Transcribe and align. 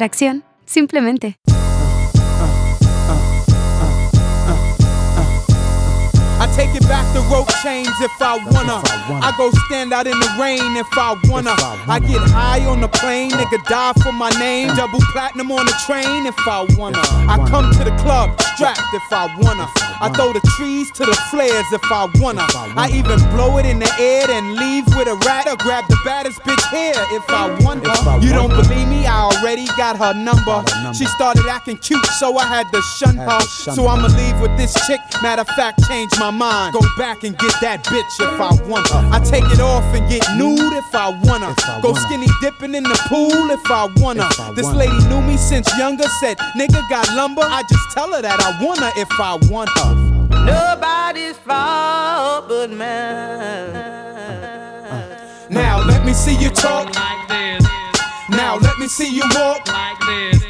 Tracción, 0.00 0.44
simplemente. 0.64 1.36
It 6.62 6.86
back 6.86 7.08
to 7.14 7.20
rope 7.32 7.48
chains 7.62 7.88
if 8.02 8.20
I 8.20 8.36
wanna. 8.36 8.82
I 9.24 9.32
go 9.38 9.50
stand 9.66 9.94
out 9.94 10.06
in 10.06 10.12
the 10.20 10.30
rain 10.38 10.76
if 10.76 10.86
I 10.92 11.16
wanna. 11.24 11.56
I 11.88 11.98
get 11.98 12.20
high 12.20 12.64
on 12.66 12.82
the 12.82 12.88
plane, 12.88 13.30
nigga 13.30 13.64
die 13.64 13.94
for 14.04 14.12
my 14.12 14.28
name. 14.38 14.68
Double 14.76 15.00
platinum 15.10 15.50
on 15.52 15.64
the 15.64 15.74
train 15.86 16.26
if 16.26 16.36
I 16.46 16.66
wanna. 16.76 17.00
I 17.26 17.42
come 17.48 17.72
to 17.72 17.82
the 17.82 17.96
club 18.04 18.38
strapped 18.54 18.92
if 18.92 19.10
I 19.10 19.34
wanna. 19.40 19.66
I 20.02 20.10
throw 20.10 20.32
the 20.32 20.40
trees 20.56 20.90
to 20.92 21.04
the 21.06 21.16
flares 21.30 21.64
if 21.72 21.84
I 21.90 22.08
wanna. 22.20 22.44
I 22.76 22.90
even 22.92 23.18
blow 23.34 23.56
it 23.56 23.64
in 23.64 23.78
the 23.78 23.90
air 23.98 24.30
and 24.30 24.54
leave 24.56 24.86
with 24.94 25.08
a 25.08 25.16
rat 25.26 25.48
or 25.48 25.56
grab 25.56 25.84
the 25.88 25.96
baddest 26.04 26.40
bitch 26.42 26.64
here 26.70 27.00
if 27.16 27.24
I 27.28 27.48
wanna. 27.64 27.88
You 28.20 28.32
don't 28.32 28.50
believe 28.50 28.86
me? 28.86 29.06
I 29.06 29.32
already 29.32 29.66
got 29.80 29.96
her 29.96 30.12
number. 30.12 30.62
She 30.92 31.06
started 31.06 31.46
acting 31.48 31.78
cute, 31.78 32.04
so 32.20 32.36
I 32.36 32.44
had 32.44 32.70
to 32.72 32.82
shun 32.98 33.16
her. 33.16 33.40
So 33.40 33.88
I'ma 33.88 34.08
leave 34.08 34.38
with 34.40 34.54
this 34.56 34.74
chick. 34.86 35.00
Matter 35.22 35.40
of 35.40 35.48
fact, 35.48 35.82
change 35.88 36.12
my 36.18 36.30
mind. 36.30 36.49
Go 36.72 36.80
back 36.98 37.22
and 37.24 37.36
get 37.38 37.54
that 37.60 37.84
bitch 37.84 38.18
if 38.18 38.40
I 38.40 38.50
want 38.68 38.88
her. 38.90 39.02
I 39.12 39.20
take 39.20 39.44
it 39.52 39.60
off 39.60 39.84
and 39.94 40.08
get 40.10 40.26
nude 40.36 40.72
if 40.72 40.94
I 40.94 41.10
wanna. 41.22 41.54
Go 41.80 41.94
skinny 41.94 42.26
dipping 42.40 42.74
in 42.74 42.82
the 42.82 42.98
pool 43.08 43.50
if 43.50 43.70
I 43.70 43.86
wanna. 43.96 44.28
This 44.56 44.66
lady 44.74 44.98
knew 45.08 45.20
me 45.22 45.36
since 45.36 45.66
younger, 45.78 46.08
said, 46.20 46.38
nigga 46.58 46.82
got 46.90 47.08
lumber. 47.14 47.42
I 47.44 47.62
just 47.70 47.90
tell 47.92 48.12
her 48.12 48.22
that 48.22 48.40
I 48.40 48.58
wanna 48.64 48.90
if 48.96 49.08
I 49.20 49.38
want 49.50 49.70
her. 49.78 49.94
Nobody's 50.44 51.36
fault 51.38 52.48
but 52.48 52.70
mine. 52.70 53.70
Uh, 53.70 55.16
now 55.50 55.84
let 55.86 56.04
me 56.04 56.12
see 56.12 56.34
you 56.36 56.50
talk. 56.50 56.94
like 56.94 57.28
this, 57.28 57.64
Now 58.28 58.56
let 58.56 58.76
me 58.78 58.88
see 58.88 59.08
you 59.08 59.22
walk. 59.34 59.66
like 59.68 59.98
this, 60.06 60.42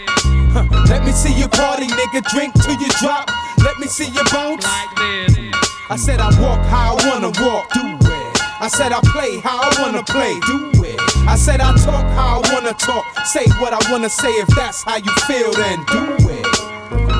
Huh. 0.52 0.64
Let 0.88 1.04
me 1.04 1.12
see 1.12 1.32
you 1.34 1.46
party, 1.48 1.86
nigga. 1.86 2.22
Drink 2.32 2.54
till 2.54 2.74
you 2.80 2.88
drop. 3.00 3.30
Let 3.62 3.78
me 3.78 3.86
see 3.86 4.06
you 4.06 4.22
bounce. 4.32 4.64
like 4.64 4.96
this. 4.96 5.69
I 5.90 5.96
said 5.96 6.20
I 6.20 6.28
walk 6.40 6.64
how 6.66 6.96
I 6.96 7.08
wanna 7.08 7.32
walk. 7.42 7.68
Do 7.72 7.80
it. 7.82 8.40
I 8.60 8.68
said 8.68 8.92
I 8.92 9.00
play 9.00 9.40
how 9.40 9.58
I 9.58 9.82
wanna 9.82 10.04
play. 10.04 10.38
Do 10.46 10.70
it. 10.84 11.00
I 11.26 11.34
said 11.34 11.60
I 11.60 11.74
talk 11.78 12.06
how 12.12 12.40
I 12.40 12.54
wanna 12.54 12.74
talk. 12.74 13.04
Say 13.26 13.44
what 13.58 13.72
I 13.72 13.90
wanna 13.90 14.08
say. 14.08 14.30
If 14.30 14.46
that's 14.54 14.84
how 14.84 14.98
you 14.98 15.10
feel, 15.26 15.50
then 15.52 15.84
do 15.86 16.14
it. 16.30 16.46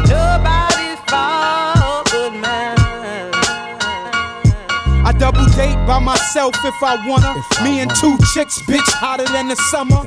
Nobody's 0.08 1.00
fault 1.10 1.59
double 5.20 5.44
date 5.52 5.76
by 5.86 5.98
myself 5.98 6.54
if 6.64 6.82
I 6.82 6.96
wanna. 7.06 7.36
Me 7.62 7.80
and 7.80 7.94
two 7.94 8.16
chicks, 8.32 8.62
bitch, 8.62 8.90
hotter 8.96 9.28
than 9.30 9.48
the 9.48 9.56
summer. 9.70 10.00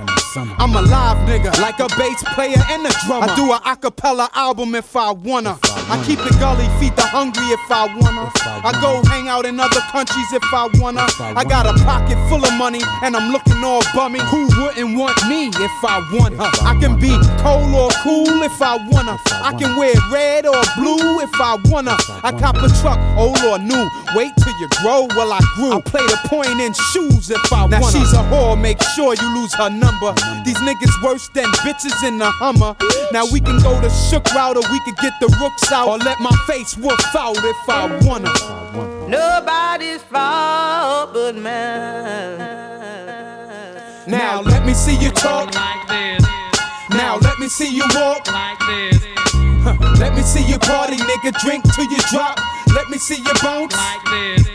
I'm 0.58 0.74
a 0.74 0.82
live 0.82 1.22
nigga, 1.30 1.54
like 1.62 1.80
a 1.80 1.88
bass 1.96 2.24
player 2.34 2.58
and 2.74 2.84
a 2.84 2.92
drummer. 3.06 3.30
I 3.30 3.36
do 3.36 3.54
a 3.54 3.60
acapella 3.60 4.28
album 4.34 4.74
if 4.74 4.96
I 4.96 5.12
wanna. 5.12 5.60
I 5.94 6.02
keep 6.04 6.18
it 6.18 6.34
gully, 6.40 6.66
feed 6.80 6.96
the 6.96 7.06
hungry 7.06 7.46
if 7.54 7.70
I 7.70 7.86
wanna. 8.02 8.32
I 8.66 8.74
go 8.82 9.08
hang 9.08 9.28
out 9.28 9.46
in 9.46 9.60
other 9.60 9.82
countries 9.94 10.34
if 10.34 10.44
I 10.52 10.68
wanna. 10.82 11.06
I 11.22 11.44
got 11.44 11.68
a 11.70 11.74
pocket 11.86 12.18
full 12.28 12.44
of 12.44 12.54
money 12.58 12.82
and 13.04 13.16
I'm 13.16 13.32
looking 13.32 13.64
all 13.64 13.84
bummy. 13.94 14.20
Who 14.34 14.50
wouldn't 14.58 14.98
want 14.98 15.14
me 15.30 15.54
if 15.54 15.78
I 15.86 16.02
want 16.18 16.34
her? 16.42 16.50
I 16.66 16.74
can 16.82 17.00
be 17.00 17.14
cold 17.46 17.70
or 17.70 17.92
cool 18.02 18.42
if 18.42 18.60
I 18.60 18.78
wanna. 18.90 19.20
I 19.30 19.54
can 19.54 19.78
wear 19.78 19.94
red 20.10 20.48
or 20.48 20.64
blue 20.76 21.22
if 21.22 21.36
I 21.40 21.62
wanna. 21.70 21.96
I 22.24 22.32
cop 22.32 22.58
a 22.58 22.70
truck, 22.82 22.98
old 23.16 23.38
or 23.46 23.60
new. 23.60 23.86
Wait 24.16 24.34
till 24.42 24.58
you 24.60 24.68
grow. 24.82 25.03
Well, 25.16 25.32
I 25.34 25.40
grew. 25.56 25.74
I 25.74 25.82
play 25.82 26.02
the 26.08 26.18
point 26.28 26.50
in 26.60 26.74
shoes 26.92 27.30
if 27.30 27.52
I 27.54 27.68
now 27.68 27.80
wanna. 27.82 27.94
Now 27.94 28.00
she's 28.00 28.14
a 28.14 28.24
whore. 28.32 28.60
Make 28.60 28.82
sure 28.96 29.14
you 29.16 29.36
lose 29.36 29.54
her 29.56 29.70
number. 29.70 30.14
These 30.46 30.58
niggas 30.58 31.04
worse 31.04 31.28
than 31.30 31.46
bitches 31.66 32.04
in 32.08 32.18
the 32.18 32.30
Hummer. 32.30 32.76
Now 33.12 33.26
we 33.32 33.40
can 33.40 33.58
go 33.62 33.80
the 33.82 33.90
shook 33.90 34.26
route 34.34 34.58
or 34.58 34.64
we 34.72 34.80
could 34.82 34.98
get 34.98 35.14
the 35.20 35.28
rooks 35.42 35.72
out 35.72 35.88
or 35.90 35.98
let 35.98 36.20
my 36.20 36.36
face 36.48 36.76
woof 36.78 37.00
out 37.16 37.38
if 37.38 37.70
I 37.70 37.88
wanna. 38.06 38.32
Nobody's 39.08 40.02
fault 40.04 41.14
but 41.14 41.36
mine. 41.36 42.64
Now 44.08 44.42
let 44.42 44.66
me 44.66 44.74
see 44.74 44.96
you 44.98 45.12
talk. 45.12 45.54
Like 45.56 45.88
this, 45.88 46.26
Now 46.90 47.18
let 47.18 47.40
me 47.40 47.48
see 47.48 47.70
you 47.70 47.84
walk. 47.96 48.28
like 48.32 48.60
this, 48.68 49.02
Huh. 49.64 49.78
Let 49.98 50.14
me 50.14 50.22
see 50.24 50.44
you 50.44 50.58
party, 50.60 50.98
nigga. 50.98 51.32
Drink 51.42 51.64
till 51.74 51.86
you 51.86 51.98
drop. 52.12 52.38
Let 52.76 52.90
me 52.90 52.98
see 52.98 53.16
you 53.16 53.34
bounce. 53.42 53.74
like 53.76 54.04
this, 54.06 54.48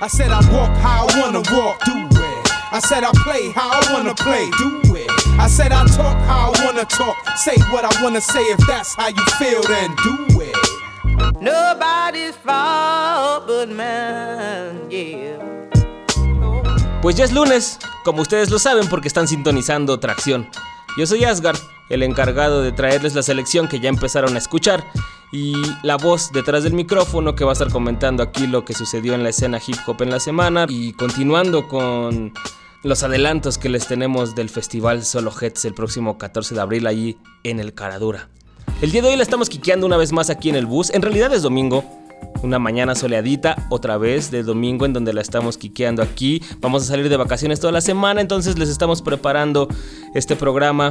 I 0.00 0.08
said 0.08 0.30
I 0.30 0.40
walk 0.52 0.76
how 0.78 1.06
I 1.06 1.20
wanna 1.20 1.42
walk. 1.52 1.80
Do 1.84 1.92
it. 1.94 2.50
I 2.72 2.80
said 2.80 3.04
I 3.04 3.12
play 3.22 3.50
how 3.52 3.70
I 3.70 3.92
wanna 3.92 4.14
play. 4.14 4.50
Do 4.58 4.94
it. 4.94 5.10
I 5.38 5.46
said 5.48 5.72
I 5.72 5.86
talk 5.86 6.16
how 6.26 6.52
I 6.52 6.64
wanna 6.64 6.84
talk. 6.84 7.16
Say 7.36 7.56
what 7.70 7.84
I 7.84 8.02
wanna 8.02 8.20
say. 8.20 8.40
If 8.40 8.58
that's 8.66 8.94
how 8.94 9.08
you 9.08 9.24
feel, 9.38 9.62
then 9.62 9.94
do 10.02 10.40
it. 10.40 10.56
Nobody's 11.40 12.34
fault 12.36 13.46
but 13.46 13.68
mine. 13.68 14.90
Yeah. 14.90 15.38
Pues 17.00 17.16
ya 17.16 17.24
es 17.24 17.32
lunes, 17.32 17.78
como 18.02 18.22
ustedes 18.22 18.50
lo 18.50 18.58
saben 18.58 18.88
porque 18.88 19.08
están 19.08 19.28
sintonizando 19.28 20.00
Tracción. 20.00 20.48
Yo 20.96 21.06
soy 21.06 21.24
Asgard, 21.24 21.58
el 21.88 22.04
encargado 22.04 22.62
de 22.62 22.70
traerles 22.70 23.16
la 23.16 23.22
selección 23.24 23.66
que 23.66 23.80
ya 23.80 23.88
empezaron 23.88 24.36
a 24.36 24.38
escuchar 24.38 24.84
y 25.32 25.54
la 25.82 25.96
voz 25.96 26.30
detrás 26.32 26.62
del 26.62 26.72
micrófono 26.72 27.34
que 27.34 27.42
va 27.42 27.50
a 27.50 27.54
estar 27.54 27.70
comentando 27.70 28.22
aquí 28.22 28.46
lo 28.46 28.64
que 28.64 28.74
sucedió 28.74 29.14
en 29.14 29.24
la 29.24 29.30
escena 29.30 29.58
hip 29.64 29.76
hop 29.86 30.02
en 30.02 30.10
la 30.10 30.20
semana 30.20 30.66
y 30.68 30.92
continuando 30.92 31.66
con 31.66 32.32
los 32.84 33.02
adelantos 33.02 33.58
que 33.58 33.68
les 33.68 33.88
tenemos 33.88 34.36
del 34.36 34.48
festival 34.48 35.04
Solo 35.04 35.32
Heads 35.32 35.64
el 35.64 35.74
próximo 35.74 36.16
14 36.16 36.54
de 36.54 36.60
abril 36.60 36.86
allí 36.86 37.18
en 37.42 37.58
el 37.58 37.74
Caradura. 37.74 38.28
El 38.80 38.92
día 38.92 39.02
de 39.02 39.08
hoy 39.08 39.16
la 39.16 39.24
estamos 39.24 39.48
quiqueando 39.48 39.86
una 39.86 39.96
vez 39.96 40.12
más 40.12 40.30
aquí 40.30 40.48
en 40.48 40.54
el 40.54 40.66
bus, 40.66 40.90
en 40.90 41.02
realidad 41.02 41.34
es 41.34 41.42
domingo, 41.42 42.03
una 42.44 42.58
mañana 42.58 42.94
soleadita, 42.94 43.56
otra 43.70 43.96
vez 43.96 44.30
de 44.30 44.42
domingo 44.42 44.84
en 44.84 44.92
donde 44.92 45.12
la 45.12 45.22
estamos 45.22 45.56
quiqueando 45.56 46.02
aquí. 46.02 46.42
Vamos 46.60 46.82
a 46.82 46.86
salir 46.86 47.08
de 47.08 47.16
vacaciones 47.16 47.58
toda 47.58 47.72
la 47.72 47.80
semana, 47.80 48.20
entonces 48.20 48.58
les 48.58 48.68
estamos 48.68 49.02
preparando 49.02 49.66
este 50.14 50.36
programa 50.36 50.90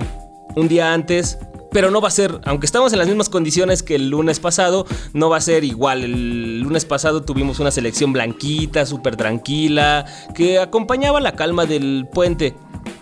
un 0.55 0.67
día 0.67 0.93
antes. 0.93 1.37
Pero 1.71 1.89
no 1.89 2.01
va 2.01 2.09
a 2.09 2.11
ser, 2.11 2.39
aunque 2.45 2.67
estamos 2.67 2.93
en 2.93 2.99
las 2.99 3.07
mismas 3.07 3.29
condiciones 3.29 3.81
que 3.81 3.95
el 3.95 4.09
lunes 4.09 4.39
pasado, 4.39 4.85
no 5.13 5.29
va 5.29 5.37
a 5.37 5.41
ser 5.41 5.63
igual. 5.63 6.03
El 6.03 6.59
lunes 6.59 6.85
pasado 6.85 7.23
tuvimos 7.23 7.59
una 7.59 7.71
selección 7.71 8.13
blanquita, 8.13 8.85
súper 8.85 9.15
tranquila, 9.15 10.05
que 10.35 10.59
acompañaba 10.59 11.19
la 11.19 11.31
calma 11.31 11.65
del 11.65 12.07
puente 12.13 12.53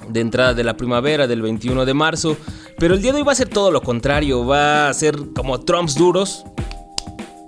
de 0.07 0.19
entrada 0.21 0.53
de 0.53 0.63
la 0.63 0.77
primavera 0.77 1.27
del 1.27 1.41
21 1.41 1.85
de 1.85 1.93
marzo. 1.93 2.37
Pero 2.77 2.93
el 2.93 3.01
día 3.01 3.11
de 3.11 3.17
hoy 3.17 3.23
va 3.23 3.33
a 3.33 3.35
ser 3.35 3.49
todo 3.49 3.71
lo 3.71 3.81
contrario, 3.81 4.45
va 4.45 4.87
a 4.87 4.93
ser 4.93 5.17
como 5.35 5.59
trumps 5.59 5.95
duros, 5.95 6.45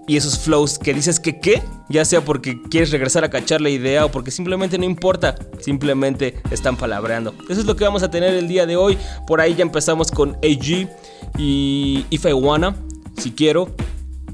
y 0.08 0.18
esos 0.18 0.38
flows 0.40 0.78
que 0.78 0.94
dices 0.94 1.20
que 1.20 1.40
qué, 1.40 1.62
ya 1.90 2.04
sea 2.06 2.22
porque 2.22 2.62
quieres 2.70 2.92
regresar 2.92 3.24
a 3.24 3.30
cachar 3.30 3.62
la 3.62 3.70
idea 3.70 4.06
o 4.06 4.12
porque 4.12 4.32
simplemente 4.32 4.78
no 4.78 4.86
importa, 4.86 5.36
simplemente 5.60 6.36
están 6.52 6.76
palabreando. 6.76 7.34
Eso 7.50 7.62
es 7.62 7.66
lo 7.66 7.76
que 7.76 7.84
vamos 7.84 8.04
a 8.04 8.12
tener 8.12 8.34
el 8.34 8.48
día 8.48 8.66
de 8.66 8.76
hoy. 8.76 8.98
Por 9.28 9.40
ahí 9.40 9.56
ya 9.56 9.64
empezamos 9.64 10.12
con 10.12 10.32
AG 10.44 10.90
y 11.38 12.06
If 12.10 12.26
I 12.26 12.34
Wanna, 12.34 12.76
si 13.18 13.32
quiero, 13.32 13.74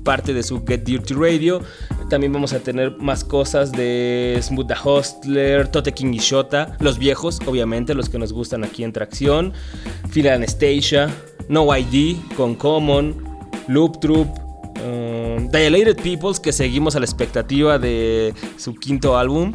parte 0.03 0.34
de 0.34 0.41
su 0.44 0.66
Get 0.66 0.84
Dirty 0.84 1.13
Radio. 1.13 1.62
También 2.09 2.34
vamos 2.34 2.53
a 2.53 2.59
tener 2.59 2.97
más 2.97 3.24
cosas 3.24 3.72
de 3.72 4.40
Smooth 4.41 4.68
the 4.68 4.75
Hostler, 4.84 5.68
Tote 5.68 5.94
King 5.94 6.13
y 6.13 6.18
Shota, 6.18 6.75
los 6.80 6.97
viejos, 6.97 7.40
obviamente, 7.46 7.94
los 7.94 8.09
que 8.09 8.18
nos 8.18 8.34
gustan 8.34 8.63
aquí 8.63 8.84
en 8.84 8.91
Tracción, 8.91 9.53
Phil 10.12 10.28
Anastasia, 10.28 11.13
No 11.47 11.68
ID 11.75 12.18
con 12.36 12.56
Common, 12.56 13.24
Loop 13.68 14.00
Troop. 14.00 14.49
Um, 14.86 15.50
Dilated 15.50 15.98
Peoples, 15.98 16.40
que 16.40 16.52
seguimos 16.52 16.96
a 16.96 17.00
la 17.00 17.06
expectativa 17.06 17.80
de 17.80 18.34
su 18.58 18.76
quinto 18.76 19.18
álbum, 19.18 19.54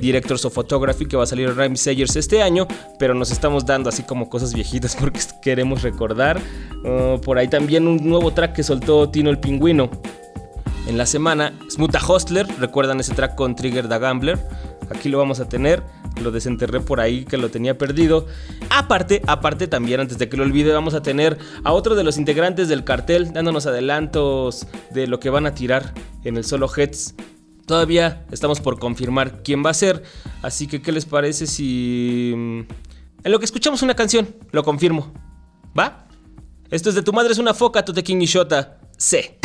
Directors 0.00 0.44
of 0.44 0.54
Photography, 0.54 1.06
que 1.06 1.16
va 1.16 1.24
a 1.24 1.26
salir 1.26 1.54
Rhyme 1.56 1.76
Sayers 1.76 2.16
este 2.16 2.42
año, 2.42 2.66
pero 2.98 3.14
nos 3.14 3.30
estamos 3.30 3.64
dando 3.66 3.88
así 3.88 4.02
como 4.02 4.28
cosas 4.28 4.54
viejitas 4.54 4.96
porque 5.00 5.20
queremos 5.42 5.82
recordar. 5.82 6.40
Uh, 6.84 7.20
por 7.20 7.38
ahí 7.38 7.48
también 7.48 7.86
un 7.86 7.96
nuevo 8.08 8.32
track 8.32 8.54
que 8.54 8.62
soltó 8.62 9.08
Tino 9.08 9.30
el 9.30 9.38
Pingüino 9.38 9.90
en 10.86 10.96
la 10.96 11.06
semana. 11.06 11.52
Smuta 11.70 12.00
Hostler, 12.06 12.46
recuerdan 12.58 13.00
ese 13.00 13.14
track 13.14 13.34
con 13.34 13.54
Trigger 13.54 13.88
the 13.88 13.98
Gambler. 13.98 14.38
Aquí 14.90 15.08
lo 15.08 15.18
vamos 15.18 15.40
a 15.40 15.48
tener. 15.48 15.82
Lo 16.22 16.30
desenterré 16.30 16.80
por 16.80 17.00
ahí 17.00 17.24
que 17.24 17.36
lo 17.36 17.50
tenía 17.50 17.76
perdido. 17.76 18.26
Aparte, 18.70 19.22
aparte 19.26 19.66
también, 19.68 20.00
antes 20.00 20.18
de 20.18 20.28
que 20.28 20.36
lo 20.36 20.42
olvide, 20.44 20.72
vamos 20.72 20.94
a 20.94 21.02
tener 21.02 21.38
a 21.64 21.72
otro 21.72 21.94
de 21.94 22.04
los 22.04 22.16
integrantes 22.18 22.68
del 22.68 22.84
cartel 22.84 23.32
dándonos 23.32 23.66
adelantos 23.66 24.66
de 24.92 25.06
lo 25.06 25.20
que 25.20 25.30
van 25.30 25.46
a 25.46 25.54
tirar 25.54 25.92
en 26.24 26.36
el 26.36 26.44
solo 26.44 26.68
Heads. 26.74 27.14
Todavía 27.66 28.24
estamos 28.30 28.60
por 28.60 28.78
confirmar 28.78 29.42
quién 29.42 29.64
va 29.64 29.70
a 29.70 29.74
ser. 29.74 30.04
Así 30.42 30.66
que, 30.66 30.80
¿qué 30.80 30.92
les 30.92 31.04
parece 31.04 31.46
si... 31.46 32.32
mm, 32.36 32.60
En 33.24 33.32
lo 33.32 33.38
que 33.40 33.44
escuchamos 33.44 33.82
una 33.82 33.94
canción, 33.94 34.28
lo 34.52 34.62
confirmo. 34.62 35.12
¿Va? 35.78 36.06
Esto 36.70 36.88
es 36.88 36.94
de 36.94 37.02
tu 37.02 37.12
madre 37.12 37.32
es 37.32 37.38
una 37.38 37.54
foca, 37.54 37.84
Tote 37.84 38.02
King 38.02 38.20
y 38.20 38.26
Shota. 38.26 38.78
C. 38.96 39.38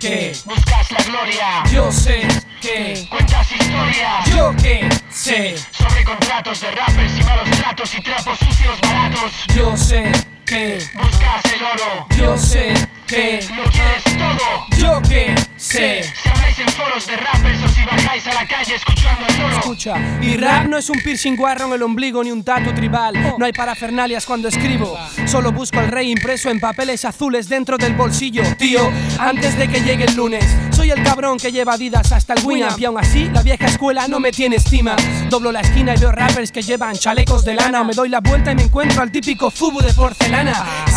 que 0.00 0.32
buscas 0.46 0.90
la 0.92 1.02
gloria. 1.04 1.62
Yo 1.70 1.92
sé 1.92 2.26
que 2.60 3.06
cuentas 3.10 3.52
historias. 3.52 4.34
Yo 4.34 4.52
que 4.56 4.88
sé 5.10 5.54
sobre 5.70 6.04
contratos 6.04 6.60
de 6.62 6.70
rappers 6.70 7.18
y 7.18 7.22
malos 7.22 7.50
tratos 7.50 7.94
y 7.94 8.02
trapos 8.02 8.38
sucios 8.38 8.80
baratos. 8.80 9.32
Yo 9.54 9.76
sé 9.76 10.10
que, 10.50 10.78
Buscas 10.94 11.44
el 11.54 11.62
oro, 11.62 12.06
yo 12.16 12.36
sé 12.36 12.74
que, 13.06 13.40
lo 13.56 13.64
quieres 13.64 14.04
todo. 14.04 14.66
yo 14.78 15.02
que 15.08 15.34
sé. 15.56 16.02
Si 16.02 16.28
habláis 16.28 16.58
en 16.58 16.68
foros 16.68 17.06
de 17.06 17.16
rappers 17.16 17.62
o 17.64 17.68
si 17.68 17.84
bajáis 17.84 18.26
a 18.26 18.34
la 18.34 18.46
calle 18.46 18.74
escuchando 18.74 19.26
el 19.28 19.38
loro. 19.38 19.58
Escucha, 19.58 19.96
mi 19.96 20.36
rap 20.36 20.66
no 20.66 20.76
es 20.78 20.88
un 20.90 20.98
piercing 21.00 21.36
guarro 21.36 21.66
en 21.66 21.72
el 21.72 21.82
ombligo 21.82 22.22
ni 22.22 22.30
un 22.30 22.44
tatu 22.44 22.72
tribal. 22.72 23.36
No 23.38 23.44
hay 23.44 23.52
parafernalias 23.52 24.24
cuando 24.26 24.48
escribo. 24.48 24.96
Solo 25.26 25.52
busco 25.52 25.78
al 25.78 25.88
rey 25.88 26.10
impreso 26.10 26.50
en 26.50 26.60
papeles 26.60 27.04
azules 27.04 27.48
dentro 27.48 27.76
del 27.78 27.94
bolsillo. 27.94 28.42
Tío, 28.56 28.90
antes 29.18 29.56
de 29.58 29.68
que 29.68 29.80
llegue 29.80 30.04
el 30.04 30.14
lunes, 30.14 30.44
soy 30.70 30.90
el 30.90 31.02
cabrón 31.02 31.38
que 31.38 31.52
lleva 31.52 31.74
Adidas 31.74 32.12
hasta 32.12 32.34
el 32.34 32.44
Winamp. 32.44 32.78
Y 32.78 32.84
aún 32.84 32.98
así, 32.98 33.28
la 33.32 33.42
vieja 33.42 33.66
escuela 33.66 34.08
no 34.08 34.20
me 34.20 34.30
tiene 34.30 34.56
estima. 34.56 34.96
Doblo 35.28 35.52
la 35.52 35.60
esquina 35.60 35.94
y 35.94 35.98
veo 35.98 36.12
rappers 36.12 36.52
que 36.52 36.62
llevan 36.62 36.94
chalecos 36.96 37.44
de 37.44 37.54
lana. 37.54 37.82
O 37.82 37.84
me 37.84 37.94
doy 37.94 38.08
la 38.08 38.20
vuelta 38.20 38.52
y 38.52 38.54
me 38.54 38.62
encuentro 38.62 39.02
al 39.02 39.10
típico 39.10 39.50
fubu 39.50 39.80
de 39.80 39.92
porcelana. 39.92 40.39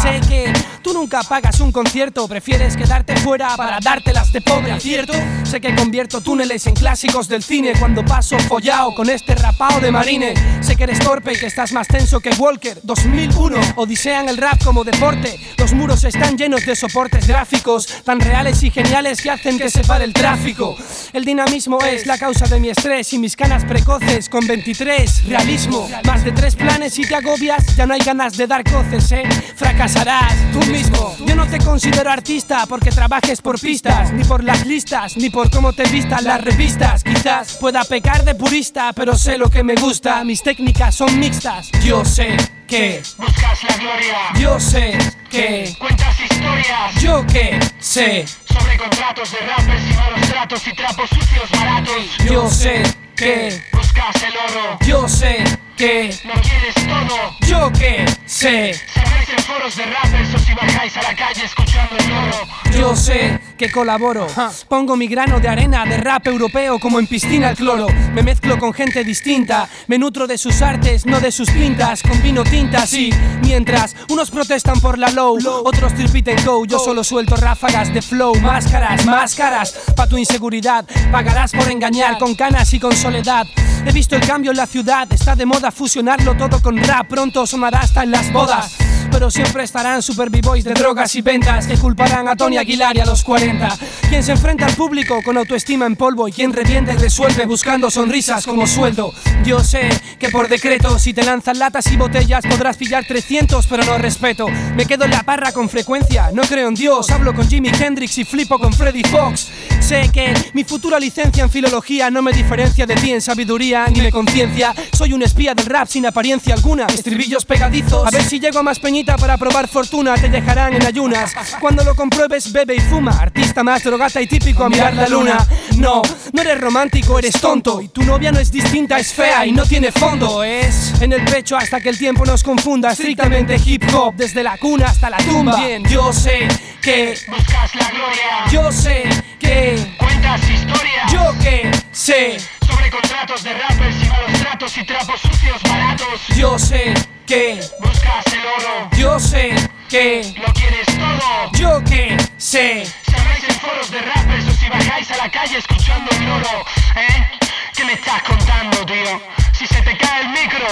Sé 0.02 0.22
que 0.30 0.54
tú 0.82 0.94
nunca 0.94 1.22
pagas 1.24 1.60
un 1.60 1.74
concierto, 1.74 2.28
prefieres 2.30 2.78
quedarte 2.78 3.16
fuera 3.18 3.58
para 3.58 3.80
dártelas 3.82 4.32
de 4.32 4.40
pobre, 4.42 4.80
¿cierto? 4.80 5.14
Sé 5.44 5.60
que 5.60 5.76
convierto 5.76 6.22
túneles 6.22 6.66
en 6.68 6.74
clásicos 6.76 7.28
del 7.28 7.44
cine 7.44 7.74
cuando 7.78 8.06
paso 8.06 8.40
follao 8.40 8.96
con 8.96 9.10
este 9.10 9.36
rapao 9.36 9.82
de 9.82 9.92
marine. 9.92 10.34
Sé 10.62 10.78
que 10.78 10.86
eres 10.86 11.00
torpe 11.00 11.34
y 11.34 11.36
que 11.36 11.48
estás 11.48 11.74
más 11.74 11.90
tenso 11.90 12.22
que 12.22 12.30
Walker 12.32 12.80
2001. 12.84 13.58
Odisean 13.76 14.30
el 14.30 14.38
rap 14.38 14.64
como 14.64 14.86
deporte. 14.86 15.38
Los 15.58 15.74
muros 15.74 16.06
están 16.06 16.38
llenos 16.38 16.66
de 16.66 16.76
soportes 16.76 17.28
gráficos 17.28 17.88
tan 18.06 18.22
reales 18.22 18.64
y 18.64 18.72
geniales 18.72 19.22
que 19.22 19.30
hacen 19.30 19.58
que 19.58 19.70
se 19.70 19.84
pare 19.84 20.06
el 20.06 20.14
tráfico. 20.14 20.76
El 21.12 21.26
dinamismo 21.26 21.80
es 21.84 22.06
la 22.06 22.18
causa 22.18 22.46
de 22.48 22.62
mi 22.62 22.70
estrés 22.70 23.12
y 23.12 23.20
mis 23.20 23.36
canas 23.36 23.66
precoces 23.66 24.30
con 24.30 24.48
23. 24.48 25.26
Realismo. 25.26 25.90
Más 26.06 26.24
de 26.24 26.32
tres 26.32 26.56
planes 26.56 26.98
y 26.98 27.04
te 27.04 27.16
agobias, 27.16 27.76
ya 27.76 27.86
no 27.86 27.94
hay 27.94 28.00
ganas 28.00 28.38
de 28.38 28.48
dar 28.48 28.64
coces, 28.64 29.12
¿eh? 29.12 29.24
Fracasarás 29.56 30.34
tú 30.52 30.60
mismo. 30.72 31.16
Yo 31.26 31.36
no 31.36 31.48
te 31.48 31.60
considero 31.60 32.12
artista 32.12 32.66
porque 32.68 32.92
trabajes 32.92 33.42
por 33.42 33.60
pistas, 33.60 34.12
ni 34.14 34.24
por 34.24 34.44
las 34.44 34.66
listas, 34.66 35.18
ni 35.18 35.30
por 35.30 35.50
cómo 35.50 35.74
te 35.74 35.84
vistan 35.86 36.24
las 36.24 36.42
revistas. 36.42 37.04
Quizás 37.04 37.58
pueda 37.60 37.84
pecar 37.84 38.24
de 38.24 38.36
purista, 38.36 38.94
pero 38.94 39.18
sé 39.18 39.38
lo 39.38 39.50
que 39.50 39.64
me 39.64 39.76
gusta. 39.76 40.24
Mis 40.24 40.42
técnicas 40.42 40.96
son 40.96 41.20
mixtas. 41.20 41.70
Yo 41.84 42.04
sé 42.06 42.38
que, 42.68 43.04
Buscas 43.18 43.64
la 43.64 43.78
gloria, 43.78 44.18
yo 44.40 44.60
sé 44.60 44.98
que, 45.30 45.76
cuentas 45.80 46.20
historias 46.20 47.02
yo 47.02 47.26
que 47.28 47.60
sé, 47.80 48.26
sobre 48.28 48.78
contratos 48.78 49.32
de 49.32 49.38
rappers 49.40 49.84
y 49.90 49.94
malos 49.94 50.30
tratos 50.30 50.68
y 50.68 50.74
trapos 50.74 51.10
sucios 51.10 51.52
baratos. 51.52 52.18
yo 52.26 52.50
sé 52.50 52.84
que, 53.16 53.62
Buscas 53.74 54.24
el 54.24 54.34
oro, 54.38 54.80
yo 54.86 55.08
sé 55.08 55.44
que, 55.84 56.20
lo 56.24 56.34
quieres 56.42 56.76
todo. 56.76 57.36
yo 57.48 57.72
que 57.74 58.06
sé. 58.26 58.74
Si 58.74 59.00
habláis 59.00 59.30
en 59.30 59.44
foros 59.44 59.76
de 59.76 59.84
rappers 59.84 60.34
o 60.34 60.40
si 60.40 60.54
bajáis 60.54 60.96
a 60.96 61.02
la 61.02 61.16
calle 61.16 61.44
escuchando 61.44 61.96
el 61.98 62.10
loro. 62.10 62.48
Yo 62.72 62.96
sé 62.96 63.40
que 63.58 63.70
colaboro. 63.70 64.28
Pongo 64.70 64.96
mi 64.96 65.08
grano 65.08 65.40
de 65.40 65.48
arena 65.48 65.86
de 65.86 65.98
rap 65.98 66.26
europeo 66.28 66.80
como 66.80 67.00
en 67.00 67.08
piscina 67.08 67.50
el 67.50 67.58
cloro. 67.58 67.88
Me 68.14 68.24
mezclo 68.24 68.58
con 68.58 68.74
gente 68.74 69.04
distinta. 69.04 69.68
Me 69.88 69.98
nutro 69.98 70.26
de 70.26 70.38
sus 70.38 70.62
artes, 70.62 71.06
no 71.06 71.20
de 71.20 71.32
sus 71.32 71.50
pintas. 71.52 72.02
Combino 72.02 72.44
tintas 72.44 72.94
y 72.94 73.14
mientras 73.42 73.96
unos 74.10 74.32
protestan 74.32 74.80
por 74.80 74.98
la 74.98 75.10
low, 75.10 75.38
otros 75.66 75.94
tripiten 75.94 76.44
go. 76.46 76.66
Yo 76.66 76.80
solo 76.80 77.04
suelto 77.04 77.36
ráfagas 77.36 77.94
de 77.94 78.02
flow, 78.02 78.36
máscaras, 78.36 79.06
máscaras. 79.06 79.72
Pa' 79.96 80.08
tu 80.08 80.18
inseguridad, 80.18 80.86
pagarás 81.12 81.52
por 81.52 81.70
engañar 81.70 82.18
con 82.18 82.36
canas 82.36 82.74
y 82.74 82.80
con 82.80 82.96
soledad. 82.96 83.46
He 83.86 83.92
visto 83.92 84.16
el 84.16 84.26
cambio 84.26 84.52
en 84.52 84.58
la 84.58 84.66
ciudad, 84.66 85.12
está 85.12 85.36
de 85.36 85.46
moda 85.46 85.70
fusionarlo 85.74 86.36
todo 86.36 86.62
con 86.62 86.78
rap. 86.78 87.08
Pronto 87.08 87.46
sonará 87.46 87.82
hasta 87.82 88.04
en 88.04 88.12
las 88.12 88.32
bodas. 88.32 88.83
Pero 89.14 89.30
siempre 89.30 89.64
estarán 89.64 90.02
super 90.02 90.32
b-boys 90.32 90.64
de 90.64 90.74
drogas 90.74 91.16
y 91.16 91.22
ventas 91.22 91.68
que 91.68 91.78
culparán 91.78 92.28
a 92.28 92.36
Tony 92.36 92.58
Aguilar 92.58 92.98
y 92.98 93.00
a 93.00 93.06
los 93.06 93.24
40. 93.24 93.78
Quien 94.10 94.24
se 94.24 94.32
enfrenta 94.32 94.66
al 94.66 94.74
público 94.74 95.22
con 95.24 95.38
autoestima 95.38 95.86
en 95.86 95.96
polvo 95.96 96.28
y 96.28 96.32
quien 96.32 96.52
revienta 96.52 96.94
y 96.94 96.98
resuelve 96.98 97.46
buscando 97.46 97.92
sonrisas 97.92 98.44
como 98.44 98.66
sueldo. 98.66 99.14
Yo 99.46 99.64
sé 99.64 99.88
que 100.18 100.30
por 100.30 100.50
decreto, 100.50 100.98
si 100.98 101.14
te 101.14 101.24
lanzan 101.24 101.60
latas 101.60 101.92
y 101.92 101.96
botellas, 101.96 102.44
podrás 102.50 102.76
pillar 102.76 103.06
300, 103.06 103.68
pero 103.68 103.84
no 103.86 104.00
respeto. 104.00 104.48
Me 104.76 104.88
quedo 104.88 105.06
en 105.06 105.12
la 105.12 105.22
parra 105.22 105.52
con 105.52 105.70
frecuencia, 105.70 106.32
no 106.34 106.42
creo 106.44 106.70
en 106.70 106.76
Dios, 106.76 107.12
hablo 107.12 107.36
con 107.36 107.48
Jimi 107.48 107.70
Hendrix 107.70 108.18
y 108.18 108.26
flipo 108.26 108.58
con 108.58 108.74
Freddy 108.74 109.04
Fox. 109.04 109.48
Sé 109.80 110.10
que 110.12 110.34
mi 110.54 110.64
futura 110.64 111.00
licencia 111.00 111.44
en 111.44 111.50
filología 111.50 112.10
no 112.10 112.22
me 112.22 112.32
diferencia 112.32 112.86
de 112.86 112.96
ti 112.96 113.12
en 113.12 113.22
sabiduría 113.22 113.86
ni 113.88 114.02
me 114.02 114.12
conciencia. 114.12 114.74
Soy 114.92 115.14
un 115.14 115.22
espía 115.22 115.54
del 115.54 115.66
rap 115.66 115.88
sin 115.88 116.06
apariencia 116.06 116.56
alguna. 116.56 116.88
Estribillos 116.88 117.46
pegadizos. 117.46 118.08
A 118.08 118.10
ver 118.10 118.24
si 118.24 118.40
llego 118.40 118.60
a 118.60 118.64
más 118.64 118.80
para 119.06 119.38
probar 119.38 119.68
fortuna. 119.68 120.16
Te 120.16 120.30
dejarán 120.30 120.74
en 120.74 120.86
ayunas. 120.86 121.34
Cuando 121.60 121.84
lo 121.84 121.96
compruebes, 121.96 122.52
bebe 122.52 122.76
y 122.76 122.80
fuma. 122.80 123.12
Artista 123.12 123.64
más 123.64 123.84
drogata 123.84 124.22
y 124.22 124.28
típico 124.28 124.64
a 124.64 124.70
mirar 124.70 124.94
la 124.94 125.08
luna. 125.08 125.46
No, 125.78 126.02
no 126.32 126.42
eres 126.42 126.60
romántico, 126.60 127.20
eres 127.20 127.40
tonto. 127.40 127.82
Y 127.82 127.90
tu 127.90 128.04
novia 128.04 128.32
no 128.32 128.40
es 128.40 128.52
distinta, 128.52 129.00
es 129.00 129.14
fea 129.14 129.46
y 129.46 129.52
no 129.52 129.66
tiene 129.66 129.92
fondo. 129.92 130.44
Es 130.44 130.94
en 131.02 131.14
el 131.14 131.24
pecho 131.26 131.58
hasta 131.58 131.82
que 131.82 131.90
el 131.90 131.98
tiempo 131.98 132.26
nos 132.26 132.44
confunda. 132.44 132.92
Estrictamente 132.92 133.60
hip 133.64 133.84
hop, 133.94 134.16
desde 134.16 134.44
la 134.44 134.58
cuna 134.58 134.88
hasta 134.88 135.10
la 135.10 135.18
tumba. 135.18 135.58
Bien, 135.58 135.84
yo 135.86 136.14
sé 136.14 136.48
que, 136.82 137.18
Buscas 137.28 137.76
la 137.76 137.90
gloria, 137.90 138.52
yo 138.52 138.72
sé 138.72 139.04
que, 139.40 139.96
cuentas 139.98 140.42
historias 140.50 141.12
yo 141.12 141.34
que 141.42 141.72
sé. 141.92 142.38
sobre 142.66 142.90
contratos 142.90 143.44
de 143.44 143.54
rappers 143.54 143.96
y 144.02 144.08
malos 144.08 144.40
tratos 144.40 144.78
y 144.78 144.86
trapos 144.86 145.20
sucios 145.22 145.62
baratos. 145.64 146.22
Yo 146.36 146.58
sé 146.60 146.94
que, 147.26 147.60
Buscas 147.80 148.26
el 148.34 148.46
oro, 148.46 148.90
yo 148.98 149.20
sé 149.20 149.56
que, 149.90 150.34
lo 150.38 150.52
quieres 150.54 150.86
todo. 150.86 151.52
yo 151.54 151.84
que 151.84 152.18
sé. 152.38 152.86
Si 152.86 153.16
habláis 153.16 153.44
en 153.44 153.56
foros 153.56 153.92
de 153.92 154.02
rappers 154.02 154.48
o 154.48 154.52
si 154.52 154.68
bajáis 154.70 155.12
a 155.12 155.18
la 155.18 155.32
calle 155.32 155.58
escuchando 155.58 156.10
el 156.12 156.26
loro, 156.26 156.66
¿eh? 156.96 157.40
¿Qué 157.76 157.86
me 157.86 157.94
estás 157.94 158.22
contando, 158.24 158.86
tío? 158.86 159.22
Si 159.54 159.68
se 159.68 159.82
te 159.82 159.96
cae 159.98 160.22
el 160.22 160.30
micro, 160.30 160.68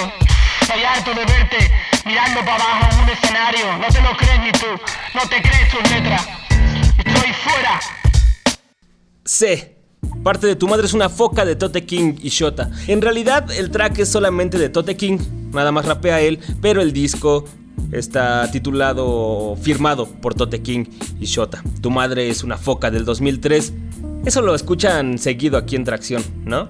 estoy 0.62 0.84
harto 0.84 1.14
de 1.14 1.26
verte 1.26 1.72
mirando 2.06 2.44
para 2.44 2.64
abajo 2.64 2.88
en 2.92 3.00
un 3.00 3.10
escenario. 3.10 3.78
No 3.78 3.88
te 3.88 4.02
lo 4.02 4.18
crees 4.18 4.40
ni 4.40 4.52
tú, 4.52 4.80
no 5.14 5.22
te 5.30 5.42
crees 5.42 5.70
tus 5.70 5.92
letras. 5.92 6.28
Estoy 6.98 7.34
fuera. 7.34 7.80
C. 9.26 9.71
Parte 10.24 10.46
de 10.46 10.56
tu 10.56 10.68
madre 10.68 10.86
es 10.86 10.94
una 10.94 11.10
foca 11.10 11.46
de 11.46 11.56
Tote 11.56 11.84
King 11.84 12.14
y 12.22 12.30
Shota. 12.30 12.70
En 12.88 13.02
realidad, 13.02 13.50
el 13.52 13.72
track 13.72 14.00
es 14.00 14.10
solamente 14.10 14.60
de 14.60 14.70
Tote 14.70 14.96
King, 14.96 15.18
nada 15.52 15.72
más 15.72 15.86
rapea 15.86 16.22
él, 16.22 16.40
pero 16.62 16.82
el 16.82 16.94
disco 16.94 17.46
está 17.92 18.50
titulado, 18.52 19.56
firmado 19.60 20.08
por 20.08 20.36
Tote 20.36 20.62
King 20.62 20.86
y 21.20 21.26
Shota. 21.26 21.64
Tu 21.82 21.90
madre 21.90 22.30
es 22.30 22.44
una 22.44 22.58
foca 22.58 22.92
del 22.92 23.04
2003. 23.04 23.74
Eso 24.24 24.42
lo 24.42 24.54
escuchan 24.54 25.18
seguido 25.18 25.58
aquí 25.58 25.76
en 25.76 25.86
Tracción, 25.86 26.24
¿no? 26.46 26.70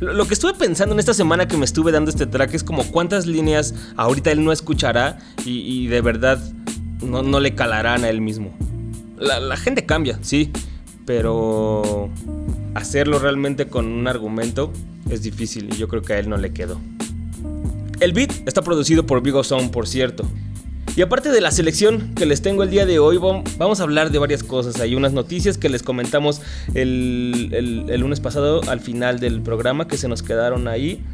Lo 0.00 0.26
que 0.26 0.34
estuve 0.34 0.54
pensando 0.54 0.94
en 0.94 0.98
esta 0.98 1.14
semana 1.14 1.48
que 1.48 1.56
me 1.56 1.64
estuve 1.66 1.92
dando 1.92 2.10
este 2.10 2.26
track 2.26 2.54
es 2.54 2.64
como 2.64 2.84
cuántas 2.90 3.26
líneas 3.26 3.74
ahorita 3.96 4.30
él 4.30 4.44
no 4.44 4.52
escuchará 4.52 5.18
y, 5.44 5.86
de 5.86 6.00
verdad 6.02 6.38
no, 7.02 7.22
no 7.22 7.40
le 7.40 7.54
calarán 7.54 8.04
a 8.04 8.08
él 8.08 8.20
mismo. 8.20 8.54
La 9.18 9.56
gente 9.56 9.86
cambia, 9.86 10.18
sí, 10.22 10.50
pero 11.06 12.10
hacerlo 12.76 13.18
realmente 13.18 13.66
con 13.66 13.86
un 13.86 14.06
argumento 14.08 14.72
es 15.10 15.22
difícil 15.22 15.68
y 15.72 15.76
yo 15.76 15.88
creo 15.88 16.02
que 16.02 16.14
a 16.14 16.18
él 16.18 16.28
no 16.28 16.36
le 16.36 16.52
quedó. 16.52 16.80
El 18.00 18.12
beat 18.12 18.32
está 18.46 18.62
producido 18.62 19.06
por 19.06 19.22
Vigo 19.22 19.42
Sound, 19.42 19.70
por 19.70 19.86
cierto. 19.86 20.24
Y 20.96 21.02
aparte 21.02 21.30
de 21.30 21.40
la 21.42 21.50
selección 21.50 22.14
que 22.14 22.24
les 22.24 22.40
tengo 22.40 22.62
el 22.62 22.70
día 22.70 22.86
de 22.86 22.98
hoy, 22.98 23.18
vam- 23.18 23.42
vamos 23.58 23.80
a 23.80 23.82
hablar 23.82 24.10
de 24.10 24.18
varias 24.18 24.42
cosas. 24.42 24.80
Hay 24.80 24.94
unas 24.94 25.12
noticias 25.12 25.58
que 25.58 25.68
les 25.68 25.82
comentamos 25.82 26.40
el 26.74 27.86
lunes 28.00 28.20
pasado 28.20 28.62
al 28.68 28.80
final 28.80 29.20
del 29.20 29.42
programa 29.42 29.88
que 29.88 29.96
se 29.98 30.08
nos 30.08 30.22
quedaron 30.22 30.68
ahí 30.68 31.04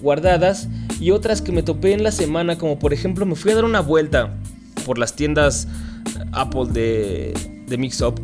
guardadas. 0.00 0.68
Y 1.00 1.10
otras 1.10 1.42
que 1.42 1.52
me 1.52 1.62
topé 1.62 1.92
en 1.92 2.02
la 2.02 2.12
semana, 2.12 2.56
como 2.56 2.78
por 2.78 2.92
ejemplo 2.94 3.26
me 3.26 3.34
fui 3.34 3.50
a 3.52 3.54
dar 3.56 3.64
una 3.64 3.80
vuelta 3.80 4.34
por 4.86 4.98
las 4.98 5.14
tiendas 5.16 5.68
Apple 6.32 6.66
de, 6.72 7.34
de 7.66 7.76
Mix 7.78 8.00
Up 8.00 8.20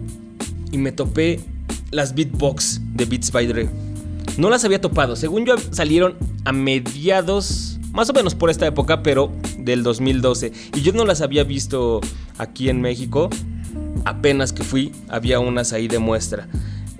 y 0.71 0.79
me 0.79 0.93
topé 0.93 1.41
las 1.93 2.15
Beatbox 2.15 2.81
de 2.95 3.05
Beats 3.05 3.31
by 3.31 3.47
Dre. 3.47 3.69
No 4.37 4.51
las 4.51 4.65
había 4.65 4.81
topado, 4.81 5.15
según 5.15 5.45
yo 5.45 5.55
salieron 5.71 6.17
a 6.45 6.53
mediados, 6.53 7.79
más 7.93 8.11
o 8.11 8.13
menos 8.13 8.35
por 8.35 8.51
esta 8.51 8.67
época, 8.67 9.03
pero 9.03 9.31
del 9.59 9.83
2012. 9.83 10.53
Y 10.75 10.81
yo 10.81 10.93
no 10.93 11.05
las 11.05 11.21
había 11.21 11.45
visto 11.45 12.01
aquí 12.39 12.69
en 12.69 12.81
México. 12.81 13.31
Apenas 14.05 14.53
que 14.53 14.65
fui, 14.65 14.93
había 15.09 15.39
unas 15.39 15.73
ahí 15.73 15.87
de 15.87 15.99
muestra. 15.99 16.49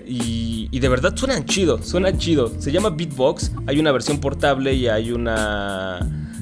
Y, 0.05 0.69
y 0.71 0.79
de 0.79 0.89
verdad 0.89 1.15
suenan 1.17 1.45
chido, 1.45 1.81
suenan 1.81 2.17
chido. 2.17 2.53
Se 2.59 2.71
llama 2.71 2.91
Beatbox, 2.91 3.51
hay 3.65 3.79
una 3.79 3.91
versión 3.91 4.19
portable 4.19 4.73
y 4.75 4.87
hay 4.87 5.11
una 5.11 5.99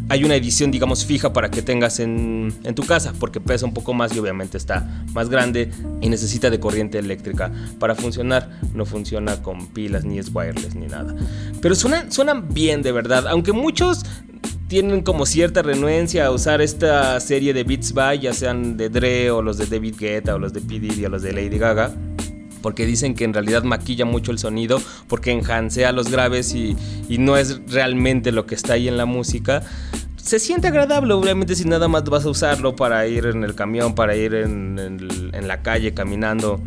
hay 0.10 0.24
una 0.24 0.36
edición, 0.36 0.72
digamos, 0.72 1.06
fija 1.06 1.34
para 1.34 1.50
que 1.50 1.62
tengas 1.62 2.00
en, 2.00 2.54
en, 2.64 2.76
tu 2.76 2.84
casa, 2.84 3.14
porque 3.20 3.40
pesa 3.40 3.66
un 3.66 3.74
poco 3.74 3.94
más 3.94 4.16
y 4.16 4.20
obviamente 4.20 4.58
está 4.58 5.04
más 5.14 5.30
grande 5.30 5.72
y 6.02 6.10
necesita 6.10 6.50
de 6.50 6.60
corriente 6.60 6.98
eléctrica 6.98 7.52
para 7.80 7.96
funcionar. 7.96 8.60
No 8.74 8.86
funciona 8.86 9.42
con 9.42 9.68
pilas, 9.68 10.04
ni 10.04 10.20
es 10.20 10.30
wireless, 10.34 10.76
ni 10.76 10.88
nada. 10.88 11.16
Pero 11.62 11.76
suenan, 11.76 12.12
suenan 12.12 12.50
bien, 12.54 12.82
de 12.82 12.92
verdad. 12.92 13.28
Aunque 13.28 13.54
muchos 13.54 14.04
tienen 14.68 15.02
como 15.02 15.26
cierta 15.26 15.62
renuencia 15.62 16.28
a 16.28 16.32
usar 16.32 16.62
esta 16.62 17.20
serie 17.20 17.54
de 17.54 17.64
Beats 17.64 17.94
by, 17.94 18.20
ya 18.20 18.34
sean 18.34 18.78
de 18.78 18.90
Dre 18.90 19.30
o 19.32 19.42
los 19.42 19.58
de 19.58 19.66
David 19.66 19.96
Guetta 20.00 20.36
o 20.36 20.40
los 20.40 20.54
de 20.54 20.62
P. 20.62 20.80
Diddy 20.80 21.06
o 21.06 21.10
los 21.10 21.22
de 21.22 21.34
Lady 21.34 21.58
Gaga 21.58 21.94
porque 22.62 22.86
dicen 22.86 23.16
que 23.16 23.24
en 23.24 23.34
realidad 23.34 23.64
maquilla 23.64 24.06
mucho 24.06 24.32
el 24.32 24.40
sonido, 24.40 24.82
porque 25.08 25.32
enhancea 25.32 25.92
los 25.92 26.10
graves 26.10 26.54
y, 26.54 26.76
y, 27.10 27.18
no 27.18 27.38
es 27.38 27.62
realmente 27.68 28.32
lo 28.32 28.46
que 28.46 28.56
está 28.56 28.74
ahí 28.74 28.88
en 28.88 28.98
la 28.98 29.06
música. 29.06 29.64
Se 30.18 30.40
siente 30.40 30.68
agradable, 30.68 31.14
obviamente, 31.14 31.56
si 31.56 31.66
nada 31.66 31.88
más 31.88 32.04
vas 32.04 32.26
a 32.26 32.30
usarlo 32.30 32.76
para 32.76 33.08
ir 33.08 33.26
en 33.26 33.44
el 33.44 33.56
camión, 33.56 33.96
para 33.96 34.16
ir 34.16 34.36
en, 34.36 34.78
en, 34.78 35.32
en 35.34 35.48
la 35.48 35.62
calle 35.62 35.94
caminando, 35.94 36.62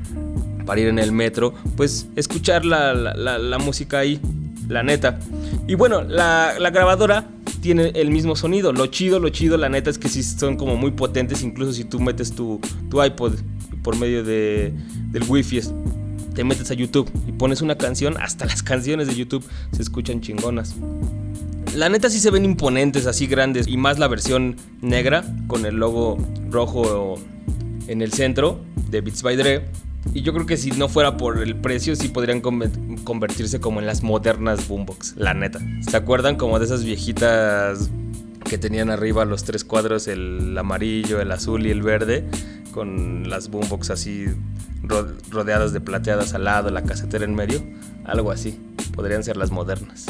para 0.66 0.80
ir 0.80 0.88
en 0.88 0.98
el 0.98 1.12
metro, 1.12 1.54
pues 1.76 2.08
escuchar 2.16 2.64
la, 2.64 2.94
la, 2.94 3.38
la 3.38 3.58
música 3.58 4.00
ahí, 4.00 4.20
la 4.68 4.82
neta. 4.82 5.18
Y 5.66 5.74
bueno, 5.76 6.02
la, 6.02 6.54
la 6.58 6.70
grabadora 6.70 7.28
tiene 7.60 7.92
el 7.94 8.10
mismo 8.10 8.36
sonido. 8.36 8.72
Lo 8.72 8.86
chido, 8.88 9.20
lo 9.20 9.28
chido, 9.30 9.56
la 9.56 9.68
neta 9.68 9.88
es 9.88 9.98
que 9.98 10.08
sí 10.08 10.22
son 10.22 10.56
como 10.56 10.76
muy 10.76 10.90
potentes, 10.90 11.42
incluso 11.42 11.72
si 11.72 11.84
tú 11.84 12.00
metes 12.00 12.34
tu, 12.34 12.60
tu 12.90 13.02
iPod 13.02 13.34
por 13.85 13.97
medio 13.97 14.25
de, 14.25 14.73
del 15.12 15.23
wifi, 15.29 15.61
te 16.35 16.43
metes 16.43 16.71
a 16.73 16.75
YouTube 16.75 17.09
y 17.29 17.33
pones 17.33 17.62
una 17.62 17.76
canción, 17.76 18.17
hasta 18.21 18.47
las 18.47 18.62
canciones 18.64 19.07
de 19.07 19.14
YouTube 19.14 19.45
se 19.71 19.83
escuchan 19.83 20.21
chingonas. 20.21 20.75
La 21.76 21.88
neta 21.88 22.09
sí 22.09 22.19
se 22.19 22.31
ven 22.31 22.45
imponentes, 22.45 23.07
así 23.07 23.26
grandes, 23.26 23.69
y 23.69 23.76
más 23.76 23.99
la 23.99 24.09
versión 24.09 24.57
negra 24.81 25.25
con 25.47 25.67
el 25.67 25.76
logo 25.76 26.19
rojo 26.50 27.19
en 27.87 28.00
el 28.00 28.12
centro 28.12 28.61
de 28.91 29.00
Beats 29.00 29.23
by 29.23 29.37
Dre. 29.37 29.67
Y 30.12 30.23
yo 30.23 30.33
creo 30.33 30.47
que 30.47 30.57
si 30.57 30.71
no 30.71 30.88
fuera 30.88 31.17
por 31.17 31.43
el 31.43 31.57
precio, 31.57 31.97
sí 31.97 32.09
podrían 32.09 32.41
convertirse 32.41 33.61
como 33.61 33.81
en 33.81 33.87
las 33.87 34.03
modernas 34.03 34.69
boombox, 34.69 35.14
la 35.17 35.35
neta. 35.35 35.59
¿Se 35.81 35.97
acuerdan 35.97 36.37
como 36.37 36.59
de 36.59 36.67
esas 36.67 36.85
viejitas 36.85 37.91
que 38.45 38.59
tenían 38.59 38.91
arriba 38.91 39.25
los 39.25 39.45
tres 39.45 39.64
cuadros, 39.64 40.07
el 40.07 40.57
amarillo, 40.57 41.21
el 41.21 41.33
azul 41.33 41.67
y 41.67 41.71
el 41.71 41.83
verde, 41.83 42.25
con 42.75 43.31
las 43.31 43.49
boombox 43.50 43.90
así 43.90 44.26
rodeadas 45.31 45.73
de 45.73 45.81
plateadas 45.81 46.35
al 46.35 46.45
lado, 46.45 46.71
la 46.71 46.83
casetera 46.83 47.25
en 47.25 47.35
medio? 47.35 47.62
Algo 48.04 48.33
así, 48.33 48.61
podrían 48.97 49.23
ser 49.23 49.37
las 49.37 49.52
modernas, 49.52 50.07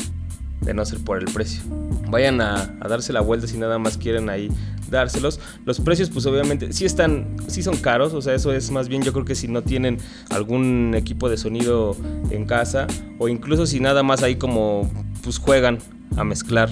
de 0.62 0.72
no 0.72 0.86
ser 0.86 0.98
por 1.04 1.18
el 1.18 1.26
precio. 1.26 1.62
Vayan 2.08 2.40
a, 2.40 2.74
darse 2.88 3.12
la 3.12 3.20
vuelta 3.20 3.46
si 3.46 3.58
nada 3.58 3.78
más 3.78 3.98
quieren 3.98 4.30
ahí 4.30 4.48
dárselos. 4.90 5.40
Los 5.66 5.78
precios, 5.80 6.08
pues 6.08 6.24
obviamente, 6.24 6.72
sí 6.72 6.86
están, 6.86 7.36
sí 7.48 7.62
son 7.62 7.76
caros, 7.76 8.14
o 8.14 8.22
sea, 8.22 8.34
eso 8.34 8.50
es 8.52 8.70
más 8.70 8.88
bien, 8.88 9.02
yo 9.02 9.12
creo 9.12 9.26
que 9.26 9.34
si 9.34 9.46
no 9.46 9.62
tienen 9.62 9.98
algún 10.30 10.94
equipo 10.96 11.28
de 11.28 11.36
sonido 11.36 11.94
en 12.30 12.46
casa, 12.46 12.86
o 13.18 13.28
incluso 13.28 13.66
si 13.66 13.78
nada 13.78 14.02
más 14.02 14.22
ahí 14.22 14.36
como, 14.36 14.90
pues 15.22 15.38
juegan 15.38 15.78
a 16.16 16.24
mezclar. 16.24 16.70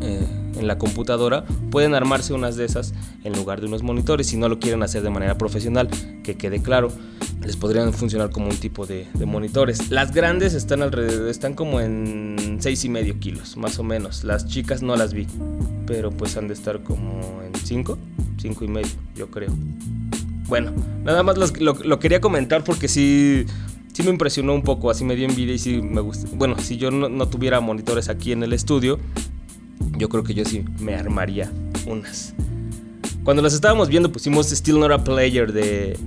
Eh, 0.00 0.43
en 0.64 0.68
la 0.68 0.78
computadora, 0.78 1.44
pueden 1.70 1.94
armarse 1.94 2.32
unas 2.32 2.56
de 2.56 2.64
esas 2.64 2.94
en 3.22 3.34
lugar 3.34 3.60
de 3.60 3.66
unos 3.66 3.82
monitores 3.82 4.26
si 4.26 4.36
no 4.36 4.48
lo 4.48 4.58
quieren 4.58 4.82
hacer 4.82 5.02
de 5.02 5.10
manera 5.10 5.38
profesional, 5.38 5.88
que 6.22 6.36
quede 6.36 6.60
claro. 6.60 6.88
Les 7.44 7.56
podrían 7.56 7.92
funcionar 7.92 8.30
como 8.30 8.48
un 8.48 8.56
tipo 8.56 8.86
de, 8.86 9.06
monitores. 9.26 9.90
Las 9.90 10.12
grandes 10.12 10.54
están 10.54 10.82
alrededor, 10.82 11.28
están 11.28 11.54
como 11.54 11.80
en 11.80 12.56
6 12.58 12.84
y 12.86 12.88
medio 12.88 13.20
kilos, 13.20 13.56
más 13.56 13.78
o 13.78 13.82
menos. 13.82 14.24
Las 14.24 14.46
chicas 14.46 14.82
no 14.82 14.96
las 14.96 15.12
vi, 15.12 15.26
pero 15.86 16.10
pues 16.10 16.36
han 16.36 16.48
de 16.48 16.54
estar 16.54 16.82
como 16.82 17.42
en 17.42 17.54
5, 17.54 17.98
5 18.38 18.64
y 18.64 18.68
medio, 18.68 18.92
yo 19.14 19.30
creo. 19.30 19.50
Bueno, 20.46 20.72
nada 21.04 21.22
más 21.22 21.36
lo, 21.36 21.98
quería 21.98 22.20
comentar 22.20 22.64
porque 22.64 22.88
sí, 22.88 23.44
sí 23.92 24.02
me 24.02 24.10
impresionó 24.10 24.54
un 24.54 24.62
poco, 24.62 24.90
así 24.90 25.04
me 25.04 25.14
dio 25.14 25.26
envidia 25.26 25.54
y 25.54 25.58
sí 25.58 25.82
me 25.82 26.00
gusta. 26.00 26.28
Bueno, 26.34 26.56
si 26.58 26.78
yo 26.78 26.90
no, 26.90 27.10
no 27.10 27.28
tuviera 27.28 27.60
monitores 27.60 28.08
aquí 28.08 28.32
en 28.32 28.42
el 28.42 28.54
estudio, 28.54 28.98
yo 29.96 30.08
creo 30.08 30.24
que 30.24 30.34
yo 30.34 30.44
sí 30.44 30.64
me 30.80 30.94
armaría 30.94 31.50
unas. 31.86 32.34
Cuando 33.24 33.42
las 33.42 33.54
estábamos 33.54 33.88
viendo 33.88 34.12
pusimos 34.12 34.50
Still 34.50 34.80
Not 34.80 34.92
a 34.92 35.04
Player 35.04 35.52
de, 35.52 35.98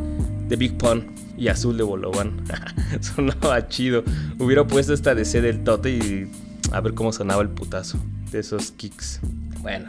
de 0.48 0.55
Big 0.55 0.77
Pun 0.77 1.07
y 1.38 1.48
Azul 1.48 1.77
de 1.77 1.84
Bolovan. 1.84 2.43
sonaba 3.01 3.67
chido. 3.67 4.03
Hubiera 4.39 4.65
puesto 4.65 4.93
esta 4.93 5.15
de 5.15 5.25
C 5.25 5.41
del 5.41 5.63
Tote 5.63 5.91
y 5.91 6.31
a 6.72 6.81
ver 6.81 6.93
cómo 6.93 7.13
sonaba 7.13 7.41
el 7.41 7.50
putazo 7.50 7.98
de 8.31 8.39
esos 8.39 8.72
kicks. 8.72 9.19
Bueno, 9.62 9.86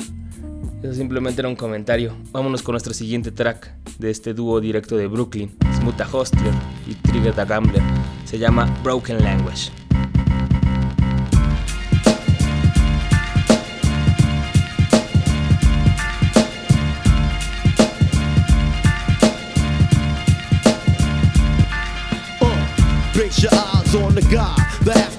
eso 0.83 0.95
simplemente 0.95 1.41
era 1.41 1.49
un 1.49 1.57
comentario. 1.57 2.15
Vámonos 2.33 2.63
con 2.63 2.75
nuestro 2.75 2.95
siguiente 2.95 3.33
track 3.33 3.73
de 3.99 4.11
este 4.11 4.35
dúo 4.35 4.61
directo 4.61 4.97
de 4.97 5.07
Brooklyn, 5.07 5.51
Smuta 5.77 6.09
Hostler 6.11 6.53
y 6.87 6.95
Trigger 6.95 7.35
the 7.35 7.45
Gambler. 7.45 7.83
Se 8.25 8.39
llama 8.39 8.67
Broken 8.85 9.23
Language. 9.23 9.71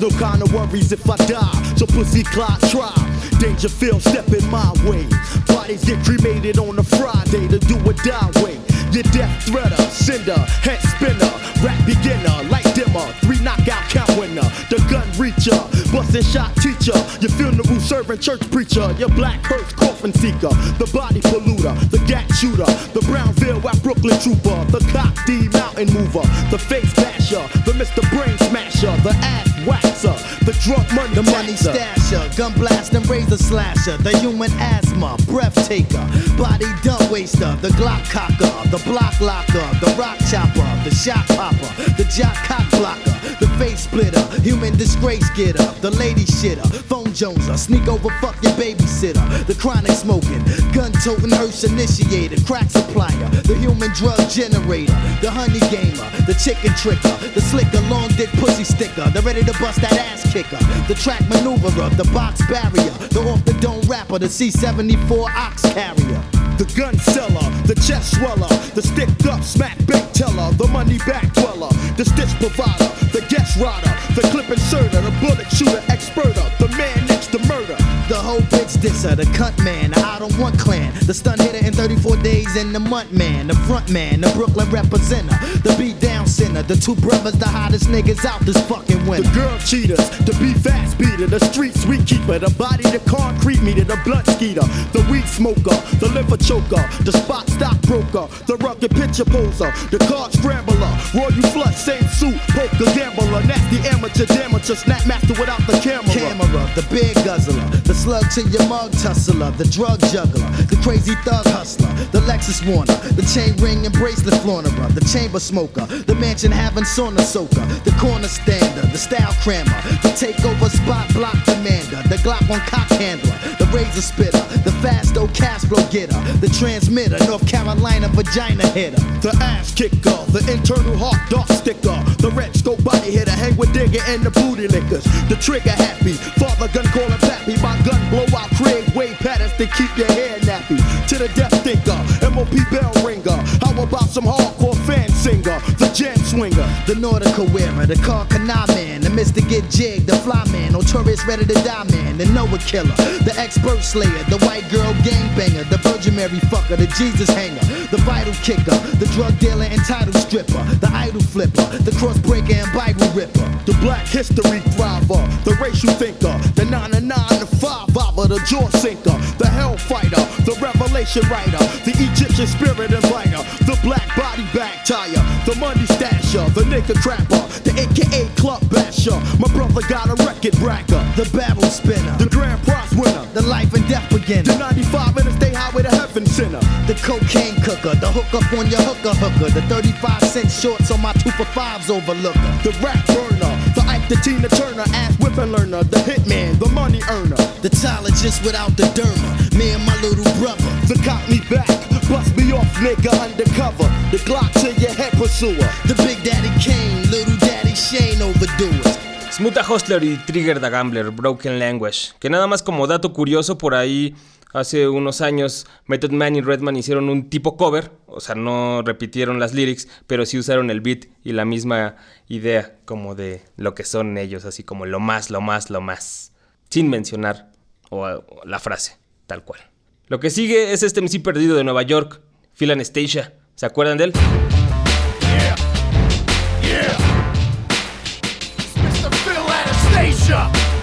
That 0.10 0.20
kind 0.20 0.42
of 0.42 0.54
worries 0.54 0.92
if 0.92 1.10
I 1.10 1.18
die. 1.18 1.74
So 1.76 1.86
pussy 1.86 2.24
clock 2.24 2.60
try. 2.70 2.94
Danger 3.40 3.68
Dangerfield 3.70 4.02
stepping 4.02 4.46
my 4.50 4.72
way. 4.86 5.08
Bodies 5.48 5.84
get 5.86 6.04
cremated 6.04 6.58
on 6.58 6.78
a 6.80 6.84
Friday 6.84 7.48
to 7.48 7.60
do 7.60 7.76
a 7.90 7.94
die 7.94 8.32
way. 8.42 8.60
Your 8.92 9.04
death 9.14 9.46
threader, 9.46 9.80
sender, 9.92 10.40
head 10.66 10.82
spinner, 10.82 11.32
rap 11.64 11.78
beginner, 11.86 12.50
light 12.50 12.66
dimmer, 12.74 13.06
three 13.22 13.40
knockout 13.44 13.84
count 13.90 14.10
winner, 14.18 14.48
the 14.70 14.78
gun 14.90 15.08
reacher, 15.14 15.62
busting 16.00 16.24
shot 16.24 16.56
teacher, 16.58 16.96
your 17.20 17.32
funeral 17.32 17.80
servant 17.82 18.22
church 18.22 18.40
preacher, 18.52 18.90
your 18.98 19.10
black 19.10 19.44
hearse 19.44 19.74
coffin 19.74 20.14
seeker, 20.14 20.54
the 20.80 20.90
body 20.94 21.20
polluter, 21.20 21.76
the 21.92 22.00
gat 22.08 22.26
shooter, 22.36 22.72
the 22.96 23.02
Brownville 23.02 23.68
at 23.68 23.84
Brooklyn 23.84 24.18
trooper, 24.20 24.64
the 24.72 24.80
cock 24.94 25.14
D 25.26 25.50
mountain 25.50 25.92
mover, 25.94 26.24
the 26.52 26.58
face 26.58 26.94
basher, 26.94 27.44
the 27.66 27.74
Mr. 27.74 28.00
Brain 28.12 28.38
smasher, 28.48 28.96
the 29.04 29.12
ass 29.20 29.50
waxer, 29.68 30.16
the 30.46 30.54
drunk 30.64 30.88
money 30.94 31.14
The 31.16 31.24
money 31.32 31.54
stasher, 31.54 32.24
gun 32.38 32.54
blast 32.54 32.94
and 32.94 33.08
razor 33.10 33.38
slasher, 33.38 33.98
the 33.98 34.18
human 34.20 34.52
asthma, 34.60 35.18
breath 35.28 35.56
taker, 35.68 36.06
body 36.38 36.72
dump 36.82 37.12
waster, 37.12 37.56
the 37.62 37.70
Glock 37.76 38.04
cocker, 38.10 38.54
the 38.70 38.82
block 38.86 39.20
locker, 39.20 39.68
the 39.84 39.94
rock 40.00 40.18
chopper, 40.32 40.70
the 40.88 40.96
shot 40.96 41.28
popper, 41.36 41.72
the 42.00 42.06
jock 42.16 42.36
cock 42.48 42.70
blocker, 42.72 43.16
the 43.40 43.48
face 43.60 43.84
splitter, 43.84 44.24
human 44.42 44.78
disgrace 44.78 45.30
getter, 45.32 45.68
the 45.82 45.89
lady 45.92 46.26
shitter, 46.26 46.68
phone 46.84 47.08
joneser, 47.08 47.58
sneak 47.58 47.88
over 47.88 48.10
fuck 48.22 48.36
your 48.44 48.54
babysitter, 48.54 49.46
the 49.46 49.56
chronic 49.56 49.92
smoking, 49.92 50.44
gun 50.74 50.92
toting 51.04 51.32
hearse 51.32 51.64
initiator, 51.64 52.36
crack 52.46 52.70
supplier, 52.70 53.30
the 53.44 53.56
human 53.56 53.92
drug 53.94 54.20
generator, 54.30 54.94
the 55.22 55.30
honey 55.32 55.60
gamer, 55.72 56.10
the 56.26 56.36
chicken 56.36 56.72
tricker, 56.74 57.34
the 57.34 57.42
slicker, 57.42 57.82
long 57.90 58.10
dick 58.18 58.30
pussy 58.42 58.64
sticker, 58.64 59.10
the 59.12 59.22
ready 59.22 59.42
to 59.42 59.54
bust 59.60 59.82
that 59.82 59.94
ass 59.94 60.32
kicker, 60.32 60.58
the 60.88 60.96
track 60.96 61.22
maneuverer, 61.30 61.90
the 61.98 62.10
box 62.14 62.46
barrier, 62.48 62.92
the 63.10 63.22
off 63.30 63.44
the 63.46 63.54
dome 63.62 63.82
rapper, 63.82 64.20
the 64.20 64.28
C74 64.28 65.30
ox 65.36 65.62
carrier. 65.74 66.39
The 66.60 66.66
gun 66.76 66.94
seller, 67.00 67.48
the 67.64 67.76
chest 67.88 68.20
sweller, 68.20 68.52
the 68.76 68.82
sticked 68.84 69.26
up 69.26 69.42
smack 69.44 69.78
bank 69.88 70.12
teller, 70.12 70.52
the 70.60 70.68
money 70.68 70.98
back 71.08 71.32
dweller, 71.32 71.72
the 71.96 72.04
stitch 72.04 72.36
provider, 72.36 72.92
the 73.16 73.24
guest 73.32 73.56
rider, 73.56 73.88
the 74.12 74.28
clip 74.28 74.52
inserter, 74.52 75.00
the 75.00 75.16
bullet 75.24 75.48
shooter 75.56 75.80
experter, 75.88 76.44
the 76.60 76.68
man 76.76 77.08
next 77.08 77.32
to 77.32 77.40
murder. 77.48 77.80
The 78.12 78.20
whole 78.20 78.44
bitch 78.52 78.76
disser, 78.82 79.16
the 79.16 79.24
cut 79.38 79.58
man, 79.64 79.92
the 79.92 80.02
I 80.04 80.20
don't 80.20 80.38
want 80.38 80.60
clan, 80.60 80.92
the 81.08 81.14
stun 81.14 81.40
hitter 81.40 81.66
in 81.66 81.72
34 81.72 82.18
days 82.18 82.58
in 82.58 82.74
the 82.74 82.80
month 82.82 83.14
man, 83.14 83.48
the 83.48 83.56
front 83.64 83.90
man, 83.90 84.20
the 84.20 84.30
Brooklyn 84.36 84.68
representer, 84.68 85.40
the 85.64 85.74
beat 85.80 86.02
down 86.02 86.28
sinner, 86.28 86.64
the 86.64 86.76
two 86.76 86.96
brothers, 86.96 87.40
the 87.40 87.48
hottest 87.48 87.88
niggas 87.88 88.26
out 88.26 88.42
this 88.42 88.60
fucking 88.68 89.08
winter. 89.08 89.30
The 89.30 89.36
girl 89.36 89.58
cheaters, 89.60 90.10
the 90.28 90.36
be 90.44 90.54
fast 90.54 90.98
beater, 90.98 91.28
the 91.28 91.40
street 91.40 91.76
sweet 91.76 92.06
keeper, 92.06 92.38
the 92.38 92.52
body, 92.60 92.84
the 92.84 93.00
concrete 93.10 93.62
meter, 93.62 93.86
the 93.86 93.96
blood 94.04 94.26
the 94.40 95.06
weed 95.12 95.28
smoker, 95.28 95.76
the 96.00 96.08
liver 96.16 96.38
choker, 96.38 96.80
the 97.04 97.12
spot 97.12 97.44
stockbroker, 97.50 98.24
the 98.48 98.56
rugged 98.64 98.92
picture 98.92 99.26
poser, 99.26 99.68
the 99.92 100.00
card 100.08 100.32
scrambler, 100.32 100.80
royal 101.12 101.44
flush, 101.52 101.76
same 101.76 102.08
suit, 102.08 102.40
poker 102.56 102.88
gambler, 102.96 103.44
nasty 103.44 103.84
amateur, 103.90 104.24
damager, 104.32 104.78
snap 104.80 105.06
master 105.06 105.36
without 105.36 105.60
the 105.68 105.76
camera. 105.84 106.08
Camera, 106.08 106.64
the 106.72 106.88
big 106.88 107.14
guzzler, 107.28 107.60
the 107.84 107.94
slug 107.94 108.24
to 108.32 108.48
your 108.48 108.64
mug 108.70 108.94
tussler, 109.04 109.52
the 109.60 109.68
drug 109.76 110.00
juggler, 110.08 110.48
the 110.72 110.80
crazy 110.88 111.16
thug 111.28 111.46
hustler, 111.52 111.92
the 112.16 112.24
Lexus 112.24 112.64
Warner, 112.64 112.96
the 113.20 113.28
chain 113.28 113.52
ring 113.60 113.86
and 113.86 113.94
bracelet 113.94 114.40
flaunterer, 114.40 114.88
the 114.96 115.04
chamber 115.04 115.40
smoker, 115.40 115.84
the 116.08 116.16
mansion 116.16 116.52
having 116.52 116.86
sauna 116.86 117.20
soaker, 117.20 117.66
the 117.84 117.92
corner 118.00 118.32
stander, 118.32 118.88
the 118.88 118.98
style 118.98 119.36
crammer, 119.44 119.76
the 120.00 120.16
takeover 120.16 120.72
spot 120.72 121.12
block 121.12 121.36
demander, 121.44 122.08
the 122.08 122.16
Glock 122.24 122.50
on 122.50 122.60
cock 122.68 122.88
handler, 123.00 123.36
the 123.60 123.68
razor 123.76 124.02
the 124.32 124.72
fast 124.82 125.18
old 125.18 125.34
cash 125.34 125.62
flow 125.66 125.84
getter, 125.90 126.20
the 126.40 126.50
transmitter, 126.50 127.18
North 127.26 127.48
Carolina 127.48 128.08
vagina 128.10 128.66
hitter, 128.68 129.00
the 129.22 129.36
ass 129.42 129.74
kicker, 129.74 130.20
the 130.32 130.44
internal 130.52 130.98
heart 130.98 131.20
dart 131.30 131.50
sticker, 131.50 131.96
the 132.20 132.32
red 132.36 132.56
scope 132.56 132.84
body 132.84 133.12
hitter, 133.12 133.32
hang 133.32 133.56
with 133.58 133.74
digger 133.74 134.02
and 134.08 134.24
the 134.24 134.32
booty 134.32 134.68
lickers, 134.68 135.04
the 135.30 135.38
trigger 135.40 135.72
happy, 135.72 136.14
father 136.40 136.68
gun 136.74 136.86
calling 136.92 137.20
pappy, 137.20 137.56
my 137.62 137.80
gun 137.84 138.02
blow 138.10 138.26
out 138.38 138.50
Craig 138.56 138.88
way 138.96 139.14
patterns 139.16 139.54
to 139.54 139.66
keep 139.78 139.92
your 139.98 140.12
hair 140.12 140.38
nappy, 140.40 140.78
to 141.08 141.18
the 141.18 141.28
death 141.36 141.54
thinker, 141.64 141.98
MOP 142.40 142.72
bell 142.72 142.94
ringer, 143.04 143.36
how 143.60 143.84
about 143.84 144.08
some 144.08 144.24
hardcore 144.24 144.78
fan 144.88 145.10
singer, 145.10 145.60
the 145.76 145.92
jam 145.94 146.16
swinger, 146.20 146.68
the 146.88 146.96
nautical 146.96 147.46
wearer, 147.48 147.86
the 147.86 147.98
car 147.98 148.26
canal 148.28 148.66
man, 148.68 149.02
the 149.02 149.10
Mr. 149.10 149.44
Get 149.50 149.70
Jig, 149.70 150.06
the 150.06 150.16
fly 150.24 150.48
man, 150.50 150.72
notorious 150.72 151.26
ready 151.28 151.46
to 151.46 151.54
die 151.68 151.84
man, 151.92 152.18
the 152.18 152.28
Noah 152.28 152.58
killer, 152.60 152.96
the 153.28 153.36
expert 153.38 153.84
slayer, 153.84 154.24
the 154.32 154.40
white 154.48 154.64
girl 154.72 154.94
gangbanger, 155.04 155.68
the 155.70 155.80
Virgin 155.84 156.16
Mary 156.16 156.40
fucker, 156.48 156.78
the 156.78 156.88
Jesus 156.96 157.28
hanger, 157.28 157.60
the 157.92 157.98
vital 158.08 158.34
kicker, 158.40 158.80
the 159.04 159.08
drug 159.12 159.38
dealer 159.40 159.66
and 159.66 159.84
title 159.84 160.14
stripper, 160.14 160.64
the 160.80 160.90
idol 160.94 161.22
flipper, 161.22 161.68
the 161.84 161.92
cross 162.00 162.18
breaker 162.20 162.54
and 162.54 162.72
Bible 162.72 163.12
ripper, 163.12 163.52
the 163.66 163.76
black 163.82 164.08
history 164.08 164.64
thriver, 164.80 165.28
the 165.44 165.56
racial 165.60 165.92
thinker, 166.00 166.40
the 166.56 166.64
9 166.64 166.92
to 166.92 167.02
9 167.02 167.18
to 167.40 167.46
5 167.46 167.89
the 168.28 168.40
jaw 168.46 168.68
sinker, 168.80 169.16
the 169.38 169.48
hell 169.48 169.78
fighter, 169.78 170.24
the 170.44 170.58
revelation 170.60 171.24
writer, 171.30 171.62
the 171.86 171.94
Egyptian 171.96 172.48
spirit 172.48 172.92
inviter, 172.92 173.44
the 173.64 173.78
black 173.84 174.08
body 174.18 174.44
bag 174.54 174.84
tire, 174.86 175.24
the 175.46 175.56
money 175.60 175.86
stasher, 175.96 176.44
the 176.54 176.62
nigga 176.68 176.96
crapper, 177.00 177.40
the 177.64 177.72
AKA 177.80 178.28
club 178.36 178.62
basher. 178.70 179.16
My 179.40 179.48
brother 179.54 179.82
got 179.88 180.10
a 180.10 180.16
record 180.26 180.58
bracker, 180.60 181.00
the 181.16 181.30
barrel 181.32 181.70
spinner, 181.72 182.18
the 182.18 182.28
grand 182.28 182.62
prize 182.64 182.92
winner, 182.96 183.26
the 183.34 183.44
life 183.44 183.74
and 183.74 183.88
death 183.88 184.10
beginner, 184.10 184.52
the 184.52 184.58
95 184.58 185.18
in 185.18 185.26
the 185.26 185.34
stay 185.40 185.54
highway 185.54 185.84
to 185.84 185.90
heaven 185.90 186.26
sinner, 186.26 186.62
the 186.92 186.98
cocaine 187.06 187.56
cooker, 187.62 187.96
the 188.04 188.10
hook 188.12 188.28
up 188.34 188.52
on 188.58 188.68
your 188.68 188.82
hooker 188.82 189.16
hooker, 189.16 189.50
the 189.54 189.62
35 189.70 190.24
cent 190.24 190.52
shorts 190.52 190.92
on 190.92 191.00
my 191.02 191.14
two 191.14 191.32
for 191.32 191.46
fives 191.56 191.90
overlooker, 191.90 192.52
the 192.64 192.76
rap 192.84 193.00
burner, 193.08 193.54
the 193.76 193.84
Ike 193.88 194.08
the 194.10 194.16
Tina 194.26 194.50
Turner, 194.50 194.84
ass 194.94 195.18
whipping 195.20 195.52
learner, 195.52 195.84
the 195.84 195.98
hitman, 196.04 196.60
the 196.60 196.68
money 196.70 197.02
earner, 197.10 197.39
the 197.62 197.70
Tylologist 197.70 198.44
without 198.46 198.76
the 198.78 198.84
derma, 198.96 199.58
me 199.58 199.72
and 199.72 199.86
my 199.86 199.96
little 200.02 200.24
brother, 200.40 200.72
the 200.88 200.96
got 201.06 201.28
me 201.30 201.40
back. 201.50 201.68
Bust 202.10 202.36
me 202.36 202.52
off, 202.54 202.66
nigga, 202.82 203.12
undercover. 203.22 203.88
The 204.10 204.18
Glock 204.26 204.52
to 204.62 204.74
your 204.82 204.92
head 204.94 205.12
pursuer. 205.14 205.70
The 205.86 205.94
Big 206.04 206.24
Daddy 206.24 206.50
Kane, 206.58 207.04
Little 207.12 207.38
Daddy 207.38 207.76
Shane 207.76 208.22
overdo 208.22 208.66
it. 208.66 208.98
Smuta 209.32 209.64
Hustler 209.64 210.04
y 210.04 210.18
Trigger 210.26 210.60
the 210.60 210.70
Gambler, 210.70 211.12
Broken 211.12 211.60
Language. 211.60 212.14
Que 212.20 212.30
nada 212.32 212.48
más 212.48 212.64
como 212.64 212.88
dato 212.88 213.14
curioso, 213.14 213.60
por 213.60 213.76
ahí 213.76 214.16
hace 214.54 214.88
unos 214.88 215.22
años 215.22 215.68
Method 215.86 216.12
Man 216.12 216.36
y 216.36 216.42
Redman 216.42 216.76
hicieron 216.76 217.10
un 217.10 217.30
tipo 217.30 217.56
cover, 217.56 217.92
o 218.08 218.20
sea, 218.20 218.36
no 218.36 218.82
repitieron 218.82 219.40
las 219.40 219.54
lyrics, 219.54 219.88
pero 220.08 220.26
sí 220.26 220.38
usaron 220.38 220.72
el 220.72 220.82
beat 220.82 221.06
y 221.24 221.34
la 221.34 221.46
misma 221.46 221.96
idea 222.28 222.76
como 222.86 223.16
de 223.16 223.44
lo 223.56 223.76
que 223.76 223.84
son 223.84 224.18
ellos, 224.18 224.46
así 224.46 224.64
como 224.64 224.86
lo 224.86 225.00
más, 225.00 225.30
lo 225.30 225.42
más, 225.42 225.70
lo 225.70 225.82
más, 225.82 226.29
sin 226.70 226.90
mencionar 226.90 227.52
o, 227.90 228.06
o 228.06 228.42
la 228.46 228.60
frase, 228.60 228.98
tal 229.28 229.44
cual. 229.44 229.60
Lo 230.08 230.20
que 230.20 230.30
sigue 230.30 230.72
es 230.74 230.84
este 230.84 231.02
MC 231.02 231.22
perdido 231.22 231.56
de 231.56 231.64
Nueva 231.64 231.84
York, 231.84 232.22
Phil 232.54 232.72
Anastasia. 232.72 233.34
¿Se 233.56 233.66
acuerdan 233.66 233.98
de 233.98 234.06
él? 234.06 234.14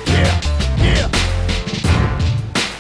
Yeah, 0.07 0.41
yeah. 0.83 1.09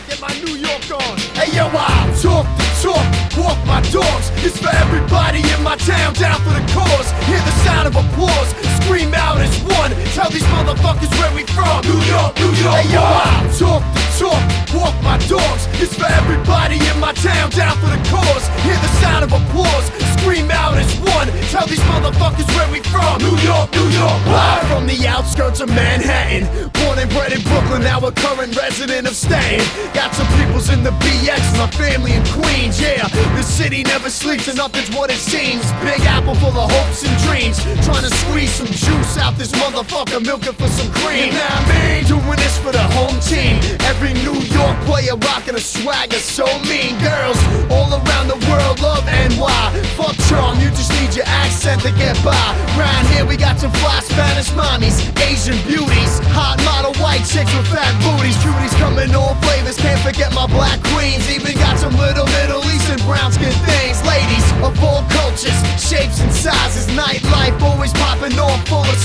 Get 0.09 0.21
my 0.21 0.35
New 0.45 0.57
York 0.57 0.91
on. 0.91 1.17
Hey 1.35 1.51
yo, 1.55 1.67
I 1.73 2.13
talk 2.21 2.47
the 2.59 2.65
talk, 2.83 3.07
walk 3.39 3.59
my 3.67 3.81
dogs. 3.91 4.31
It's 4.45 4.59
for 4.59 4.71
everybody 4.75 5.41
in 5.41 5.63
my 5.63 5.76
town, 5.87 6.13
down 6.15 6.39
for 6.43 6.51
the 6.51 6.65
cause. 6.75 7.09
Hear 7.31 7.39
the 7.39 7.57
sound 7.63 7.87
of 7.87 7.95
applause, 7.95 8.51
scream 8.83 9.15
out 9.15 9.39
as 9.39 9.55
one. 9.63 9.95
Tell 10.19 10.29
these 10.31 10.47
motherfuckers 10.51 11.11
where 11.23 11.33
we 11.33 11.47
from. 11.55 11.81
New 11.87 12.03
York, 12.11 12.35
New 12.43 12.53
York. 12.59 12.83
Hey 12.83 12.91
yo, 12.91 13.03
I 13.03 13.47
talk 13.55 13.83
the 13.95 14.03
talk, 14.19 14.43
walk 14.75 14.97
my 15.07 15.17
dogs. 15.31 15.71
It's 15.79 15.95
for 15.95 16.11
everybody 16.11 16.83
in 16.83 16.99
my 16.99 17.13
town, 17.15 17.51
down 17.51 17.79
for 17.79 17.87
the 17.87 18.03
cause. 18.11 18.45
Hear 18.67 18.75
the 18.75 18.93
sound 18.99 19.23
of 19.25 19.33
applause, 19.33 19.87
scream 20.19 20.51
out 20.51 20.75
as 20.75 20.91
one. 20.99 21.29
Tell 21.55 21.67
these 21.67 21.85
motherfuckers 21.87 22.49
where 22.57 22.71
we 22.73 22.81
from. 22.91 23.23
New 23.23 23.37
York, 23.47 23.71
New 23.73 23.89
York. 23.95 24.21
Live 24.27 24.67
from 24.67 24.87
the 24.87 25.07
outskirts 25.07 25.61
of 25.61 25.69
Manhattan. 25.69 26.51
Born 26.83 26.99
and 26.99 27.11
bred 27.11 27.33
in 27.33 27.43
Brooklyn, 27.43 27.83
now 27.83 28.01
a 28.01 28.11
current 28.11 28.57
resident 28.57 29.07
of 29.07 29.15
Staten. 29.15 29.65
Got 29.95 30.15
some 30.15 30.27
peoples 30.39 30.69
in 30.69 30.83
the 30.83 30.91
BX, 31.03 31.43
my 31.59 31.71
family 31.71 32.13
in 32.13 32.25
Queens. 32.27 32.81
Yeah, 32.81 33.07
the 33.37 33.43
city 33.43 33.85
never 33.85 34.11
sleeps 34.11 34.49
and 34.49 34.57
nothing's 34.57 34.91
what 34.97 35.11
it 35.11 35.19
seems. 35.19 35.65
Big 35.85 36.01
apple 36.07 36.35
full 36.37 36.57
of 36.57 36.71
hopes 36.71 37.05
and 37.05 37.17
dreams. 37.25 37.61
Trying 37.85 38.05
to 38.05 38.13
squeeze 38.25 38.53
some 38.53 38.67
juice 38.67 39.19
out 39.19 39.37
this 39.37 39.53
motherfucker, 39.53 40.25
milking 40.25 40.55
for 40.55 40.69
some 40.69 40.91
cream. 41.03 41.35
Now 41.35 41.47
I 41.49 41.63
mean, 41.69 42.05
doing 42.05 42.39
this 42.39 42.59
for 42.59 42.73
the 42.73 42.83
home 42.97 43.19
team. 43.21 43.61
Every 43.87 44.13
New 44.25 44.39
York 44.53 44.77
player 44.89 45.17
rocking 45.17 45.55
a 45.55 45.61
swagger 45.61 46.19
so 46.19 46.47
mean. 46.69 46.97
Girls 47.01 47.39
all 47.71 47.91
around 47.93 48.29
the 48.29 48.41
world 48.49 48.81
love 48.81 49.05
NY. 49.07 49.65
Fuck 49.97 50.17
charm, 50.29 50.59
you 50.61 50.71
just 50.71 50.93
need 51.01 51.15
your 51.15 51.27
accent 51.27 51.83
to 51.83 51.93
get 51.93 52.17
by. 52.25 52.35
Round 52.79 53.07
here 53.15 53.25
we 53.25 53.37
got 53.37 53.59
some 53.59 53.73
fly 53.83 54.01
Spanish 54.01 54.51
mommies, 54.57 54.99
Asian 55.29 55.59
beauties, 55.67 56.21
hot 56.33 56.59
model 56.65 56.95
white 57.03 57.25
chicks 57.25 57.53
with 57.55 57.69
fat 57.69 57.93
booties, 58.03 58.37
cuties 58.41 58.75
coming 58.79 59.15
all 59.15 59.35
flavors. 59.43 59.77
Can't 59.77 60.01
forget 60.01 60.33
my 60.35 60.47
black 60.47 60.83
queens. 60.95 61.29
Even 61.31 61.55
got 61.59 61.79
some 61.79 61.95
little 61.97 62.27
Middle 62.27 62.65
Eastern 62.71 63.01
brown 63.07 63.33
skin 63.33 63.53
things. 63.65 64.03
Ladies 64.05 64.47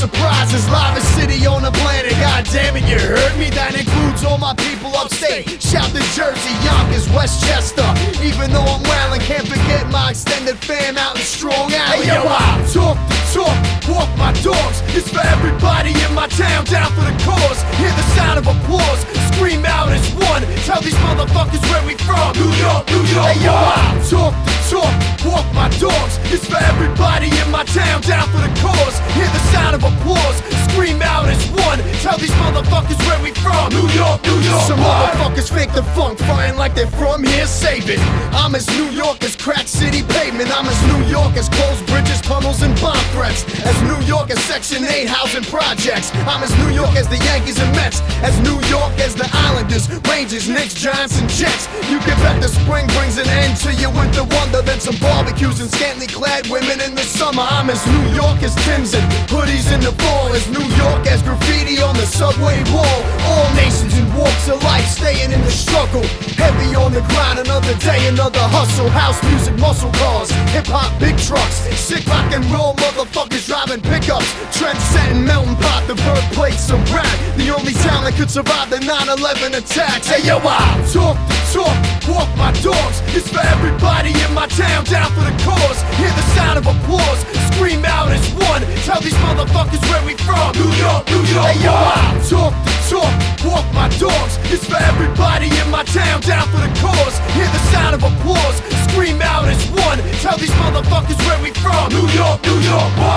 off, 0.03 0.11
full 0.11 0.25
of 0.25 0.37
surprises. 0.41 0.67
Livest 0.69 1.15
city 1.15 1.45
on 1.45 1.61
the 1.61 1.71
planet. 1.71 2.11
God 2.11 2.45
damn 2.51 2.75
it, 2.75 2.83
you 2.89 2.99
heard 2.99 3.37
me. 3.37 3.49
That 3.49 3.77
includes 3.77 4.23
all 4.23 4.37
my 4.37 4.53
people 4.55 4.95
upstate. 4.95 5.61
Shout 5.61 5.89
to 5.91 6.01
Jersey, 6.13 6.53
Yonkers, 6.63 7.09
Westchester. 7.09 7.87
Even 8.23 8.51
though 8.51 8.65
I'm 8.65 8.83
wailing, 8.83 9.21
can't 9.21 9.47
forget 9.47 9.89
my 9.89 10.11
extended 10.11 10.57
fam 10.57 10.97
out 10.97 11.15
in 11.15 11.21
Strong 11.23 11.73
Alley. 11.73 12.05
Hey, 12.05 12.15
yo, 12.15 12.23
I 12.25 12.61
uh, 12.61 12.73
talk 12.73 12.97
the 13.09 13.20
talk, 13.41 13.57
walk 13.89 14.09
my 14.17 14.31
dogs. 14.43 14.81
It's 14.93 15.09
for 15.09 15.25
everybody 15.35 15.91
in 16.05 16.13
my 16.13 16.27
town, 16.27 16.65
down 16.65 16.89
for 16.93 17.01
the 17.01 17.15
cause. 17.25 17.59
Hear 17.79 17.91
the 17.97 18.05
sound 18.17 18.37
of 18.39 18.45
applause, 18.47 19.01
scream 19.33 19.65
out 19.65 19.89
as 19.89 20.05
one. 20.13 20.43
Tell 20.65 20.81
these 20.81 20.99
motherfuckers 21.05 21.63
where 21.69 21.83
we 21.85 21.95
from. 22.05 22.33
New 22.37 22.51
York, 22.61 22.83
New 22.89 23.03
York. 23.13 23.33
Hey, 23.33 23.45
yo, 23.45 23.53
I 23.53 23.97
talk 24.09 24.33
the 24.45 24.55
talk, 24.69 24.93
walk 25.25 25.47
my 25.53 25.69
dogs. 25.79 26.19
It's 26.33 26.45
for 26.45 26.61
everybody 26.71 27.29
in 27.41 27.47
my 27.51 27.65
town, 27.65 28.01
down 28.01 28.27
for 28.29 28.41
the 28.45 28.53
cause. 28.61 28.95
Hear 29.17 29.29
the 29.37 29.43
sound 29.51 29.75
of 29.75 29.83
applause, 29.83 30.37
scream 30.69 31.01
out 31.01 31.27
as 31.27 31.41
one. 31.51 31.79
Tell 32.05 32.17
these 32.17 32.35
motherfuckers 32.43 32.99
where 33.07 33.21
we 33.21 33.31
from. 33.43 33.69
New 33.73 33.87
York, 33.97 34.23
New 34.23 34.39
York. 34.39 34.63
Some 34.69 34.79
motherfuckers 34.79 35.49
fake 35.51 35.73
the 35.73 35.83
funk, 35.95 36.17
flying 36.19 36.57
like 36.57 36.75
they're 36.75 36.95
from 37.01 37.23
here, 37.23 37.47
save 37.47 37.89
it. 37.89 37.99
I'm 38.31 38.55
as 38.55 38.67
New 38.77 38.89
York 38.91 39.23
as 39.23 39.35
crack 39.35 39.67
city 39.67 40.03
pavement. 40.03 40.49
I'm 40.55 40.67
as 40.67 40.79
New 40.91 41.01
York 41.09 41.35
as 41.35 41.49
closed 41.49 41.85
bridges, 41.87 42.21
tunnels, 42.21 42.61
and 42.61 42.73
bomb 42.81 43.05
threats. 43.15 43.30
As 43.31 43.79
New 43.87 43.99
York 44.05 44.29
as 44.29 44.43
Section 44.43 44.83
8 44.83 45.07
housing 45.07 45.43
projects. 45.47 46.11
I'm 46.27 46.43
as 46.43 46.51
New 46.59 46.75
York 46.75 46.95
as 46.99 47.07
the 47.07 47.15
Yankees 47.15 47.59
and 47.63 47.71
Mets. 47.79 48.01
As 48.27 48.35
New 48.43 48.59
York 48.67 48.91
as 48.99 49.15
the 49.15 49.27
Islanders, 49.47 49.87
Rangers, 50.11 50.49
Knicks, 50.49 50.75
Giants, 50.75 51.15
and 51.19 51.29
Jets. 51.29 51.71
You 51.87 51.99
can 52.03 52.19
bet 52.19 52.41
the 52.43 52.49
spring 52.51 52.87
brings 52.99 53.17
an 53.17 53.27
end 53.31 53.55
to 53.63 53.71
your 53.79 53.91
winter 53.95 54.27
wonder. 54.35 54.61
Then 54.61 54.79
some 54.81 54.99
barbecues 54.99 55.61
and 55.61 55.71
scantily 55.71 56.07
clad 56.07 56.47
women 56.51 56.83
in 56.83 56.93
the 56.93 57.07
summer. 57.07 57.43
I'm 57.47 57.69
as 57.69 57.79
New 57.87 58.05
York 58.11 58.43
as 58.43 58.53
Tim's 58.67 58.93
and 58.93 59.07
hoodies 59.31 59.71
in 59.71 59.79
the 59.79 59.95
fall. 60.03 60.27
As 60.35 60.45
New 60.51 60.67
York 60.75 61.07
as 61.07 61.23
graffiti 61.23 61.81
on 61.81 61.95
the 61.95 62.05
subway 62.05 62.59
wall. 62.75 62.99
All 63.31 63.47
nations 63.55 63.95
and 63.95 64.11
walks 64.13 64.51
of 64.51 64.61
life 64.63 64.87
staying 64.91 65.31
in 65.31 65.39
the 65.39 65.55
struggle. 65.55 66.03
Heavy 66.35 66.75
on 66.75 66.91
the 66.91 67.01
grind, 67.15 67.39
another 67.39 67.75
day, 67.79 68.11
another 68.11 68.43
hustle. 68.51 68.89
House 68.91 69.23
music, 69.31 69.55
muscle 69.57 69.91
cars, 70.03 70.31
hip 70.51 70.67
hop, 70.67 70.91
big 70.99 71.15
trucks. 71.17 71.63
Sick 71.79 72.05
rock 72.11 72.27
and 72.35 72.43
roll 72.51 72.75
motherfuckers 73.21 73.47
driving 73.47 73.81
pickups. 73.81 74.33
Trend 74.57 74.77
setting, 74.79 75.25
melting 75.25 75.55
pot, 75.55 75.83
the 75.87 75.95
birthplace 75.95 76.69
of 76.71 76.79
rap. 76.93 77.05
The 77.37 77.53
only 77.53 77.73
town 77.73 78.03
that 78.03 78.13
could 78.15 78.29
survive 78.29 78.69
the 78.69 78.79
9 78.79 78.87
11 78.87 79.55
attacks. 79.55 80.07
Hey 80.07 80.25
yo, 80.27 80.37
I 80.37 80.57
talk 80.91 81.17
the 81.27 81.37
talk, 81.53 81.75
walk 82.09 82.29
my 82.37 82.51
dogs. 82.61 83.01
It's 83.15 83.29
for 83.29 83.41
everybody 83.41 84.11
in 84.11 84.33
my 84.33 84.47
town, 84.47 84.85
down 84.85 85.09
for 85.13 85.21
the 85.21 85.35
cause. 85.43 85.81
Hear 85.97 86.11
the 86.11 86.25
sound 86.35 86.57
of 86.59 86.65
applause, 86.67 87.19
scream 87.53 87.85
out 87.85 88.09
as 88.11 88.25
one. 88.33 88.61
Tell 88.85 89.01
these 89.01 89.17
motherfuckers 89.21 89.81
where 89.89 90.03
we 90.05 90.15
from. 90.21 90.53
New 90.57 90.71
York, 90.77 91.07
New 91.09 91.23
York. 91.31 91.47
Hey 91.51 91.65
yo, 91.65 91.73
I 91.73 92.17
talk 92.29 92.53
the 92.65 92.73
talk, 92.89 93.13
walk 93.45 93.65
my 93.73 93.89
dogs. 93.99 94.37
It's 94.51 94.65
for 94.65 94.77
everybody 94.77 95.47
in 95.47 95.67
my 95.69 95.83
town, 95.83 96.21
down 96.21 96.47
for 96.49 96.61
the 96.61 96.71
cause. 96.81 97.15
Hear 97.37 97.47
the 97.47 97.63
sound 97.71 97.95
of 97.95 98.03
applause, 98.03 98.57
scream 98.89 99.21
out 99.21 99.47
as 99.47 99.61
one. 99.71 99.99
Tell 100.19 100.37
these 100.37 100.53
motherfuckers 100.61 101.19
where 101.27 101.41
we 101.41 101.51
from. 101.61 101.89
New 101.89 102.07
York, 102.13 102.41
New 102.43 102.59
York. 102.59 103.10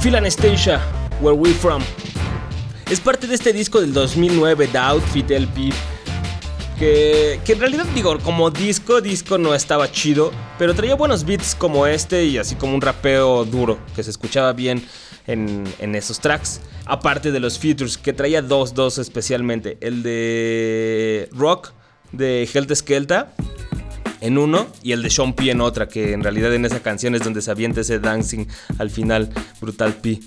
Phil 0.00 0.16
Anastasia, 0.16 0.80
Where 1.20 1.36
We 1.36 1.50
From. 1.52 1.82
Es 2.90 3.00
parte 3.00 3.26
de 3.26 3.34
este 3.34 3.52
disco 3.52 3.80
del 3.80 3.92
2009, 3.92 4.68
The 4.68 4.78
Outfit 4.78 5.30
LP. 5.30 5.70
Que, 6.78 7.38
que 7.44 7.52
en 7.52 7.60
realidad 7.60 7.84
digo, 7.94 8.18
como 8.20 8.50
disco, 8.50 9.02
disco 9.02 9.36
no 9.36 9.54
estaba 9.54 9.92
chido, 9.92 10.32
pero 10.58 10.74
traía 10.74 10.94
buenos 10.94 11.24
beats 11.24 11.54
como 11.54 11.86
este 11.86 12.24
y 12.24 12.38
así 12.38 12.54
como 12.54 12.74
un 12.74 12.80
rapeo 12.80 13.44
duro, 13.44 13.78
que 13.94 14.02
se 14.02 14.10
escuchaba 14.10 14.54
bien 14.54 14.82
en, 15.26 15.64
en 15.78 15.94
esos 15.94 16.20
tracks. 16.20 16.62
Aparte 16.86 17.30
de 17.30 17.40
los 17.40 17.58
features, 17.58 17.98
que 17.98 18.12
traía 18.12 18.40
dos, 18.40 18.72
dos 18.74 18.98
especialmente. 18.98 19.76
El 19.82 20.02
de 20.02 21.28
Rock, 21.32 21.72
de 22.12 22.48
Helter 22.52 22.76
Skelta, 22.76 23.32
en 24.20 24.38
uno 24.38 24.66
y 24.82 24.92
el 24.92 25.02
de 25.02 25.10
Sean 25.10 25.34
P 25.34 25.50
en 25.50 25.60
otra, 25.60 25.88
que 25.88 26.12
en 26.12 26.22
realidad 26.22 26.54
en 26.54 26.64
esa 26.64 26.80
canción 26.80 27.14
es 27.14 27.22
donde 27.22 27.42
se 27.42 27.50
avienta 27.50 27.80
ese 27.80 27.98
dancing 27.98 28.46
al 28.78 28.90
final, 28.90 29.30
Brutal 29.60 29.94
P. 29.94 30.20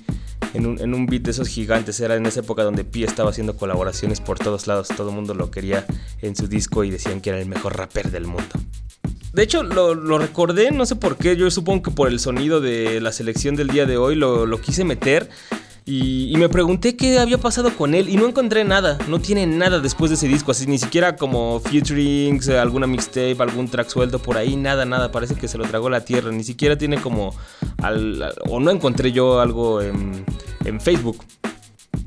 En 0.53 0.67
un, 0.67 0.79
en 0.79 0.93
un 0.93 1.07
beat 1.07 1.23
de 1.23 1.31
esos 1.31 1.47
gigantes, 1.47 1.99
era 1.99 2.15
en 2.15 2.25
esa 2.25 2.41
época 2.41 2.63
donde 2.63 2.83
P 2.83 3.03
estaba 3.03 3.31
haciendo 3.31 3.57
colaboraciones 3.57 4.19
por 4.21 4.37
todos 4.37 4.67
lados, 4.67 4.89
todo 4.89 5.09
el 5.09 5.15
mundo 5.15 5.33
lo 5.33 5.49
quería 5.49 5.85
en 6.21 6.35
su 6.35 6.47
disco 6.47 6.83
y 6.83 6.91
decían 6.91 7.21
que 7.21 7.31
era 7.31 7.39
el 7.39 7.47
mejor 7.47 7.75
rapper 7.75 8.11
del 8.11 8.27
mundo. 8.27 8.53
De 9.33 9.41
hecho, 9.41 9.63
lo, 9.63 9.95
lo 9.95 10.19
recordé, 10.19 10.69
no 10.69 10.85
sé 10.85 10.95
por 10.95 11.17
qué, 11.17 11.35
yo 11.35 11.49
supongo 11.49 11.81
que 11.83 11.91
por 11.91 12.07
el 12.07 12.19
sonido 12.19 12.61
de 12.61 13.01
la 13.01 13.11
selección 13.11 13.55
del 13.55 13.69
día 13.69 13.87
de 13.87 13.97
hoy 13.97 14.15
lo, 14.15 14.45
lo 14.45 14.61
quise 14.61 14.83
meter. 14.83 15.27
Y, 15.85 16.33
me 16.37 16.47
pregunté 16.47 16.95
qué 16.95 17.19
había 17.19 17.37
pasado 17.37 17.75
con 17.75 17.93
él 17.93 18.07
y 18.07 18.15
no 18.15 18.25
encontré 18.25 18.63
nada, 18.63 18.97
no 19.09 19.19
tiene 19.19 19.45
nada 19.45 19.79
después 19.79 20.09
de 20.09 20.15
ese 20.15 20.29
disco, 20.29 20.51
así 20.51 20.65
ni 20.65 20.77
siquiera 20.77 21.17
como 21.17 21.59
featurings, 21.59 22.47
alguna 22.49 22.87
mixtape, 22.87 23.35
algún 23.39 23.67
track 23.67 23.89
suelto 23.89 24.19
por 24.19 24.37
ahí, 24.37 24.55
nada, 24.55 24.85
nada, 24.85 25.11
parece 25.11 25.35
que 25.35 25.49
se 25.49 25.57
lo 25.57 25.65
tragó 25.65 25.89
la 25.89 26.05
tierra, 26.05 26.31
ni 26.31 26.45
siquiera 26.45 26.77
tiene 26.77 27.01
como, 27.01 27.35
o 28.49 28.59
no 28.61 28.71
encontré 28.71 29.11
yo 29.11 29.41
algo 29.41 29.81
en, 29.81 30.25
Facebook. 30.79 31.23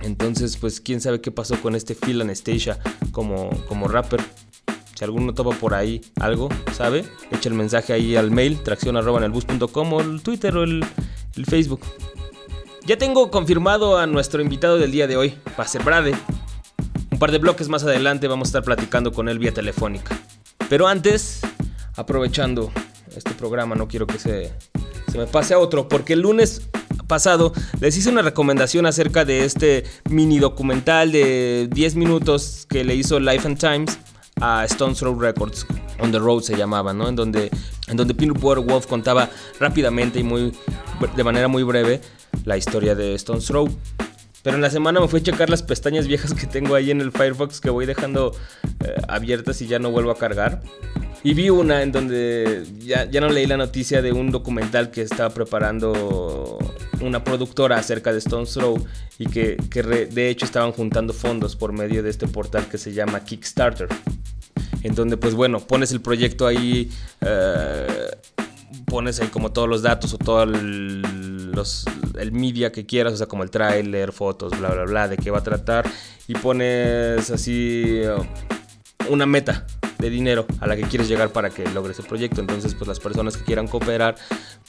Entonces, 0.03 0.57
pues 0.57 0.81
quién 0.81 1.01
sabe 1.01 1.21
qué 1.21 1.31
pasó 1.31 1.61
con 1.61 1.75
este 1.75 1.95
Phil 1.95 2.21
Anastasia 2.21 2.79
como, 3.13 3.51
como 3.69 3.89
rapper. 3.89 4.21
Si 4.95 5.05
alguno 5.05 5.35
topa 5.35 5.51
por 5.51 5.75
ahí 5.75 6.01
algo, 6.19 6.49
¿sabe? 6.75 7.05
Echa 7.31 7.49
el 7.51 7.55
mensaje 7.55 7.93
ahí 7.93 8.17
al 8.17 8.31
mail, 8.31 8.63
tracción 8.63 8.97
arroba 8.97 9.19
en 9.19 9.25
el 9.25 9.33
o 9.33 10.01
el 10.01 10.23
Twitter 10.23 10.57
o 10.57 10.65
el 10.65 10.85
Facebook. 11.47 11.81
Ya 12.87 12.97
tengo 12.97 13.33
confirmado 13.33 13.99
a 13.99 14.07
nuestro 14.07 14.41
invitado 14.41 14.79
del 14.79 14.93
día 14.93 15.09
de 15.09 15.17
hoy, 15.17 15.35
va 15.59 15.65
a 15.65 15.67
ser 15.67 15.83
Brade. 15.83 16.15
Un 17.11 17.19
par 17.19 17.33
de 17.33 17.39
bloques 17.39 17.69
más 17.69 17.83
adelante 17.83 18.29
vamos 18.29 18.47
a 18.47 18.51
estar 18.51 18.63
platicando 18.63 19.11
con 19.11 19.29
él 19.29 19.41
vía 19.41 19.53
telefónica. 19.53 20.17
Pero 20.69 20.87
antes, 20.87 21.41
aprovechando 21.97 22.71
este 23.17 23.33
programa, 23.33 23.75
no 23.75 23.89
quiero 23.89 24.07
que 24.07 24.21
se, 24.21 24.53
se 25.11 25.19
me 25.19 25.27
pase 25.27 25.55
a 25.55 25.59
otro, 25.59 25.89
porque 25.89 26.13
el 26.13 26.21
lunes 26.21 26.63
pasado 27.09 27.53
les 27.81 27.97
hice 27.97 28.09
una 28.09 28.23
recomendación 28.23 28.87
acerca 28.87 29.25
de 29.25 29.45
este 29.45 29.83
mini 30.09 30.39
documental 30.39 31.11
de 31.11 31.69
10 31.73 31.97
minutos 31.97 32.67
que 32.69 32.85
le 32.85 32.95
hizo 32.95 33.19
Life 33.19 33.49
and 33.49 33.59
Times 33.59 33.99
a 34.41 34.65
Stones 34.67 34.99
Throw 34.99 35.19
Records. 35.19 35.67
On 35.99 36.13
the 36.13 36.21
Road 36.21 36.43
se 36.43 36.57
llamaba, 36.57 36.93
¿no? 36.93 37.09
En 37.09 37.17
donde, 37.17 37.51
en 37.89 37.97
donde 37.97 38.15
Wolf 38.15 38.87
contaba 38.87 39.29
rápidamente 39.59 40.21
y 40.21 40.23
muy, 40.23 40.53
de 41.17 41.25
manera 41.25 41.49
muy 41.49 41.65
breve 41.65 42.01
la 42.45 42.57
historia 42.57 42.95
de 42.95 43.15
Stones 43.15 43.47
Throw. 43.47 43.69
Pero 44.43 44.57
en 44.57 44.63
la 44.63 44.71
semana 44.71 45.01
me 45.01 45.09
fui 45.09 45.21
a 45.21 45.23
checar 45.25 45.51
las 45.51 45.63
pestañas 45.63 46.07
viejas 46.07 46.33
que 46.33 46.47
tengo 46.47 46.77
ahí 46.77 46.93
en 46.93 47.01
el 47.01 47.11
Firefox 47.11 47.61
que 47.61 47.69
voy 47.69 47.85
dejando 47.85 48.33
eh, 48.85 48.95
abiertas 49.09 49.61
y 49.61 49.67
ya 49.67 49.81
no 49.81 49.91
vuelvo 49.91 50.13
a 50.13 50.19
cargar. 50.19 50.63
Y 51.25 51.35
vi 51.35 51.51
una 51.51 51.83
en 51.83 51.91
donde 51.91 52.65
ya, 52.79 53.11
ya, 53.11 53.21
no 53.21 53.29
leí 53.29 53.47
la 53.47 53.57
noticia 53.57 54.03
de 54.03 54.13
un 54.13 54.31
documental 54.31 54.93
que 54.93 55.03
estaba 55.03 55.31
preparando 55.35 56.59
una 57.01 57.25
productora 57.25 57.77
acerca 57.77 58.13
de 58.13 58.19
Stones 58.19 58.53
Throw 58.53 58.87
y 59.19 59.27
que, 59.27 59.57
que 59.69 59.83
re, 59.83 60.07
de 60.07 60.29
hecho 60.29 60.45
estaban 60.45 60.71
juntando 60.71 61.13
fondos 61.13 61.57
por 61.57 61.73
medio 61.73 62.05
de 62.05 62.11
este 62.11 62.29
portal 62.29 62.69
que 62.69 62.79
se 62.79 62.93
llama 62.93 63.25
Kickstarter. 63.25 63.89
En 64.85 64.95
donde 64.95 65.17
pues 65.17 65.35
bueno, 65.35 65.59
pones 65.59 65.91
el 65.91 66.01
proyecto 66.01 66.47
ahí... 66.47 66.89
Eh, 67.21 68.11
pones 68.87 69.21
ahí 69.21 69.29
como 69.29 69.53
todos 69.53 69.69
los 69.69 69.83
datos 69.83 70.15
o 70.15 70.19
todo 70.19 70.43
el, 70.45 71.03
el 72.19 72.33
media 72.33 72.73
que 72.73 72.87
quieras, 72.87 73.15
o 73.15 73.17
sea, 73.17 73.27
como 73.27 73.43
el 73.43 73.51
tráiler, 73.51 74.13
fotos, 74.13 74.59
bla, 74.59 74.71
bla, 74.71 74.85
bla, 74.85 75.09
de 75.09 75.17
qué 75.17 75.31
va 75.31 75.39
a 75.39 75.43
tratar. 75.43 75.89
Y 76.29 76.35
pones 76.35 77.31
así 77.31 78.01
una 79.09 79.27
meta 79.27 79.67
de 79.99 80.11
dinero 80.11 80.47
a 80.61 80.67
la 80.67 80.77
que 80.77 80.83
quieres 80.83 81.09
llegar 81.09 81.31
para 81.31 81.51
que 81.51 81.65
logres 81.71 81.99
el 81.99 82.07
proyecto. 82.07 82.41
Entonces, 82.41 82.75
pues 82.75 82.89
las 82.89 83.01
personas 83.01 83.37
que 83.37 83.45
quieran 83.45 83.69
cooperar, 83.69 84.17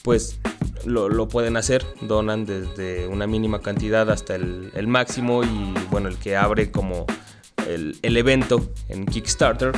pues 0.03 0.39
lo, 0.85 1.09
lo 1.09 1.27
pueden 1.27 1.57
hacer, 1.57 1.85
donan 2.01 2.45
desde 2.45 3.07
una 3.07 3.27
mínima 3.27 3.61
cantidad 3.61 4.09
hasta 4.09 4.35
el, 4.35 4.71
el 4.75 4.87
máximo 4.87 5.43
y 5.43 5.73
bueno, 5.89 6.07
el 6.09 6.17
que 6.17 6.37
abre 6.37 6.71
como 6.71 7.05
el, 7.67 7.97
el 8.01 8.17
evento 8.17 8.71
en 8.89 9.05
Kickstarter 9.05 9.71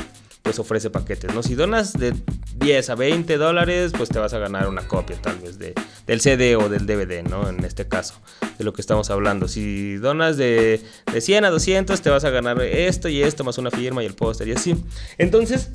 pues 0.49 0.57
ofrece 0.57 0.89
paquetes, 0.89 1.31
¿no? 1.35 1.43
Si 1.43 1.53
donas 1.53 1.93
de 1.93 2.11
10 2.55 2.89
a 2.89 2.95
20 2.95 3.37
dólares, 3.37 3.91
pues 3.95 4.09
te 4.09 4.17
vas 4.17 4.33
a 4.33 4.39
ganar 4.39 4.67
una 4.67 4.81
copia 4.81 5.15
tal 5.21 5.37
vez 5.37 5.59
de, 5.59 5.75
del 6.07 6.21
CD 6.21 6.55
o 6.55 6.69
del 6.69 6.87
DVD, 6.87 7.21
¿no? 7.21 7.47
En 7.47 7.63
este 7.63 7.87
caso, 7.87 8.15
de 8.57 8.63
lo 8.63 8.73
que 8.73 8.81
estamos 8.81 9.11
hablando. 9.11 9.47
Si 9.47 9.97
donas 9.97 10.37
de, 10.37 10.81
de 11.13 11.21
100 11.21 11.45
a 11.45 11.51
200, 11.51 12.01
te 12.01 12.09
vas 12.09 12.23
a 12.23 12.31
ganar 12.31 12.59
esto 12.63 13.09
y 13.09 13.21
esto, 13.21 13.43
más 13.43 13.59
una 13.59 13.69
firma 13.69 14.01
y 14.01 14.07
el 14.07 14.15
póster 14.15 14.47
y 14.47 14.53
así. 14.53 14.75
Entonces, 15.19 15.69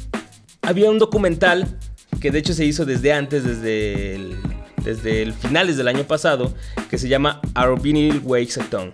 había 0.61 0.91
un 0.91 0.99
documental 0.99 1.79
que 2.21 2.33
de 2.33 2.41
hecho 2.41 2.53
se 2.53 2.65
hizo 2.65 2.85
desde 2.85 3.13
antes, 3.13 3.45
desde 3.45 4.17
el, 4.17 4.37
desde 4.83 5.23
el 5.23 5.35
finales 5.35 5.77
del 5.77 5.87
año 5.87 6.03
pasado, 6.03 6.53
que 6.91 6.99
se 6.99 7.07
llama 7.07 7.41
Our 7.57 7.81
Vinyl 7.81 8.23
Wakes 8.25 8.61
a 8.61 8.65
Town. 8.65 8.93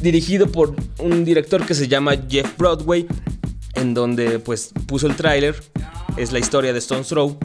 Dirigido 0.00 0.46
por 0.52 0.76
un 1.00 1.24
director 1.24 1.66
que 1.66 1.74
se 1.74 1.88
llama 1.88 2.12
Jeff 2.28 2.56
Broadway, 2.56 3.08
en 3.80 3.94
donde 3.94 4.38
pues 4.38 4.72
puso 4.86 5.06
el 5.06 5.16
tráiler, 5.16 5.60
es 6.16 6.32
la 6.32 6.38
historia 6.38 6.72
de 6.72 6.78
Stones 6.78 7.08
Throw, 7.08 7.38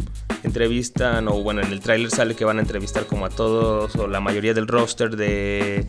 entrevistan, 0.43 1.28
o 1.28 1.41
bueno, 1.41 1.62
en 1.62 1.71
el 1.71 1.80
tráiler 1.80 2.12
sale 2.12 2.36
que 2.36 2.45
van 2.45 2.58
a 2.58 2.62
entrevistar 2.62 3.06
como 3.06 3.26
a 3.26 3.30
todos, 3.30 3.95
o 3.95 4.08
la 4.08 4.19
mayoría 4.19 4.54
del 4.54 4.67
roster 4.67 5.15
de, 5.15 5.88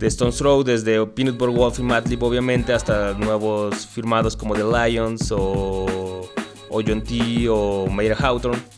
Stones 0.00 0.36
Throw, 0.36 0.62
desde 0.62 1.04
Peanut 1.06 1.36
Butter 1.36 1.54
Wolf 1.54 1.78
y 1.80 1.82
Madlib 1.82 2.22
obviamente, 2.22 2.72
hasta 2.72 3.14
nuevos 3.14 3.86
firmados 3.86 4.36
como 4.36 4.54
The 4.54 4.64
Lions, 4.64 5.32
o, 5.32 6.30
o 6.70 6.82
John 6.86 7.02
T, 7.02 7.48
o 7.48 7.86
Mayer 7.88 8.16
Hawthorne. 8.18 8.77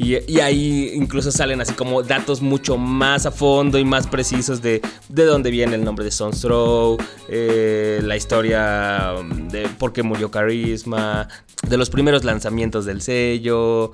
Y, 0.00 0.38
ahí 0.38 0.92
incluso 0.94 1.32
salen 1.32 1.60
así 1.60 1.74
como 1.74 2.04
datos 2.04 2.40
mucho 2.40 2.76
más 2.76 3.26
a 3.26 3.32
fondo 3.32 3.80
y 3.80 3.84
más 3.84 4.06
precisos 4.06 4.62
de, 4.62 4.80
de 5.08 5.24
dónde 5.24 5.50
viene 5.50 5.74
el 5.74 5.84
nombre 5.84 6.04
de 6.04 6.12
Throw, 6.12 6.96
eh, 7.28 8.00
la 8.04 8.16
historia 8.16 9.14
de 9.50 9.68
por 9.76 9.92
qué 9.92 10.04
murió 10.04 10.30
Carisma, 10.30 11.26
de 11.68 11.76
los 11.76 11.90
primeros 11.90 12.22
lanzamientos 12.22 12.84
del 12.84 13.02
sello. 13.02 13.90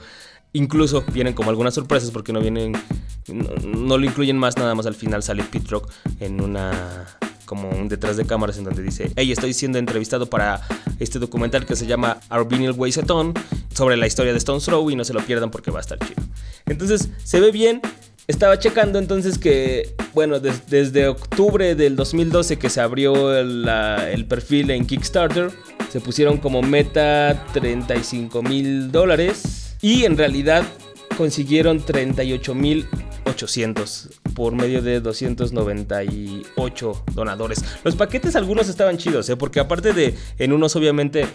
Incluso 0.53 1.03
vienen 1.11 1.33
como 1.33 1.49
algunas 1.49 1.73
sorpresas 1.73 2.11
porque 2.11 2.35
no 2.35 2.40
vienen, 2.40 2.73
no, 3.33 3.49
no 3.67 3.97
lo 3.97 4.05
incluyen 4.05 4.37
más, 4.37 4.59
nada 4.59 4.75
más 4.75 4.85
al 4.85 4.95
final 4.95 5.23
sale 5.23 5.43
Pete 5.43 5.71
Rock 5.71 5.90
en 6.21 6.43
una 6.43 7.17
como 7.45 7.69
un 7.71 7.89
detrás 7.89 8.17
de 8.17 8.25
cámaras 8.25 8.59
en 8.59 8.65
donde 8.65 8.83
dice, 8.83 9.11
hey, 9.17 9.31
estoy 9.33 9.53
siendo 9.53 9.79
entrevistado 9.79 10.27
para 10.27 10.61
este 10.99 11.19
documental 11.19 11.67
que 11.67 11.77
se 11.77 11.87
llama 11.87 12.19
Our 12.31 12.49
Vinyl 12.49 12.75
Ton 13.07 13.35
sobre 13.75 13.97
la 13.97 14.07
historia 14.07 14.33
de 14.33 14.39
Stones 14.39 14.65
Throw 14.65 14.91
y 14.91 14.97
no 14.97 15.05
se 15.05 15.13
lo 15.13 15.21
pierdan 15.21 15.51
porque 15.51 15.71
va 15.71 15.79
a 15.79 15.83
estar 15.83 15.99
chido. 15.99 16.23
Entonces, 16.67 17.09
se 17.23 17.41
ve 17.41 17.51
bien. 17.51 17.81
Estaba 18.27 18.59
checando 18.59 18.99
entonces 18.99 19.37
que, 19.37 19.95
bueno, 20.15 20.41
des 20.41 20.67
desde 20.71 21.09
octubre 21.09 21.75
del 21.75 21.95
2012 21.95 22.59
que 22.59 22.71
se 22.71 22.81
abrió 22.81 23.39
el 23.39 24.27
perfil 24.27 24.71
en 24.71 24.87
Kickstarter, 24.87 25.51
se 25.93 26.01
pusieron 26.01 26.39
como 26.39 26.63
meta 26.63 27.45
35 27.53 28.43
mil 28.43 28.91
dólares 28.91 29.77
y 29.83 30.05
en 30.05 30.17
realidad 30.17 30.65
consiguieron 31.14 31.85
38 31.85 32.55
mil 32.55 32.87
800 33.27 34.11
por 34.35 34.55
medio 34.55 34.83
de 34.83 35.00
298 35.00 37.05
donadores. 37.12 37.64
Los 37.83 37.96
paquetes 37.96 38.37
algunos 38.37 38.68
estaban 38.68 38.98
chidos, 38.98 39.29
¿eh? 39.31 39.37
porque 39.37 39.61
aparte 39.61 39.92
de 39.92 40.14
en 40.38 40.53
unos 40.53 40.77
obviamente 40.77 41.27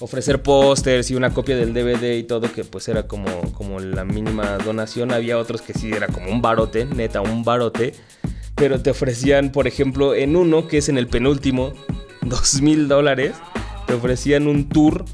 ofrecer 0.00 0.42
pósters 0.42 1.10
y 1.10 1.14
una 1.14 1.32
copia 1.32 1.56
del 1.56 1.74
DVD 1.74 2.16
y 2.16 2.24
todo 2.24 2.52
que 2.52 2.64
pues 2.64 2.88
era 2.88 3.06
como, 3.06 3.52
como 3.52 3.80
la 3.80 4.04
mínima 4.04 4.58
donación, 4.58 5.12
había 5.12 5.38
otros 5.38 5.62
que 5.62 5.74
sí 5.74 5.92
era 5.92 6.08
como 6.08 6.30
un 6.30 6.42
barote, 6.42 6.86
neta, 6.86 7.20
un 7.20 7.44
barote. 7.44 7.94
Pero 8.54 8.82
te 8.82 8.90
ofrecían, 8.90 9.52
por 9.52 9.66
ejemplo, 9.66 10.14
en 10.14 10.36
uno 10.36 10.68
que 10.68 10.78
es 10.78 10.88
en 10.88 10.98
el 10.98 11.06
penúltimo, 11.06 11.72
2 12.22 12.62
mil 12.62 12.88
dólares, 12.88 13.34
te 13.86 13.94
ofrecían 13.94 14.46
un 14.46 14.68
tour 14.68 15.04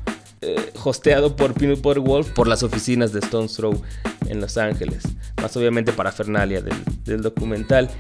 eh, 0.47 0.73
hosteado 0.85 1.35
por 1.35 1.55
Peanut 1.55 1.83
Butter 1.83 2.01
Wolf 2.01 2.31
por 2.31 2.47
las 2.47 2.63
oficinas 2.63 3.13
de 3.13 3.19
Stones 3.19 3.55
Throw 3.55 3.83
en 4.29 4.41
Los 4.41 4.57
Ángeles. 4.57 5.03
Más 5.43 5.57
obviamente 5.57 5.93
para 5.93 6.13
Fernalia 6.13 6.63
del, 7.05 7.21
documental. 7.21 7.91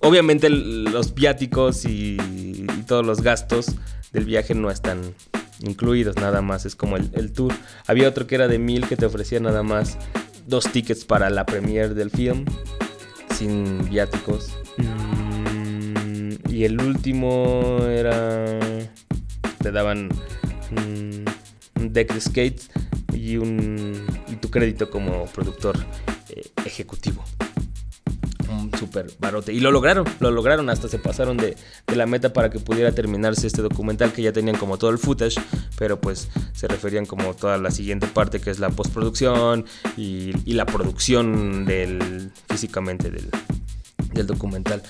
Obviamente 0.00 0.50
los 0.50 1.14
viáticos 1.14 1.86
y, 1.86 2.18
todos 2.86 3.04
los 3.04 3.22
gastos 3.22 3.66
del 4.12 4.26
viaje 4.26 4.54
no 4.54 4.70
están 4.70 5.00
incluidos, 5.60 6.16
nada 6.16 6.42
más 6.42 6.66
es 6.66 6.76
como 6.76 6.98
el, 6.98 7.10
el, 7.14 7.32
tour. 7.32 7.54
Había 7.86 8.08
otro 8.08 8.26
que 8.26 8.34
era 8.34 8.46
de 8.46 8.58
mil 8.58 8.86
que 8.86 8.96
te 8.96 9.06
ofrecía 9.06 9.40
nada 9.40 9.62
más 9.62 9.96
dos 10.46 10.70
tickets 10.70 11.06
para 11.06 11.30
la 11.30 11.46
premiere 11.46 11.94
del 11.94 12.10
film. 12.10 12.44
sin 13.34 13.88
viáticos. 13.88 14.50
Mm, 14.76 16.32
y 16.50 16.64
el 16.64 16.80
último 16.80 17.78
era. 17.88 18.58
Te 19.62 19.72
daban 19.72 20.08
mm, 20.70 21.24
deck 21.92 22.12
de 22.12 22.20
skates 22.20 22.70
y, 23.12 23.36
un, 23.36 24.04
y 24.28 24.36
tu 24.36 24.50
crédito 24.50 24.90
como 24.90 25.26
productor 25.26 25.76
eh, 26.28 26.42
ejecutivo. 26.64 27.24
Un 28.48 28.70
super 28.78 29.06
barote. 29.18 29.52
Y 29.52 29.60
lo 29.60 29.70
lograron, 29.70 30.04
lo 30.20 30.30
lograron. 30.30 30.70
Hasta 30.70 30.88
se 30.88 30.98
pasaron 30.98 31.36
de, 31.36 31.56
de, 31.86 31.96
la 31.96 32.06
meta 32.06 32.32
para 32.32 32.48
que 32.48 32.60
pudiera 32.60 32.92
terminarse 32.92 33.46
este 33.46 33.60
documental 33.60 34.12
que 34.12 34.22
ya 34.22 34.32
tenían 34.32 34.56
como 34.56 34.78
todo 34.78 34.90
el 34.90 34.98
footage. 34.98 35.40
Pero 35.78 36.00
pues 36.00 36.28
se 36.52 36.68
referían 36.68 37.06
como 37.06 37.34
toda 37.34 37.58
la 37.58 37.70
siguiente 37.70 38.06
parte 38.06 38.40
que 38.40 38.50
es 38.50 38.60
la 38.60 38.70
postproducción 38.70 39.64
y, 39.96 40.32
y 40.44 40.52
la 40.52 40.64
producción 40.64 41.64
del 41.64 42.30
físicamente 42.48 43.10
del, 43.10 43.28
del 44.12 44.26
documental. 44.26 44.82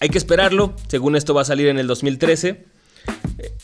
Hay 0.00 0.08
que 0.08 0.18
esperarlo. 0.18 0.74
Según 0.88 1.14
esto 1.14 1.32
va 1.32 1.42
a 1.42 1.44
salir 1.44 1.68
en 1.68 1.78
el 1.78 1.86
2013 1.86 2.64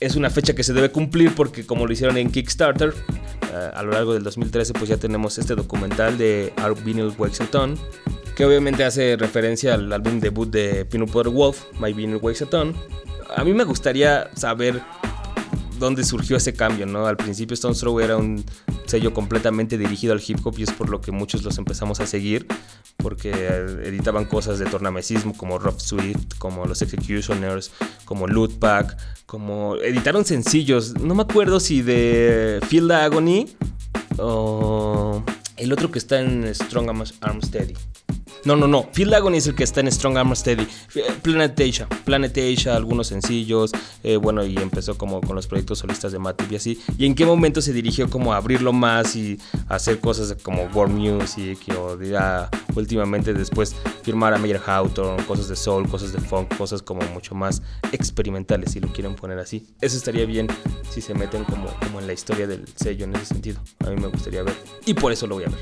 es 0.00 0.16
una 0.16 0.30
fecha 0.30 0.54
que 0.54 0.62
se 0.62 0.72
debe 0.72 0.90
cumplir 0.90 1.34
porque 1.34 1.66
como 1.66 1.86
lo 1.86 1.92
hicieron 1.92 2.16
en 2.16 2.30
Kickstarter, 2.30 2.90
uh, 2.90 3.76
a 3.76 3.82
lo 3.82 3.92
largo 3.92 4.14
del 4.14 4.22
2013 4.22 4.72
pues 4.74 4.88
ya 4.88 4.96
tenemos 4.96 5.38
este 5.38 5.54
documental 5.54 6.18
de 6.18 6.52
Our 6.62 6.82
Vinyl 6.82 7.12
Wakes 7.18 7.42
a 7.42 7.46
Ton, 7.46 7.78
que 8.34 8.44
obviamente 8.44 8.84
hace 8.84 9.16
referencia 9.16 9.74
al 9.74 9.92
álbum 9.92 10.20
debut 10.20 10.48
de 10.50 10.84
Peanut 10.84 11.10
Butter 11.10 11.32
Wolf, 11.32 11.64
My 11.80 11.92
Vinyl 11.92 12.18
Wakes 12.20 12.42
a 12.42 12.46
Ton. 12.46 12.74
A 13.34 13.44
mí 13.44 13.52
me 13.52 13.64
gustaría 13.64 14.30
saber 14.34 14.80
dónde 15.78 16.04
surgió 16.04 16.36
ese 16.36 16.52
cambio, 16.52 16.86
¿no? 16.86 17.06
Al 17.06 17.16
principio 17.16 17.54
Stone's 17.54 17.78
Throw 17.78 18.00
era 18.00 18.16
un 18.16 18.44
sello 18.86 19.12
completamente 19.12 19.78
dirigido 19.78 20.12
al 20.12 20.22
hip 20.26 20.38
hop 20.44 20.54
y 20.58 20.62
es 20.62 20.70
por 20.70 20.88
lo 20.88 21.00
que 21.00 21.12
muchos 21.12 21.42
los 21.42 21.58
empezamos 21.58 22.00
a 22.00 22.06
seguir, 22.06 22.46
porque 22.96 23.30
editaban 23.84 24.24
cosas 24.24 24.58
de 24.58 24.66
tornamesismo 24.66 25.36
como 25.36 25.58
Rough 25.58 25.80
Swift, 25.80 26.36
como 26.38 26.66
los 26.66 26.82
Executioners, 26.82 27.72
como 28.04 28.26
Loot 28.26 28.58
Pack, 28.58 28.96
como 29.26 29.76
editaron 29.76 30.24
sencillos, 30.24 30.94
no 31.00 31.14
me 31.14 31.22
acuerdo 31.22 31.60
si 31.60 31.82
de 31.82 32.60
Field 32.68 32.92
Agony 32.92 33.46
o 34.18 35.22
el 35.56 35.72
otro 35.72 35.90
que 35.90 35.98
está 35.98 36.20
en 36.20 36.54
Strong 36.54 36.90
Arm 37.20 37.42
Steady. 37.42 37.74
No, 38.46 38.54
no, 38.54 38.68
no. 38.68 38.88
Phil 38.92 39.12
Agony 39.12 39.38
es 39.38 39.48
el 39.48 39.56
que 39.56 39.64
está 39.64 39.80
en 39.80 39.90
Strong 39.90 40.18
Arm 40.18 40.36
Steady. 40.36 40.68
Planet 41.22 41.60
Asia. 41.60 41.88
Planet 42.04 42.30
Asia, 42.38 42.76
algunos 42.76 43.08
sencillos. 43.08 43.72
Eh, 44.04 44.18
bueno, 44.18 44.46
y 44.46 44.56
empezó 44.56 44.96
como 44.96 45.20
con 45.20 45.34
los 45.34 45.48
proyectos 45.48 45.80
solistas 45.80 46.12
de 46.12 46.20
Matip 46.20 46.52
y 46.52 46.54
así. 46.54 46.80
¿Y 46.96 47.06
en 47.06 47.16
qué 47.16 47.26
momento 47.26 47.60
se 47.60 47.72
dirigió 47.72 48.08
como 48.08 48.32
a 48.32 48.36
abrirlo 48.36 48.72
más 48.72 49.16
y 49.16 49.40
hacer 49.68 49.98
cosas 49.98 50.36
como 50.44 50.62
World 50.72 50.94
Music 50.94 51.58
o 51.76 52.00
ya 52.00 52.48
últimamente 52.76 53.34
después 53.34 53.74
firmar 54.04 54.32
a 54.32 54.38
Mayer 54.38 54.60
Hawthorne, 54.64 55.24
cosas 55.24 55.48
de 55.48 55.56
soul, 55.56 55.88
cosas 55.88 56.12
de 56.12 56.20
funk, 56.20 56.56
cosas 56.56 56.82
como 56.82 57.00
mucho 57.12 57.34
más 57.34 57.62
experimentales 57.90 58.70
si 58.70 58.78
lo 58.78 58.92
quieren 58.92 59.16
poner 59.16 59.40
así. 59.40 59.66
Eso 59.80 59.96
estaría 59.96 60.24
bien 60.24 60.46
si 60.88 61.00
se 61.00 61.14
meten 61.14 61.42
como, 61.42 61.66
como 61.80 61.98
en 61.98 62.06
la 62.06 62.12
historia 62.12 62.46
del 62.46 62.64
sello 62.76 63.06
en 63.06 63.16
ese 63.16 63.26
sentido. 63.26 63.60
A 63.84 63.90
mí 63.90 63.96
me 63.96 64.06
gustaría 64.06 64.44
ver. 64.44 64.54
Y 64.84 64.94
por 64.94 65.10
eso 65.10 65.26
lo 65.26 65.34
voy 65.34 65.46
a 65.46 65.48
ver. 65.48 65.58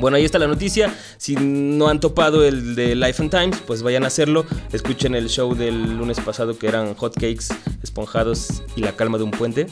Bueno, 0.00 0.16
ahí 0.16 0.24
está 0.24 0.38
la 0.38 0.46
noticia. 0.46 0.94
Si 1.18 1.36
no 1.36 1.88
han 1.88 2.00
topado 2.10 2.44
el 2.44 2.74
de 2.74 2.96
Life 2.96 3.22
and 3.22 3.30
Times, 3.30 3.62
pues 3.64 3.84
vayan 3.84 4.02
a 4.02 4.08
hacerlo. 4.08 4.44
Escuchen 4.72 5.14
el 5.14 5.28
show 5.28 5.54
del 5.54 5.96
lunes 5.96 6.18
pasado 6.18 6.58
que 6.58 6.66
eran 6.66 6.94
hotcakes 6.94 7.54
esponjados 7.84 8.64
y 8.74 8.80
la 8.80 8.96
calma 8.96 9.16
de 9.16 9.22
un 9.22 9.30
puente. 9.30 9.68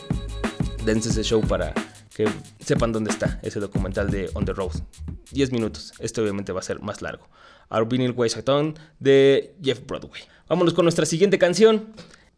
Dense 0.84 1.08
ese 1.08 1.24
show 1.24 1.40
para 1.40 1.74
que 2.14 2.28
sepan 2.60 2.92
dónde 2.92 3.10
está 3.10 3.40
ese 3.42 3.58
documental 3.58 4.08
de 4.08 4.30
On 4.34 4.44
the 4.44 4.52
Road. 4.52 4.70
10 5.32 5.50
minutos. 5.50 5.92
Este 5.98 6.20
obviamente 6.20 6.52
va 6.52 6.60
a 6.60 6.62
ser 6.62 6.80
más 6.80 7.02
largo. 7.02 7.26
Our 7.70 7.88
Vinyl 7.88 8.14
Town 8.44 8.78
de 9.00 9.56
Jeff 9.60 9.80
Broadway. 9.84 10.22
Vámonos 10.48 10.74
con 10.74 10.84
nuestra 10.84 11.06
siguiente 11.06 11.38
canción. 11.38 11.92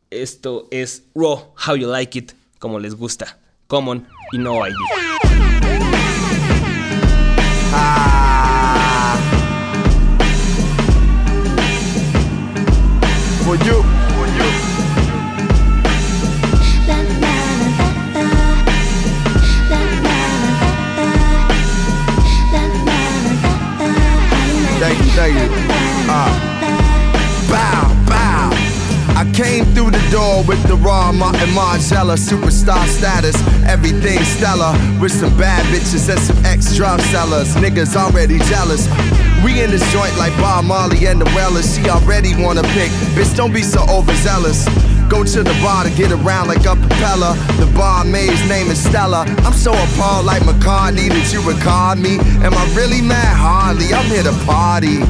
Esto 0.09 0.67
es 0.71 1.05
Raw, 1.15 1.53
How 1.67 1.77
You 1.77 1.91
Like 1.91 2.19
It, 2.19 2.33
como 2.59 2.81
les 2.81 2.95
gusta. 2.95 3.39
Common 3.67 4.09
y 4.33 4.39
No 4.39 4.67
ID. 4.67 4.73
Ah. 7.73 8.20
Margella 31.55 32.17
superstar 32.17 32.87
status. 32.87 33.37
Everything 33.67 34.19
stellar 34.25 34.73
with 35.01 35.13
some 35.13 35.37
bad 35.37 35.65
bitches 35.67 36.09
and 36.09 36.21
some 36.21 36.37
ex 36.45 36.77
drug 36.77 37.01
sellers. 37.13 37.55
Niggas 37.57 37.97
already 37.97 38.39
jealous. 38.51 38.87
We 39.45 39.63
in 39.63 39.71
this 39.71 39.85
joint 39.93 40.17
like 40.19 40.37
Bob 40.39 40.65
Marley 40.65 41.07
and 41.07 41.21
the 41.21 41.25
Wellers. 41.35 41.75
She 41.75 41.89
already 41.89 42.35
wanna 42.37 42.63
pick. 42.75 42.91
Bitch, 43.17 43.35
don't 43.37 43.53
be 43.53 43.63
so 43.63 43.81
overzealous. 43.89 44.69
Go 45.09 45.25
to 45.25 45.43
the 45.43 45.55
bar 45.61 45.83
to 45.85 45.91
get 45.91 46.13
around 46.13 46.47
like 46.47 46.65
a 46.67 46.77
propeller. 46.77 47.35
The 47.59 47.67
barmaid's 47.75 48.49
name 48.49 48.69
is 48.71 48.79
Stella. 48.79 49.25
I'm 49.43 49.53
so 49.53 49.73
appalled 49.73 50.27
like 50.27 50.43
McCartney 50.43 51.09
that 51.09 51.33
you 51.33 51.43
record 51.43 51.99
me. 51.99 52.19
Am 52.47 52.55
I 52.55 52.65
really 52.77 53.03
mad? 53.03 53.35
Hardly. 53.35 53.93
I'm 53.93 54.07
here 54.07 54.23
to 54.23 54.33
party. 54.47 55.01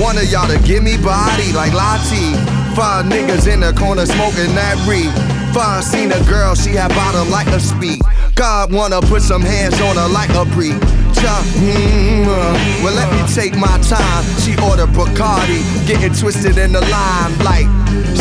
One 0.00 0.16
of 0.16 0.24
y'all 0.32 0.48
to 0.48 0.58
give 0.66 0.82
me 0.82 0.96
body 0.96 1.52
like 1.52 1.72
Lati. 1.72 2.32
Five 2.74 3.04
niggas 3.06 3.52
in 3.52 3.60
the 3.60 3.74
corner 3.74 4.06
smoking 4.06 4.54
that 4.54 4.80
reed. 4.88 5.29
Five 5.52 5.84
seen 5.84 6.12
a 6.12 6.22
girl, 6.24 6.54
she 6.54 6.70
had 6.70 6.88
bottom 6.90 7.30
like 7.30 7.48
a 7.48 7.60
speed. 7.60 8.00
God 8.34 8.72
wanna 8.72 9.00
put 9.00 9.22
some 9.22 9.42
hands 9.42 9.80
on 9.80 9.96
her 9.96 10.08
like 10.08 10.30
a 10.30 10.44
pre. 10.54 10.72
Mm, 11.20 12.24
uh, 12.26 12.82
well, 12.82 12.94
let 12.94 13.12
me 13.12 13.34
take 13.34 13.54
my 13.54 13.78
time. 13.82 14.24
She 14.40 14.52
ordered 14.64 14.88
Bacardi, 14.96 15.60
getting 15.86 16.14
twisted 16.14 16.56
in 16.56 16.72
the 16.72 16.80
limelight. 16.80 17.68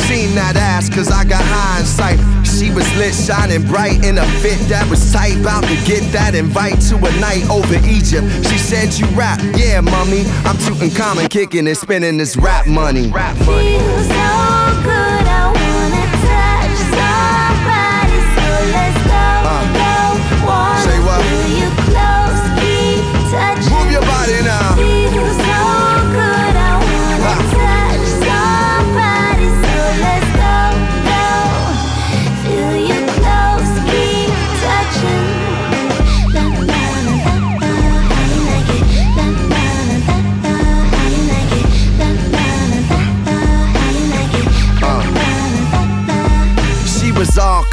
Seen 0.07 0.35
that 0.35 0.57
ass, 0.57 0.89
cause 0.89 1.09
I 1.09 1.23
got 1.23 1.41
hindsight. 1.41 2.19
She 2.45 2.71
was 2.71 2.85
lit, 2.97 3.13
shining 3.13 3.65
bright 3.65 4.03
in 4.03 4.17
a 4.17 4.25
fit 4.41 4.59
that 4.67 4.89
was 4.89 5.13
tight. 5.13 5.37
About 5.39 5.63
to 5.63 5.75
get 5.85 6.01
that 6.11 6.35
invite 6.35 6.81
to 6.89 6.97
a 6.97 7.11
night 7.21 7.49
over 7.49 7.75
Egypt. 7.87 8.27
She 8.49 8.57
said, 8.57 8.93
You 8.99 9.05
rap, 9.15 9.39
yeah, 9.55 9.79
mummy. 9.79 10.23
I'm 10.43 10.57
tooting 10.57 10.91
common, 10.91 11.29
kicking 11.29 11.67
and 11.67 11.77
spending 11.77 12.17
this 12.17 12.35
rap 12.35 12.67
money. 12.67 13.09
Rap 13.11 13.37
money. 13.45 14.48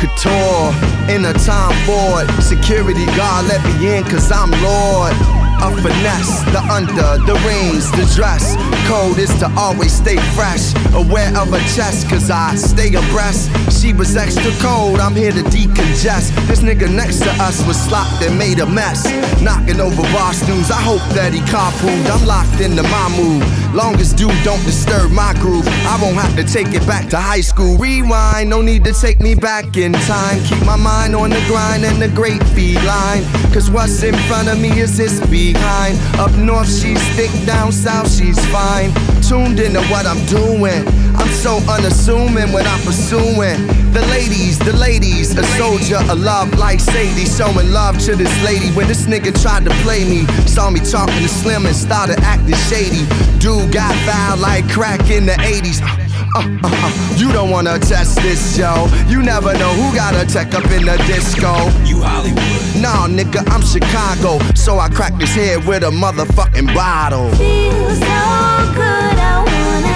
Couture 0.07 0.73
in 1.09 1.25
a 1.25 1.33
time 1.33 1.75
Ford. 1.87 2.29
Security 2.43 3.07
guard 3.17 3.47
let 3.47 3.63
me 3.65 3.97
in 3.97 4.05
cause 4.05 4.31
I'm 4.31 4.51
Lord. 4.63 5.46
A 5.63 5.71
finesse, 5.83 6.43
the 6.53 6.61
under, 6.71 7.17
the 7.25 7.35
rings, 7.47 7.91
the 7.93 8.05
dress. 8.15 8.57
Code 8.87 9.19
is 9.19 9.33
to 9.41 9.51
always 9.57 9.93
stay 9.93 10.17
fresh. 10.37 10.75
Aware 10.95 11.37
of 11.37 11.49
her 11.49 11.65
chest, 11.75 12.09
cause 12.09 12.31
I 12.31 12.55
stay 12.57 12.95
abreast. 12.95 13.51
She 13.73 13.93
was 13.93 14.17
extra 14.17 14.53
cold, 14.61 15.01
I'm 15.01 15.15
here 15.15 15.33
to 15.33 15.43
decongest. 15.43 16.35
This 16.47 16.61
nigga 16.61 16.93
next 16.95 17.21
to 17.21 17.31
us 17.43 17.67
was 17.67 17.81
slopped 17.81 18.23
and 18.23 18.39
made 18.39 18.61
a 18.61 18.67
mess. 18.67 19.05
Knocking 19.43 19.81
over 19.81 20.03
bar 20.13 20.35
stools, 20.35 20.71
I 20.71 20.81
hope 20.81 21.03
that 21.15 21.33
he 21.33 21.41
carpooled. 21.41 22.07
I'm 22.11 22.27
locked 22.27 22.61
into 22.61 22.83
my 22.85 23.09
mood. 23.17 23.43
Longest 23.75 24.17
dude 24.17 24.33
don't 24.45 24.63
disturb 24.65 25.11
my 25.11 25.33
groove. 25.41 25.67
I 25.87 25.99
won't 26.01 26.17
have 26.17 26.37
to 26.37 26.45
take 26.45 26.75
it 26.75 26.87
back 26.87 27.09
to 27.11 27.19
high 27.19 27.41
school. 27.41 27.77
Rewind, 27.77 28.51
no 28.51 28.63
need 28.63 28.85
to 28.85 28.93
take 28.93 29.21
me 29.21 29.35
back 29.35 29.77
in 29.77 29.93
time. 29.93 30.43
Keep 30.45 30.65
my 30.65 30.77
mind 30.77 31.15
on 31.15 31.31
the 31.31 31.43
grind 31.47 31.85
and 31.85 32.01
the 32.01 32.09
great 32.09 32.43
feline. 32.55 33.25
Cause 33.53 33.71
what's 33.71 34.03
in 34.03 34.15
front 34.29 34.49
of 34.49 34.61
me 34.61 34.81
is 34.81 34.97
this 34.97 35.21
behind. 35.53 35.99
Up 36.19 36.33
north, 36.33 36.69
she's 36.69 37.03
thick, 37.15 37.31
down 37.47 37.71
south, 37.73 38.11
she's 38.11 38.39
fine. 38.47 38.91
tuned 39.23 39.61
into 39.61 39.83
what 39.93 40.07
I'm 40.07 40.23
doing. 40.27 40.83
I'm 41.17 41.33
so 41.45 41.59
unassuming 41.69 42.53
when 42.53 42.67
I'm 42.67 42.83
pursuing 42.83 43.59
the 43.93 44.03
ladies, 44.11 44.59
the 44.59 44.73
ladies. 44.73 45.37
A 45.39 45.45
soldier, 45.61 45.99
a 46.11 46.15
love 46.15 46.53
like 46.59 46.81
Sadie, 46.81 47.25
showing 47.25 47.71
love 47.71 47.99
to 48.07 48.17
this 48.17 48.35
lady. 48.45 48.71
When 48.77 48.87
this 48.89 49.07
nigga 49.07 49.31
tried 49.43 49.65
to 49.65 49.71
play 49.85 50.05
me, 50.05 50.27
saw 50.47 50.71
me 50.71 50.81
talking 50.81 51.23
to 51.23 51.29
Slim 51.29 51.67
and 51.67 51.77
started 51.77 52.19
acting 52.21 52.61
shady. 52.71 53.05
Dude 53.39 53.73
got 53.73 53.95
foul 54.07 54.37
like 54.39 54.69
crack 54.69 55.11
in 55.11 55.27
the 55.27 55.37
80s. 55.55 56.06
Uh, 56.37 56.41
uh, 56.41 56.69
uh, 56.71 57.17
you 57.17 57.33
don't 57.33 57.49
wanna 57.49 57.79
test 57.79 58.17
this, 58.17 58.59
yo. 58.59 58.89
You 59.09 59.23
never 59.23 59.55
know 59.55 59.73
who 59.73 59.97
got 59.97 60.15
a 60.15 60.27
tech 60.31 60.53
up 60.53 60.71
in 60.71 60.85
the 60.85 60.99
disco. 61.07 61.49
You 61.87 62.03
Hollywood. 62.03 62.83
Nah, 62.83 63.09
nigga, 63.09 63.43
I'm 63.49 63.63
Chicago. 63.63 64.39
So 64.55 64.79
I 64.79 64.91
cracked 64.91 65.19
his 65.19 65.35
head 65.35 65.67
with 65.67 65.83
a 65.83 65.91
motherfucking 65.91 66.75
bottle. 66.75 67.31
Feels 67.37 67.99
so 68.01 68.21
good, 68.77 69.17
I 69.17 69.43
wanna 69.47 69.96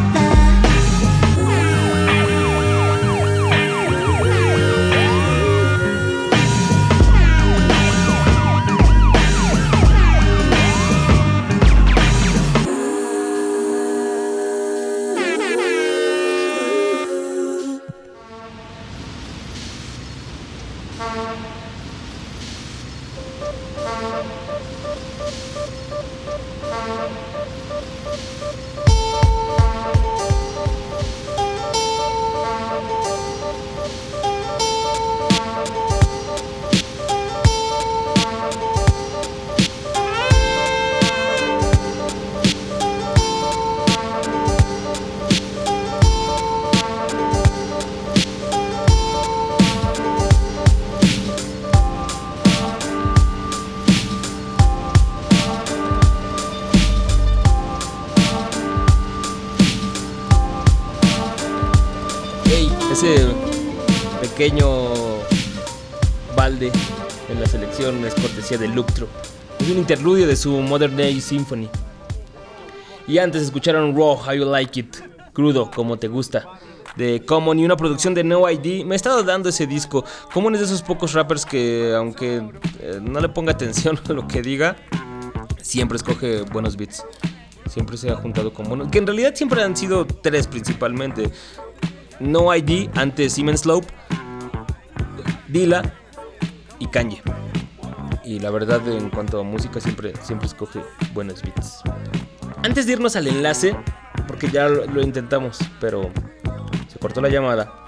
De 68.57 68.67
Luctro. 68.67 69.07
Es 69.59 69.69
un 69.69 69.77
interludio 69.77 70.27
de 70.27 70.35
su 70.35 70.51
Modern 70.51 70.95
Day 70.97 71.21
Symphony. 71.21 71.69
Y 73.07 73.17
antes 73.17 73.41
escucharon 73.41 73.95
Raw, 73.95 74.13
How 74.13 74.33
You 74.33 74.45
Like 74.45 74.79
It, 74.79 74.95
crudo, 75.33 75.69
como 75.69 75.97
te 75.97 76.07
gusta, 76.07 76.47
de 76.95 77.23
Common 77.25 77.59
y 77.59 77.65
una 77.65 77.77
producción 77.77 78.13
de 78.13 78.23
No 78.23 78.49
ID. 78.49 78.85
Me 78.85 78.95
he 78.95 78.97
estado 78.97 79.23
dando 79.23 79.49
ese 79.49 79.67
disco. 79.67 80.03
Common 80.33 80.53
es 80.55 80.61
de 80.61 80.65
esos 80.67 80.81
pocos 80.81 81.13
rappers 81.13 81.45
que, 81.45 81.93
aunque 81.95 82.37
eh, 82.79 82.99
no 83.01 83.19
le 83.19 83.29
ponga 83.29 83.51
atención 83.51 83.99
a 84.09 84.13
lo 84.13 84.27
que 84.27 84.41
diga, 84.41 84.75
siempre 85.61 85.97
escoge 85.97 86.41
buenos 86.43 86.77
beats. 86.77 87.05
Siempre 87.69 87.97
se 87.97 88.09
ha 88.09 88.15
juntado 88.15 88.53
con 88.53 88.67
buenos. 88.67 88.89
Que 88.89 88.97
en 88.97 89.07
realidad 89.07 89.33
siempre 89.35 89.63
han 89.63 89.77
sido 89.77 90.05
tres 90.05 90.47
principalmente. 90.47 91.31
No 92.19 92.53
ID, 92.53 92.89
antes 92.95 93.33
Siemens 93.33 93.61
Slope, 93.61 93.87
Dila 95.47 95.93
y 96.79 96.87
Kanye. 96.87 97.21
Y 98.31 98.39
la 98.39 98.49
verdad, 98.49 98.87
en 98.87 99.09
cuanto 99.09 99.41
a 99.41 99.43
música, 99.43 99.81
siempre, 99.81 100.13
siempre 100.21 100.47
escoge 100.47 100.79
buenos 101.13 101.41
beats. 101.41 101.81
Antes 102.63 102.85
de 102.85 102.93
irnos 102.93 103.17
al 103.17 103.27
enlace, 103.27 103.75
porque 104.25 104.49
ya 104.49 104.69
lo, 104.69 105.01
intentamos, 105.01 105.59
pero 105.81 106.09
se 106.87 106.97
cortó 106.97 107.19
la 107.19 107.27
llamada, 107.27 107.83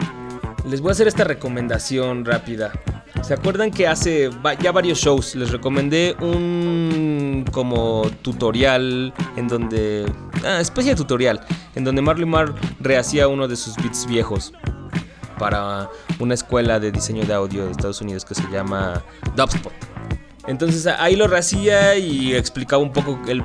les 0.67 0.81
voy 0.81 0.89
a 0.89 0.91
hacer 0.91 1.07
esta 1.07 1.23
recomendación 1.23 2.25
rápida. 2.25 2.73
¿Se 3.21 3.33
acuerdan 3.33 3.71
que 3.71 3.87
hace 3.87 4.31
ya 4.61 4.73
varios 4.73 4.99
shows 4.99 5.33
les 5.35 5.49
recomendé 5.49 6.13
un 6.19 7.45
como 7.53 8.01
tutorial 8.21 9.13
en 9.37 9.47
donde... 9.47 10.05
Ah, 10.43 10.59
especie 10.59 10.91
de 10.91 10.97
tutorial, 10.97 11.39
en 11.73 11.85
donde 11.85 12.01
Marley 12.01 12.25
Marl 12.25 12.53
rehacía 12.81 13.29
uno 13.29 13.47
de 13.47 13.55
sus 13.55 13.77
beats 13.77 14.05
viejos 14.05 14.51
para 15.39 15.89
una 16.19 16.33
escuela 16.33 16.81
de 16.81 16.91
diseño 16.91 17.23
de 17.23 17.33
audio 17.33 17.63
de 17.63 17.71
Estados 17.71 18.01
Unidos 18.01 18.25
que 18.25 18.35
se 18.35 18.43
llama 18.51 19.01
Dubspot. 19.37 19.92
Entonces 20.47 20.85
ahí 20.87 21.15
lo 21.15 21.27
rehacía 21.27 21.95
y 21.97 22.35
explicaba 22.35 22.81
un 22.81 22.91
poco 22.91 23.19
el, 23.27 23.43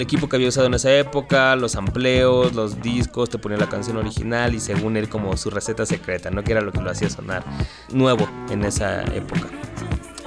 equipo 0.00 0.28
que 0.28 0.36
había 0.36 0.48
usado 0.48 0.66
en 0.66 0.74
esa 0.74 0.92
época, 0.92 1.56
los 1.56 1.76
amplios, 1.76 2.54
los 2.54 2.80
discos, 2.82 3.30
te 3.30 3.38
ponía 3.38 3.58
la 3.58 3.68
canción 3.68 3.96
original 3.96 4.54
y 4.54 4.60
según 4.60 4.96
él 4.96 5.08
como 5.08 5.36
su 5.36 5.50
receta 5.50 5.86
secreta, 5.86 6.30
¿no? 6.30 6.44
Que 6.44 6.52
era 6.52 6.60
lo 6.60 6.72
que 6.72 6.80
lo 6.80 6.90
hacía 6.90 7.10
sonar 7.10 7.44
nuevo 7.92 8.28
en 8.50 8.64
esa 8.64 9.02
época, 9.14 9.48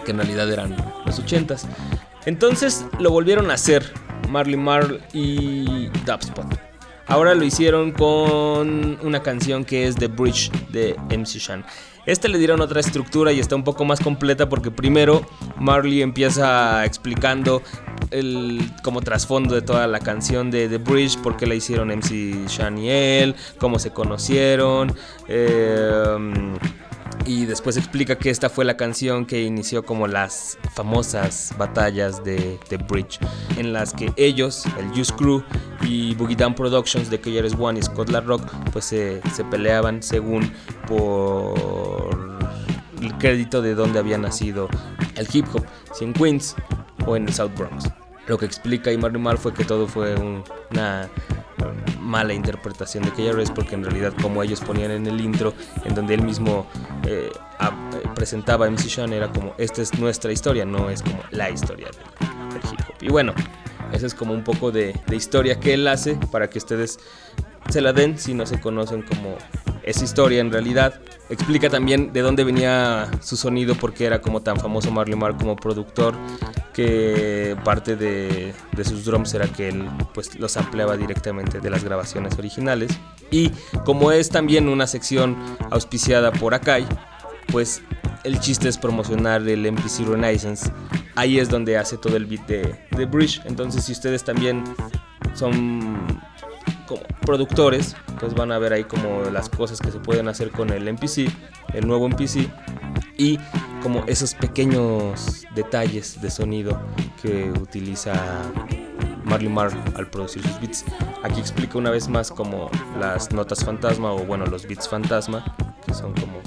que 0.05 0.11
en 0.11 0.17
realidad 0.17 0.51
eran 0.51 0.75
los 1.05 1.23
80s. 1.23 1.65
Entonces 2.25 2.85
lo 2.99 3.11
volvieron 3.11 3.49
a 3.51 3.53
hacer 3.53 3.93
Marley 4.29 4.57
Marl 4.57 5.01
y 5.13 5.87
Dubspot. 6.05 6.68
Ahora 7.09 7.33
lo 7.33 7.43
hicieron 7.43 7.91
con 7.91 8.99
una 9.01 9.23
canción 9.23 9.65
que 9.65 9.87
es 9.87 9.95
The 9.95 10.07
Bridge 10.07 10.51
de 10.69 10.95
MC 11.09 11.39
Shan. 11.39 11.65
Este 12.05 12.29
le 12.29 12.37
dieron 12.37 12.61
otra 12.61 12.79
estructura 12.79 13.31
y 13.31 13.39
está 13.39 13.55
un 13.55 13.63
poco 13.63 13.83
más 13.83 13.99
completa 13.99 14.47
porque 14.47 14.69
primero 14.69 15.25
Marley 15.57 16.03
empieza 16.03 16.85
explicando 16.85 17.63
el 18.11 18.61
como 18.83 19.01
trasfondo 19.01 19.55
de 19.55 19.63
toda 19.63 19.87
la 19.87 19.99
canción 19.99 20.51
de 20.51 20.69
The 20.69 20.77
Bridge, 20.77 21.17
por 21.17 21.35
qué 21.35 21.47
la 21.47 21.55
hicieron 21.55 21.89
MC 21.89 22.47
Shan 22.47 22.77
y 22.77 22.91
él, 22.91 23.35
cómo 23.57 23.79
se 23.79 23.91
conocieron. 23.91 24.93
eh, 25.27 26.55
y 27.25 27.45
después 27.45 27.77
explica 27.77 28.17
que 28.17 28.29
esta 28.29 28.49
fue 28.49 28.65
la 28.65 28.75
canción 28.77 29.25
que 29.25 29.43
inició 29.43 29.85
como 29.85 30.07
las 30.07 30.57
famosas 30.73 31.53
batallas 31.57 32.23
de 32.23 32.59
The 32.69 32.77
Bridge, 32.77 33.19
en 33.57 33.73
las 33.73 33.93
que 33.93 34.11
ellos, 34.17 34.65
el 34.79 34.87
Juice 34.89 35.13
Crew 35.15 35.43
y 35.81 36.15
Boogie 36.15 36.35
Down 36.35 36.55
Productions 36.55 37.09
de 37.09 37.19
KRS 37.19 37.55
One 37.59 37.79
y 37.79 37.83
Scotland 37.83 38.27
Rock, 38.27 38.51
pues 38.71 38.85
se, 38.85 39.21
peleaban 39.51 40.01
según 40.01 40.51
por 40.97 42.39
el 43.01 43.13
crédito 43.17 43.61
de 43.61 43.75
dónde 43.75 43.99
había 43.99 44.17
nacido 44.17 44.67
el 45.15 45.27
hip 45.31 45.45
hop, 45.53 45.65
si 45.93 46.05
en 46.05 46.13
Queens 46.13 46.55
o 47.05 47.15
en 47.15 47.27
el 47.27 47.33
South 47.33 47.51
Bronx. 47.57 47.89
Lo 48.27 48.37
que 48.37 48.45
explica 48.45 48.91
y 48.91 48.97
Marley 48.97 49.21
Marl 49.21 49.37
fue 49.37 49.53
que 49.53 49.65
todo 49.65 49.87
fue 49.87 50.15
un- 50.15 50.43
una 50.71 51.09
mala 51.99 52.33
interpretación 52.33 53.03
de 53.03 53.11
KRS 53.11 53.51
porque 53.51 53.75
en 53.75 53.83
realidad 53.83 54.13
como 54.21 54.41
ellos 54.43 54.61
ponían 54.61 54.91
en 54.91 55.07
el 55.07 55.21
intro 55.21 55.53
en 55.85 55.95
donde 55.95 56.15
él 56.15 56.23
mismo 56.23 56.65
eh, 57.05 57.29
eh, 57.31 58.09
presentaba 58.15 58.65
a 58.65 58.69
MC 58.69 58.87
Shan 58.87 59.13
era 59.13 59.31
como 59.31 59.53
esta 59.57 59.81
es 59.81 59.97
nuestra 59.99 60.31
historia 60.31 60.65
no 60.65 60.89
es 60.89 61.01
como 61.01 61.19
la 61.31 61.49
historia 61.49 61.87
del, 61.87 62.49
del 62.49 62.71
hip 62.71 62.79
hop. 62.87 62.95
Y 63.01 63.09
bueno 63.09 63.33
esa 63.91 64.05
es 64.05 64.13
como 64.13 64.33
un 64.33 64.43
poco 64.43 64.71
de, 64.71 64.99
de 65.07 65.15
historia 65.15 65.59
que 65.59 65.73
él 65.73 65.87
hace 65.87 66.15
para 66.31 66.49
que 66.49 66.59
ustedes 66.59 66.99
se 67.69 67.81
la 67.81 67.93
den 67.93 68.17
si 68.17 68.33
no 68.33 68.45
se 68.45 68.59
conocen 68.59 69.01
como 69.03 69.37
esa 69.83 70.03
historia 70.03 70.41
en 70.41 70.51
realidad. 70.51 71.01
Explica 71.29 71.69
también 71.69 72.11
de 72.11 72.21
dónde 72.21 72.43
venía 72.43 73.09
su 73.21 73.37
sonido, 73.37 73.75
porque 73.75 74.05
era 74.05 74.21
como 74.21 74.41
tan 74.41 74.59
famoso 74.59 74.91
Marley 74.91 75.15
Marl 75.15 75.37
como 75.37 75.55
productor, 75.55 76.15
que 76.73 77.55
parte 77.63 77.95
de, 77.95 78.53
de 78.71 78.83
sus 78.83 79.05
drums 79.05 79.33
era 79.33 79.47
que 79.47 79.69
él 79.69 79.87
pues 80.13 80.39
los 80.39 80.57
ampliaba 80.57 80.97
directamente 80.97 81.59
de 81.59 81.69
las 81.69 81.83
grabaciones 81.83 82.37
originales. 82.39 82.91
Y 83.29 83.51
como 83.85 84.11
es 84.11 84.29
también 84.29 84.69
una 84.69 84.87
sección 84.87 85.37
auspiciada 85.69 86.31
por 86.31 86.53
Akai, 86.55 86.87
pues 87.51 87.83
el 88.23 88.39
chiste 88.39 88.67
es 88.69 88.77
promocionar 88.77 89.47
el 89.47 89.71
MPC 89.71 90.07
Renaissance. 90.07 90.71
Ahí 91.15 91.39
es 91.39 91.49
donde 91.49 91.77
hace 91.77 91.97
todo 91.97 92.15
el 92.17 92.25
beat 92.25 92.47
de, 92.47 92.75
de 92.91 93.05
Bridge. 93.05 93.41
Entonces 93.45 93.85
si 93.85 93.91
ustedes 93.91 94.23
también 94.23 94.63
son 95.33 96.21
como 96.89 97.03
productores, 97.21 97.95
pues 98.19 98.33
van 98.33 98.51
a 98.51 98.57
ver 98.57 98.73
ahí 98.73 98.83
como 98.83 99.25
las 99.25 99.47
cosas 99.47 99.79
que 99.79 99.91
se 99.91 99.99
pueden 99.99 100.27
hacer 100.27 100.49
con 100.49 100.71
el 100.71 100.91
MPC, 100.91 101.31
el 101.75 101.87
nuevo 101.87 102.09
MPC, 102.09 102.49
y 103.15 103.37
como 103.83 104.03
esos 104.07 104.33
pequeños 104.33 105.45
detalles 105.53 106.19
de 106.19 106.31
sonido 106.31 106.81
que 107.21 107.51
utiliza 107.51 108.13
Marley 109.23 109.49
Marl 109.49 109.77
al 109.95 110.09
producir 110.09 110.41
sus 110.41 110.59
beats. 110.59 110.85
Aquí 111.23 111.39
explica 111.39 111.77
una 111.77 111.91
vez 111.91 112.09
más 112.09 112.31
como 112.31 112.71
las 112.99 113.31
notas 113.31 113.63
fantasma 113.63 114.11
o 114.11 114.25
bueno 114.25 114.47
los 114.47 114.67
beats 114.67 114.89
fantasma, 114.89 115.45
que 115.85 115.93
son 115.93 116.13
como 116.15 116.41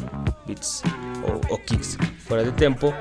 beats 0.45 0.83
o, 1.25 1.55
o 1.55 1.59
kicks 1.65 1.97
fuera 2.27 2.43
de 2.43 2.51
tempo. 2.51 2.93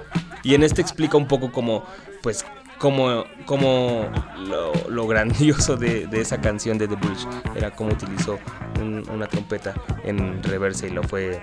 Y 0.44 0.54
en 0.54 0.64
este 0.64 0.82
explica 0.82 1.18
un 1.18 1.28
poco 1.28 1.52
como 1.52 1.84
pues 2.22 2.46
como, 2.82 3.26
como 3.46 4.10
lo, 4.48 4.74
lo 4.90 5.08
grandioso 5.08 5.78
de, 5.78 6.08
de 6.08 6.20
esa 6.20 6.42
canción 6.42 6.78
de 6.80 6.88
The 6.88 6.96
Bridge 6.96 7.28
era 7.56 7.72
como 7.76 7.92
utilizó 7.92 8.40
un- 8.82 9.08
una 9.14 9.28
trompeta 9.28 9.76
en 10.04 10.42
reversa 10.42 10.88
y 10.88 10.90
lo 10.90 11.04
fue 11.04 11.40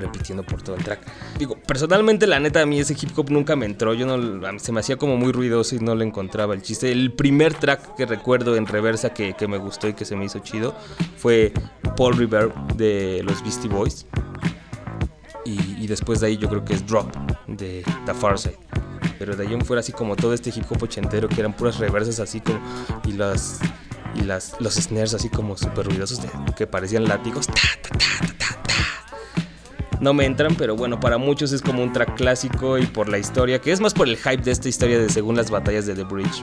repitiendo 0.00 0.42
por 0.42 0.60
todo 0.60 0.74
el 0.74 0.82
track. 0.82 0.98
Digo, 1.38 1.56
personalmente 1.56 2.26
la 2.26 2.40
neta 2.40 2.60
a 2.62 2.66
mí 2.66 2.80
ese 2.80 2.94
hip 2.94 3.16
hop 3.16 3.30
nunca 3.30 3.54
me 3.54 3.66
entró, 3.66 3.94
yo 3.94 4.04
no 4.04 4.58
se 4.58 4.72
me 4.72 4.80
hacía 4.80 4.96
como 4.96 5.16
muy 5.16 5.30
ruidoso 5.30 5.76
y 5.76 5.78
no 5.78 5.94
le 5.94 6.04
encontraba 6.04 6.54
el 6.54 6.62
chiste. 6.62 6.90
El 6.90 7.12
primer 7.12 7.54
track 7.54 7.94
que 7.94 8.04
recuerdo 8.04 8.56
en 8.56 8.66
reversa 8.66 9.14
que, 9.14 9.34
que 9.34 9.46
me 9.46 9.58
gustó 9.58 9.86
y 9.86 9.94
que 9.94 10.04
se 10.04 10.16
me 10.16 10.24
hizo 10.24 10.40
chido 10.40 10.74
fue 11.16 11.52
Paul 11.96 12.16
River 12.16 12.52
de 12.74 13.22
los 13.24 13.40
Beastie 13.42 13.68
Boys. 13.70 14.04
Y, 15.44 15.58
y 15.82 15.86
después 15.86 16.18
de 16.20 16.26
ahí 16.28 16.36
yo 16.36 16.48
creo 16.48 16.64
que 16.64 16.74
es 16.74 16.84
Drop 16.86 17.06
de 17.46 17.84
The 18.06 18.14
Far 18.14 18.38
Side. 18.38 18.58
Pero 19.22 19.36
de 19.36 19.46
ahí 19.46 19.54
en 19.54 19.64
fuera 19.64 19.78
así 19.78 19.92
como 19.92 20.16
todo 20.16 20.34
este 20.34 20.50
hip 20.50 20.64
hop 20.68 20.82
ochentero 20.82 21.28
que 21.28 21.38
eran 21.38 21.52
puras 21.52 21.78
reversas 21.78 22.18
así 22.18 22.40
como 22.40 22.58
y 23.04 23.12
las 23.12 23.60
y 24.16 24.22
las 24.22 24.56
los 24.58 24.74
snares 24.74 25.14
así 25.14 25.28
como 25.28 25.56
súper 25.56 25.86
ruidosos 25.86 26.20
que 26.56 26.66
parecían 26.66 27.04
látigos. 27.04 27.46
No 30.00 30.12
me 30.12 30.24
entran, 30.24 30.56
pero 30.56 30.74
bueno, 30.74 30.98
para 30.98 31.18
muchos 31.18 31.52
es 31.52 31.62
como 31.62 31.84
un 31.84 31.92
track 31.92 32.16
clásico 32.16 32.78
y 32.78 32.86
por 32.86 33.08
la 33.08 33.18
historia, 33.18 33.60
que 33.60 33.70
es 33.70 33.80
más 33.80 33.94
por 33.94 34.08
el 34.08 34.16
hype 34.16 34.38
de 34.38 34.50
esta 34.50 34.68
historia 34.68 34.98
de 34.98 35.08
según 35.08 35.36
las 35.36 35.52
batallas 35.52 35.86
de 35.86 35.94
The 35.94 36.02
Bridge. 36.02 36.42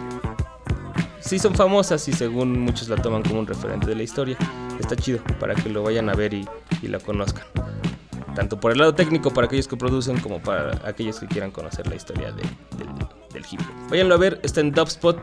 Sí 1.20 1.38
son 1.38 1.56
famosas 1.56 2.08
y 2.08 2.14
según 2.14 2.62
muchos 2.62 2.88
la 2.88 2.96
toman 2.96 3.24
como 3.24 3.42
un 3.42 3.48
referente 3.48 3.88
de 3.88 3.96
la 3.96 4.04
historia. 4.04 4.38
Está 4.80 4.96
chido 4.96 5.20
para 5.38 5.54
que 5.54 5.68
lo 5.68 5.84
vayan 5.84 6.08
a 6.08 6.14
ver 6.14 6.34
y, 6.34 6.48
y 6.82 6.88
la 6.88 7.00
conozcan 7.00 7.44
tanto 8.40 8.58
por 8.58 8.72
el 8.72 8.78
lado 8.78 8.96
técnico 8.96 9.32
para 9.34 9.48
aquellos 9.48 9.68
que 9.68 9.76
producen 9.76 10.18
como 10.22 10.42
para 10.42 10.80
aquellos 10.88 11.20
que 11.20 11.28
quieran 11.28 11.52
conocer 11.52 11.86
la 11.88 11.96
historia 11.96 12.32
de- 12.32 12.44
del, 12.78 12.88
del 13.34 13.44
hip 13.52 13.60
hop. 13.60 13.90
Váyanlo 13.90 14.16
a 14.16 14.18
ver, 14.18 14.40
está 14.44 14.62
en 14.62 14.72
Dubspot. 14.72 15.18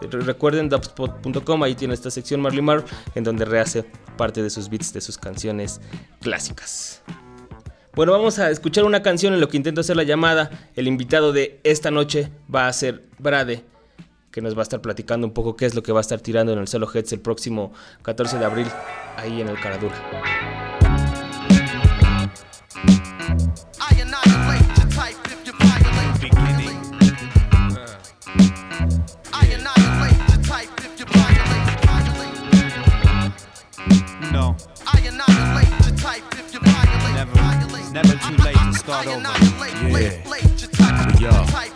Re- 0.00 0.20
Recuerden 0.20 0.68
dubspot.com, 0.68 1.62
ahí 1.64 1.74
tiene 1.74 1.94
esta 1.94 2.12
sección 2.12 2.40
Marley 2.40 2.62
Marl 2.62 2.84
en 3.16 3.24
donde 3.24 3.44
rehace 3.44 3.84
parte 4.16 4.40
de 4.40 4.48
sus 4.50 4.68
beats 4.70 4.92
de 4.92 5.00
sus 5.00 5.18
canciones 5.18 5.80
clásicas. 6.20 7.02
Bueno, 7.96 8.12
vamos 8.12 8.38
a 8.38 8.50
escuchar 8.50 8.84
una 8.84 9.02
canción 9.02 9.34
en 9.34 9.40
lo 9.40 9.48
que 9.48 9.56
intento 9.56 9.80
hacer 9.80 9.96
la 9.96 10.04
llamada. 10.04 10.48
El 10.76 10.86
invitado 10.86 11.32
de 11.32 11.58
esta 11.64 11.90
noche 11.90 12.30
va 12.54 12.68
a 12.68 12.72
ser 12.72 13.04
Brade, 13.18 13.64
que 14.30 14.40
nos 14.40 14.54
va 14.54 14.60
a 14.60 14.62
estar 14.62 14.80
platicando 14.80 15.26
un 15.26 15.32
poco 15.34 15.56
qué 15.56 15.66
es 15.66 15.74
lo 15.74 15.82
que 15.82 15.90
va 15.90 15.98
a 15.98 16.02
estar 16.02 16.20
tirando 16.20 16.52
en 16.52 16.60
el 16.60 16.68
Solo 16.68 16.88
Heads 16.88 17.12
el 17.12 17.20
próximo 17.20 17.72
14 18.02 18.38
de 18.38 18.44
abril, 18.44 18.68
ahí 19.16 19.40
en 19.40 19.48
el 19.48 19.58
Caradura. 19.60 19.96
Not. 39.06 39.40
Yeah. 39.90 40.39
Yo, 41.20 41.28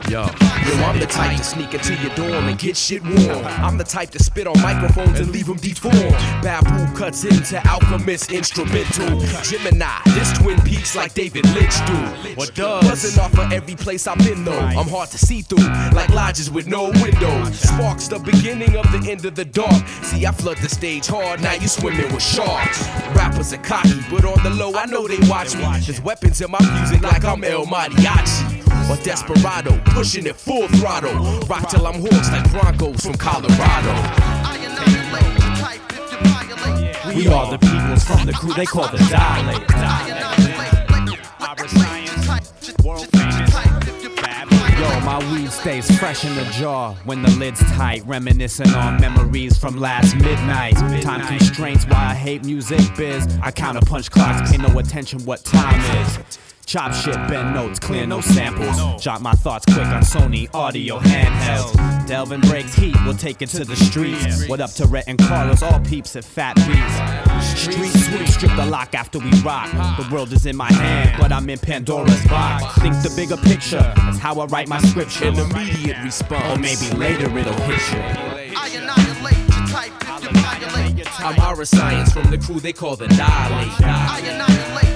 yo, 0.09 0.25
if 0.25 0.41
you 0.41 0.49
violate. 0.49 0.79
yo, 0.79 0.85
I'm 0.87 0.99
the 0.99 1.07
type 1.07 1.37
to 1.37 1.45
sneak 1.45 1.75
into 1.75 1.95
your 1.97 2.15
dorm 2.15 2.49
and 2.49 2.59
get 2.59 2.75
shit 2.79 3.03
warm. 3.03 3.45
I'm 3.45 3.77
the 3.77 3.85
type 3.85 4.09
to 4.13 4.19
spit 4.19 4.47
on 4.47 4.59
microphones 4.63 5.21
and 5.21 5.29
leave 5.29 5.49
them 5.49 5.59
deformed. 5.59 5.99
Babu 6.43 6.97
cuts 6.97 7.25
into 7.25 7.61
Alchemist 7.69 8.33
instrumental. 8.33 9.21
Gemini, 9.43 9.99
this 10.15 10.33
Twin 10.39 10.59
Peaks 10.63 10.97
like 10.97 11.13
David 11.13 11.45
Lynch 11.53 11.75
do. 11.85 12.41
Or 12.41 12.47
does. 12.47 12.89
Buzzing 12.89 13.23
off 13.23 13.39
of 13.39 13.53
every 13.53 13.77
place 13.77 14.07
I've 14.07 14.17
been 14.17 14.47
though. 14.47 14.59
I'm 14.59 14.89
hard 14.89 15.11
to 15.11 15.19
see 15.19 15.43
through, 15.43 15.69
like 15.95 16.09
lodges 16.09 16.51
with 16.51 16.67
no 16.67 16.85
windows. 17.03 17.61
Sparks 17.61 18.09
the 18.09 18.21
beginning 18.21 18.77
of 18.77 18.91
the 18.93 19.11
end 19.11 19.27
of 19.27 19.35
the 19.35 19.45
dark. 19.45 19.87
See, 20.05 20.25
I 20.25 20.33
flood 20.33 20.57
the 20.57 20.71
stage 20.71 21.07
hard, 21.07 21.43
now 21.43 21.53
you 21.53 21.69
swimming 21.69 22.11
with 22.15 22.23
sharks. 22.23 22.89
Rappers 23.15 23.53
are 23.53 23.59
cocky, 23.59 24.01
but 24.11 24.25
on 24.25 24.43
the 24.43 24.49
low, 24.49 24.75
I 24.75 24.87
know 24.87 25.07
they 25.07 25.19
watch 25.29 25.55
me. 25.55 25.65
There's 25.85 26.01
weapons 26.01 26.41
in 26.41 26.51
my 26.51 26.61
music 26.79 27.03
like 27.03 27.27
I'm 27.27 27.45
El 27.45 27.67
Mariachi. 27.67 28.64
Or 28.91 28.97
Desperado, 28.97 29.81
pushing 29.87 30.27
it 30.27 30.37
full 30.37 30.69
throttle. 30.69 31.15
Rock 31.49 31.69
till 31.71 31.87
I'm 31.87 32.01
hoarse 32.01 32.31
like 32.31 32.51
Broncos 32.51 33.01
from 33.01 33.15
Colorado. 33.15 33.55
I 33.57 34.59
annihilate 34.61 35.33
your 35.43 35.55
type 35.57 35.81
if 35.91 36.13
you 36.13 36.19
violate. 36.29 37.17
We 37.17 37.29
are 37.29 37.51
the 37.51 37.59
peoples 37.59 38.05
from 38.05 38.27
the 38.27 38.33
crew 38.35 38.53
they 38.53 38.67
call 38.67 38.89
the 38.89 38.99
Dilate. 39.09 39.65
I 39.71 40.11
annihilate 40.11 40.91
late, 41.09 41.19
Iris 41.41 41.75
late 41.75 42.05
your 42.07 42.25
type. 42.25 42.85
World 42.85 43.09
famous. 43.13 43.51
type 43.53 43.89
if 43.89 44.03
you 44.03 44.11
Bad 44.17 44.51
boy. 44.51 44.79
Yo, 44.79 45.01
my 45.01 45.19
weed 45.33 45.51
stays 45.51 45.99
fresh 45.99 46.25
in 46.25 46.35
the 46.35 46.45
jar 46.53 46.95
when 47.05 47.23
the 47.23 47.31
lid's 47.31 47.61
tight, 47.73 48.05
reminiscing 48.05 48.69
on 48.75 49.01
memories 49.01 49.57
from 49.57 49.81
last 49.81 50.15
midnight. 50.17 50.77
Time 51.03 51.27
constraints, 51.27 51.87
why 51.87 52.11
I 52.11 52.15
hate 52.15 52.45
music 52.45 52.81
biz. 52.97 53.27
I 53.43 53.51
count 53.51 53.79
a 53.79 53.81
punch 53.81 54.11
clocks, 54.11 54.51
pay 54.51 54.59
no 54.59 54.79
attention 54.79 55.25
what 55.25 55.43
time 55.43 55.81
is. 56.03 56.19
Chop 56.67 56.95
shit, 56.95 57.15
bend 57.29 57.55
notes, 57.55 57.79
clear 57.79 58.07
no 58.07 58.21
samples. 58.21 59.03
Jot 59.03 59.21
my 59.21 59.33
thoughts 59.33 59.65
quick 59.67 59.87
on 59.87 60.03
Sony 60.03 60.53
audio 60.55 60.99
handhelds. 60.99 62.07
Delvin 62.09 62.41
breaks 62.43 62.75
heat, 62.75 62.97
we'll 63.05 63.15
take 63.15 63.43
it 63.43 63.49
to 63.51 63.65
the 63.65 63.77
streets. 63.77 64.49
What 64.49 64.61
up 64.61 64.71
to 64.73 64.87
Rhett 64.87 65.05
and 65.07 65.19
Carlos, 65.19 65.63
all 65.63 65.81
peeps 65.81 66.17
at 66.17 66.25
Fat 66.25 66.57
Beats. 66.57 67.61
Street 67.61 67.91
sweep, 67.91 68.29
strip 68.29 68.57
the 68.57 68.67
lock 68.67 68.95
after 68.95 69.19
we 69.19 69.31
rock. 69.43 69.71
The 69.99 70.09
world 70.13 70.33
is 70.33 70.47
in 70.47 70.57
my 70.57 70.73
hand, 70.73 71.17
but 71.21 71.33
I'm 71.33 71.49
in 71.51 71.59
Pandora's 71.59 72.25
box. 72.27 72.81
Think 72.81 72.95
the 73.03 73.13
bigger 73.15 73.37
picture, 73.37 73.93
that's 73.97 74.19
how 74.19 74.41
I 74.41 74.47
write 74.47 74.69
my 74.69 74.81
scripture. 74.81 75.29
An 75.29 75.39
immediate 75.39 76.03
response. 76.03 76.57
Or 76.57 76.61
maybe 76.61 76.91
later 76.97 77.27
it'll 77.39 77.53
hit 77.63 77.93
you. 77.93 78.55
I 78.57 78.69
annihilate 78.75 79.37
your 79.39 79.67
type 79.69 79.93
if 80.01 80.23
you 80.25 80.31
violate. 80.41 81.21
I'm 81.21 81.39
Aura 81.41 81.67
Science 81.67 82.13
from 82.13 82.31
the 82.31 82.39
crew 82.39 82.59
they 82.59 82.73
call 82.73 82.97
the 82.97 83.09
Dilate. 83.09 83.81
I 83.81 84.21
annihilate 84.25 84.59
your 84.59 84.81
type 84.81 84.94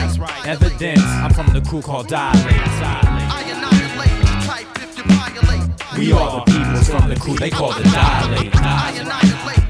you 0.00 0.08
violate. 0.18 0.46
Evidence, 0.46 1.02
I'm 1.02 1.32
from 1.32 1.52
the 1.52 1.60
crew 1.60 1.82
called 1.82 2.08
Dilate. 2.08 2.36
I 2.38 3.42
annihilate 3.52 4.16
your 4.24 4.38
type 4.46 4.68
if 4.82 4.96
you 4.96 5.04
violate. 5.04 5.98
We 5.98 6.12
are 6.12 6.44
the 6.44 6.52
peoples 6.52 6.88
from 6.88 7.08
the 7.08 7.16
crew 7.16 7.36
they 7.36 7.50
call 7.50 7.72
the 7.72 7.82
Dilate. 7.84 9.65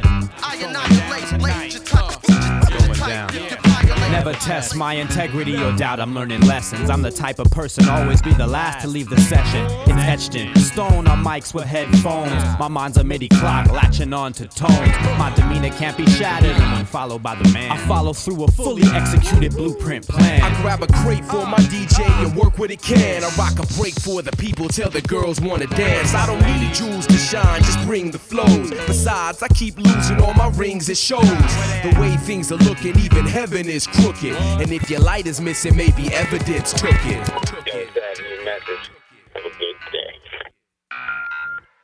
Never 4.27 4.39
test 4.41 4.74
my 4.74 4.95
integrity 4.95 5.57
or 5.57 5.70
doubt 5.77 6.01
I'm 6.01 6.12
learning 6.12 6.41
lessons. 6.41 6.91
I'm 6.91 7.01
the 7.01 7.12
type 7.12 7.39
of 7.39 7.49
person 7.53 7.89
always 7.89 8.20
be 8.20 8.35
the 8.35 8.47
last 8.47 8.83
to 8.83 8.89
leave 8.89 9.09
the 9.09 9.20
session. 9.20 9.64
It's 9.83 9.91
etched 9.91 10.35
in 10.35 10.53
stone 10.57 11.07
on 11.07 11.22
mics 11.22 11.55
with 11.55 11.64
headphones. 11.64 12.33
My 12.59 12.66
mind's 12.66 12.97
a 12.97 13.05
MIDI 13.05 13.29
clock 13.29 13.70
latching 13.70 14.12
on 14.12 14.33
to 14.33 14.49
tones. 14.49 14.72
My 15.16 15.33
demeanor 15.37 15.70
can't 15.70 15.97
be 15.97 16.07
shattered 16.07 16.57
when 16.57 16.85
followed 16.87 17.22
by 17.22 17.37
the 17.37 17.49
man. 17.51 17.70
I 17.70 17.77
follow 17.87 18.12
through 18.12 18.43
a 18.43 18.49
fully 18.49 18.83
executed 18.95 19.53
blueprint 19.53 20.09
plan. 20.09 20.43
I 20.43 20.61
grab 20.61 20.83
a 20.83 20.89
crate 20.89 21.24
for 21.24 21.47
my 21.47 21.59
DJ 21.59 22.05
and 22.24 22.35
work 22.35 22.59
what 22.59 22.72
it 22.72 22.83
can. 22.83 23.22
I 23.22 23.31
rock 23.37 23.61
a 23.61 23.74
break 23.81 23.95
for 23.95 24.22
the 24.22 24.33
people, 24.33 24.66
tell 24.66 24.91
the 24.91 25.03
girls 25.03 25.41
wanna 25.41 25.68
dance. 25.68 26.14
I 26.14 26.27
don't 26.27 26.43
need 26.43 26.74
jewels 26.74 27.07
to 27.07 27.16
shine, 27.16 27.62
just 27.62 27.79
bring 27.87 28.11
the 28.11 28.18
flows. 28.18 28.70
Besides, 28.89 29.41
I 29.41 29.49
keep 29.49 29.79
losing 29.79 30.20
all 30.20 30.35
my 30.35 30.49
rings, 30.49 30.89
it 30.89 30.99
shows. 30.99 31.22
The 31.22 31.97
way 32.01 32.16
things 32.16 32.51
are 32.51 32.57
looking, 32.57 32.99
even 32.99 33.24
heaven 33.24 33.68
is 33.68 33.87
crooked. 33.87 34.16
And 34.25 34.73
if 34.73 34.89
your 34.89 35.01
light 35.01 35.27
is 35.27 35.41
missing, 35.41 35.77
maybe 35.77 36.12
evidence 36.14 36.73
took 36.73 36.91
it. 37.05 37.19
message. 38.45 38.91
Have 39.35 39.45
a 39.45 39.51
good 39.59 39.77
day. 39.93 40.12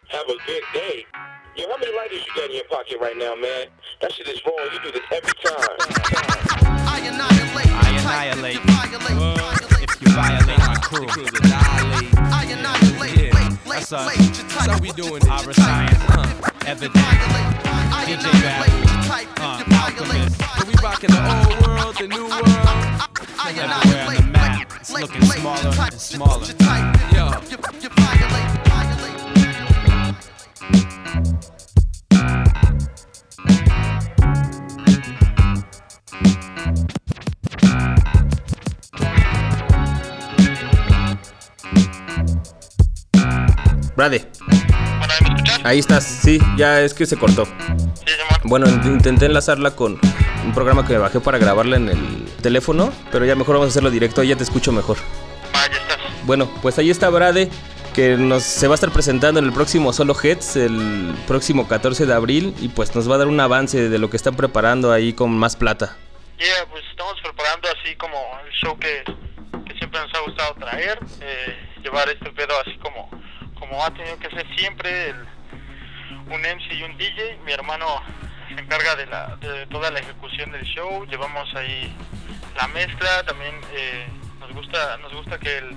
Have 0.09 0.27
a 0.27 0.37
good 0.47 0.63
day. 0.73 1.07
Yo, 1.57 1.69
how 1.69 1.77
many 1.77 1.95
lighters 1.95 2.25
you 2.27 2.33
got 2.35 2.49
in 2.49 2.57
your 2.57 2.65
pocket 2.65 2.99
right 3.01 3.17
now, 3.17 3.35
man? 3.35 3.67
That 4.01 4.13
shit 4.13 4.27
is 4.29 4.41
wrong. 4.47 4.57
You 4.73 4.81
do 4.83 4.93
this 4.93 5.03
every 5.13 5.33
time. 5.45 5.77
I 6.89 7.01
annihilate 7.05 7.67
I 7.69 7.91
your 7.91 8.01
type 8.01 8.37
annihilate. 8.39 8.57
if 8.57 8.65
you 8.65 8.73
violate. 8.73 9.83
If 9.83 10.01
you 10.01 10.09
violate 10.13 10.59
my 10.59 10.75
crew, 10.77 11.07
I 12.33 12.47
annihilate 12.49 13.17
late, 13.17 13.35
late, 13.35 13.59
That's 13.67 13.93
us. 13.93 14.07
late 14.07 14.39
your 14.39 14.49
type. 14.49 14.71
how 14.71 14.79
we 14.81 14.93
doing 14.93 15.23
it. 15.23 15.29
Our 15.29 15.53
science, 15.53 15.99
huh? 15.99 16.52
evident. 16.67 16.95
DJ 16.95 18.27
uh, 19.39 19.63
we 20.67 20.75
the 21.09 21.23
old 21.31 21.67
world, 21.67 21.97
the 21.97 22.09
new 22.09 22.29
world. 22.29 22.49
Everywhere 23.45 24.07
on 24.07 24.15
the 24.15 24.31
map, 24.33 24.73
it's 24.81 24.93
looking 24.93 25.23
smaller 25.23 25.75
and 25.79 26.01
smaller. 26.01 26.47
Yo. 27.13 27.31
Brady. 43.95 44.52
Ahí 45.65 45.79
estás, 45.79 46.05
sí, 46.05 46.41
ya 46.57 46.81
es 46.81 46.93
que 46.95 47.07
se 47.07 47.17
cortó. 47.17 47.47
Bueno, 48.45 48.67
in- 48.69 48.83
intenté 48.95 49.27
enlazarla 49.27 49.77
con 49.77 49.99
un 50.45 50.53
programa 50.55 50.85
que 50.87 50.95
me 50.95 50.99
bajé 50.99 51.21
para 51.21 51.39
grabarla 51.39 51.77
en 51.77 51.89
el 51.89 52.27
teléfono, 52.43 52.93
pero 53.13 53.25
ya 53.25 53.37
mejor 53.37 53.55
vamos 53.55 53.69
a 53.69 53.71
hacerlo 53.71 53.91
directo, 53.91 54.23
ya 54.25 54.37
te 54.37 54.43
escucho 54.43 54.73
mejor. 54.73 54.97
Bueno, 56.25 56.49
pues 56.63 56.79
ahí 56.79 56.91
está 56.91 57.09
Brade, 57.11 57.49
que 57.95 58.17
nos 58.17 58.43
se 58.43 58.67
va 58.69 58.75
a 58.75 58.77
estar 58.77 58.91
presentando 58.91 59.39
en 59.41 59.47
el 59.47 59.53
próximo 59.53 59.93
Solo 59.93 60.15
Heads, 60.21 60.57
el 60.57 61.15
próximo 61.27 61.69
14 61.69 62.07
de 62.07 62.15
abril, 62.15 62.55
y 62.61 62.69
pues 62.69 62.95
nos 62.95 63.09
va 63.11 63.15
a 63.17 63.19
dar 63.19 63.29
un 63.29 63.39
avance 63.41 63.89
de 63.89 63.99
lo 63.99 64.11
que 64.11 64.17
están 64.17 64.35
preparando 64.37 64.93
ahí 64.93 65.13
con 65.13 65.31
más 65.37 65.55
plata. 65.57 65.97
Yeah, 66.39 66.67
pues 66.71 66.83
estamos 66.91 67.15
preparando 67.23 67.69
así 67.69 67.95
como 67.97 68.17
el 68.45 68.53
show 68.53 68.77
que, 68.79 69.05
que 69.67 69.79
siempre 69.79 70.01
nos 70.01 70.13
ha 70.15 70.21
gustado 70.27 70.55
traer, 70.55 70.99
eh, 71.21 71.57
llevar 71.83 72.09
este 72.09 72.31
pedo 72.33 72.53
así 72.67 72.77
como, 72.79 73.09
como 73.59 73.85
ha 73.85 73.93
tenido 73.95 74.17
que 74.19 74.29
ser 74.31 74.47
siempre 74.57 75.11
el- 75.11 75.27
un 76.33 76.41
MC 76.41 76.73
y 76.73 76.83
un 76.83 76.97
DJ. 76.97 77.39
Mi 77.45 77.53
hermano 77.53 78.03
se 78.49 78.61
encarga 78.61 78.97
de, 78.97 79.07
la, 79.07 79.37
de 79.37 79.67
toda 79.67 79.91
la 79.91 80.01
ejecución 80.01 80.51
del 80.53 80.65
show, 80.65 81.05
llevamos 81.07 81.55
ahí 81.55 81.95
la 82.57 82.69
mezcla, 82.69 83.23
también 83.25 83.55
eh, 83.75 84.07
nos 84.41 84.53
gusta 84.53 84.97
nos 84.99 85.13
gusta 85.15 85.39
que, 85.39 85.59
el, 85.59 85.77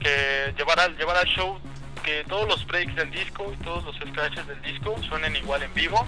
que 0.00 0.54
llevar, 0.56 0.78
al, 0.80 0.96
llevar 0.96 1.16
al 1.16 1.26
show 1.26 1.58
que 2.04 2.24
todos 2.24 2.48
los 2.48 2.64
breaks 2.66 2.94
del 2.94 3.10
disco 3.10 3.52
y 3.52 3.56
todos 3.64 3.84
los 3.84 3.96
scratches 3.96 4.46
del 4.46 4.62
disco 4.62 4.96
suenen 5.08 5.34
igual 5.34 5.62
en 5.62 5.74
vivo, 5.74 6.06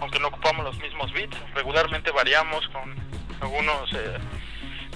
aunque 0.00 0.20
no 0.20 0.28
ocupamos 0.28 0.64
los 0.64 0.78
mismos 0.78 1.12
beats, 1.12 1.36
regularmente 1.54 2.10
variamos 2.12 2.68
con 2.68 2.94
algunos 3.40 3.92
eh, 3.92 4.18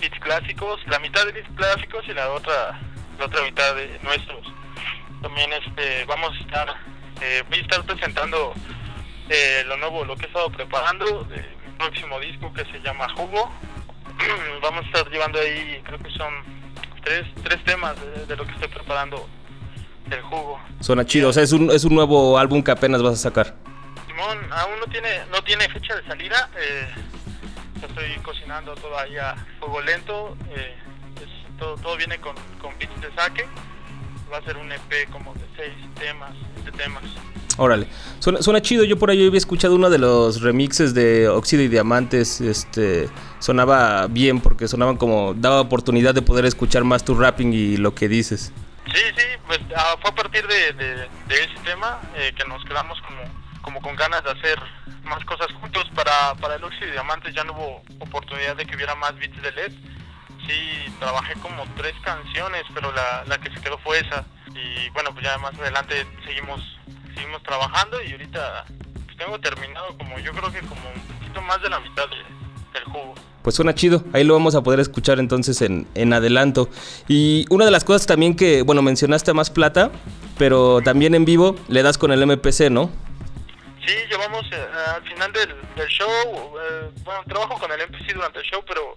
beats 0.00 0.18
clásicos, 0.20 0.80
la 0.86 1.00
mitad 1.00 1.24
de 1.26 1.32
beats 1.32 1.50
clásicos 1.56 2.04
y 2.06 2.14
la 2.14 2.30
otra 2.30 2.78
la 3.18 3.24
otra 3.24 3.42
mitad 3.42 3.74
de 3.74 3.98
nuestros. 4.02 4.46
También 5.22 5.50
este 5.54 6.04
vamos 6.04 6.32
a 6.36 6.40
estar 6.40 6.76
eh, 7.20 7.42
voy 7.48 7.58
a 7.58 7.62
estar 7.62 7.84
presentando 7.84 8.52
eh, 9.28 9.62
lo 9.66 9.76
nuevo, 9.76 10.04
lo 10.04 10.16
que 10.16 10.24
he 10.24 10.28
estado 10.28 10.50
preparando, 10.50 11.26
mi 11.30 11.72
próximo 11.78 12.18
disco 12.20 12.52
que 12.52 12.64
se 12.66 12.80
llama 12.80 13.06
Jugo. 13.16 13.50
vamos 14.62 14.84
a 14.84 14.86
estar 14.86 15.10
llevando 15.10 15.38
ahí, 15.38 15.80
creo 15.84 15.98
que 15.98 16.10
son 16.10 16.32
tres, 17.04 17.26
tres 17.44 17.62
temas 17.64 17.94
de, 18.00 18.26
de 18.26 18.36
lo 18.36 18.44
que 18.46 18.52
estoy 18.52 18.68
preparando 18.68 19.28
del 20.06 20.22
Jugo. 20.22 20.58
Suena 20.80 21.04
chido, 21.04 21.28
o 21.30 21.32
sea, 21.32 21.42
es 21.42 21.52
un, 21.52 21.70
es 21.70 21.84
un 21.84 21.94
nuevo 21.94 22.38
álbum 22.38 22.62
que 22.62 22.70
apenas 22.70 23.02
vas 23.02 23.14
a 23.14 23.16
sacar. 23.16 23.54
Simón 24.06 24.38
aún 24.52 24.78
no 24.80 24.86
tiene 24.86 25.24
no 25.30 25.42
tiene 25.42 25.68
fecha 25.68 25.94
de 25.96 26.06
salida. 26.06 26.48
Eh, 26.58 26.88
estoy 27.86 28.14
cocinando 28.22 28.74
todavía 28.76 29.34
fuego 29.58 29.80
lento. 29.82 30.36
eh, 30.50 30.76
es- 31.22 31.56
todo, 31.58 31.74
todo 31.76 31.96
viene 31.96 32.18
con, 32.18 32.34
con 32.60 32.76
beats 32.78 33.00
de 33.00 33.12
saque. 33.14 33.46
Va 34.32 34.38
a 34.38 34.42
ser 34.42 34.56
un 34.56 34.70
EP 34.72 35.10
como 35.10 35.32
de 35.34 35.46
seis 35.56 35.72
temas, 35.94 36.32
siete 36.54 36.72
temas. 36.76 37.04
Órale, 37.58 37.86
suena, 38.18 38.42
suena 38.42 38.60
chido. 38.60 38.84
Yo 38.84 38.98
por 38.98 39.10
ahí 39.10 39.26
había 39.26 39.38
escuchado 39.38 39.74
uno 39.76 39.88
de 39.88 39.98
los 39.98 40.42
remixes 40.42 40.94
de 40.94 41.28
Óxido 41.28 41.62
y 41.62 41.68
Diamantes. 41.68 42.40
Este 42.40 43.08
sonaba 43.38 44.08
bien 44.08 44.40
porque 44.40 44.68
sonaban 44.68 44.96
como 44.96 45.32
daba 45.34 45.60
oportunidad 45.60 46.14
de 46.14 46.22
poder 46.22 46.44
escuchar 46.44 46.84
más 46.84 47.04
tu 47.04 47.14
rapping 47.14 47.52
y 47.52 47.76
lo 47.76 47.94
que 47.94 48.08
dices. 48.08 48.52
Sí, 48.86 49.02
sí, 49.16 49.24
pues 49.46 49.60
ah, 49.76 49.96
fue 50.00 50.10
a 50.10 50.14
partir 50.14 50.46
de, 50.46 50.72
de, 50.74 50.94
de 50.96 51.34
ese 51.34 51.58
tema 51.64 52.00
eh, 52.16 52.32
que 52.36 52.46
nos 52.46 52.64
quedamos 52.64 53.00
como, 53.02 53.22
como 53.62 53.80
con 53.80 53.96
ganas 53.96 54.22
de 54.22 54.30
hacer 54.30 54.58
más 55.04 55.24
cosas 55.24 55.48
juntos. 55.60 55.84
Para, 55.94 56.34
para 56.34 56.56
el 56.56 56.64
Óxido 56.64 56.88
y 56.88 56.92
Diamantes 56.92 57.34
ya 57.34 57.44
no 57.44 57.52
hubo 57.52 57.82
oportunidad 58.00 58.56
de 58.56 58.66
que 58.66 58.76
hubiera 58.76 58.94
más 58.96 59.16
beats 59.16 59.40
de 59.40 59.52
LED. 59.52 59.72
Sí, 60.46 60.92
trabajé 61.00 61.34
como 61.40 61.64
tres 61.76 61.94
canciones, 62.02 62.62
pero 62.74 62.92
la, 62.92 63.24
la 63.26 63.38
que 63.38 63.50
se 63.50 63.60
quedó 63.60 63.78
fue 63.78 63.98
esa. 63.98 64.24
Y 64.54 64.88
bueno, 64.90 65.12
pues 65.12 65.24
ya 65.24 65.36
más 65.38 65.54
adelante 65.58 66.06
seguimos 66.24 66.60
seguimos 67.14 67.42
trabajando 67.42 68.02
y 68.02 68.12
ahorita 68.12 68.64
pues, 69.06 69.16
tengo 69.16 69.38
terminado 69.40 69.96
como 69.96 70.18
yo 70.18 70.32
creo 70.32 70.52
que 70.52 70.60
como 70.60 70.82
un 70.94 71.00
poquito 71.18 71.40
más 71.42 71.60
de 71.62 71.70
la 71.70 71.80
mitad 71.80 72.04
de- 72.08 72.72
del 72.78 72.84
jugo. 72.84 73.14
Pues 73.42 73.56
suena 73.56 73.74
chido, 73.74 74.02
ahí 74.12 74.22
lo 74.24 74.34
vamos 74.34 74.54
a 74.54 74.62
poder 74.62 74.80
escuchar 74.80 75.18
entonces 75.18 75.62
en, 75.62 75.86
en 75.94 76.12
adelanto. 76.12 76.68
Y 77.08 77.46
una 77.48 77.64
de 77.64 77.70
las 77.70 77.84
cosas 77.84 78.06
también 78.06 78.34
que, 78.36 78.62
bueno, 78.62 78.82
mencionaste 78.82 79.32
más 79.32 79.50
plata, 79.50 79.90
pero 80.36 80.80
también 80.82 81.14
en 81.14 81.24
vivo 81.24 81.54
le 81.68 81.82
das 81.82 81.96
con 81.96 82.10
el 82.12 82.26
MPC, 82.26 82.70
¿no? 82.70 82.90
Sí, 83.86 83.94
llevamos 84.10 84.44
eh, 84.52 84.66
al 84.96 85.02
final 85.08 85.32
del, 85.32 85.48
del 85.76 85.88
show, 85.88 86.08
eh, 86.60 86.90
bueno, 87.04 87.20
trabajo 87.28 87.56
con 87.58 87.70
el 87.70 87.78
MPC 87.88 88.14
durante 88.14 88.40
el 88.40 88.44
show, 88.44 88.62
pero 88.66 88.96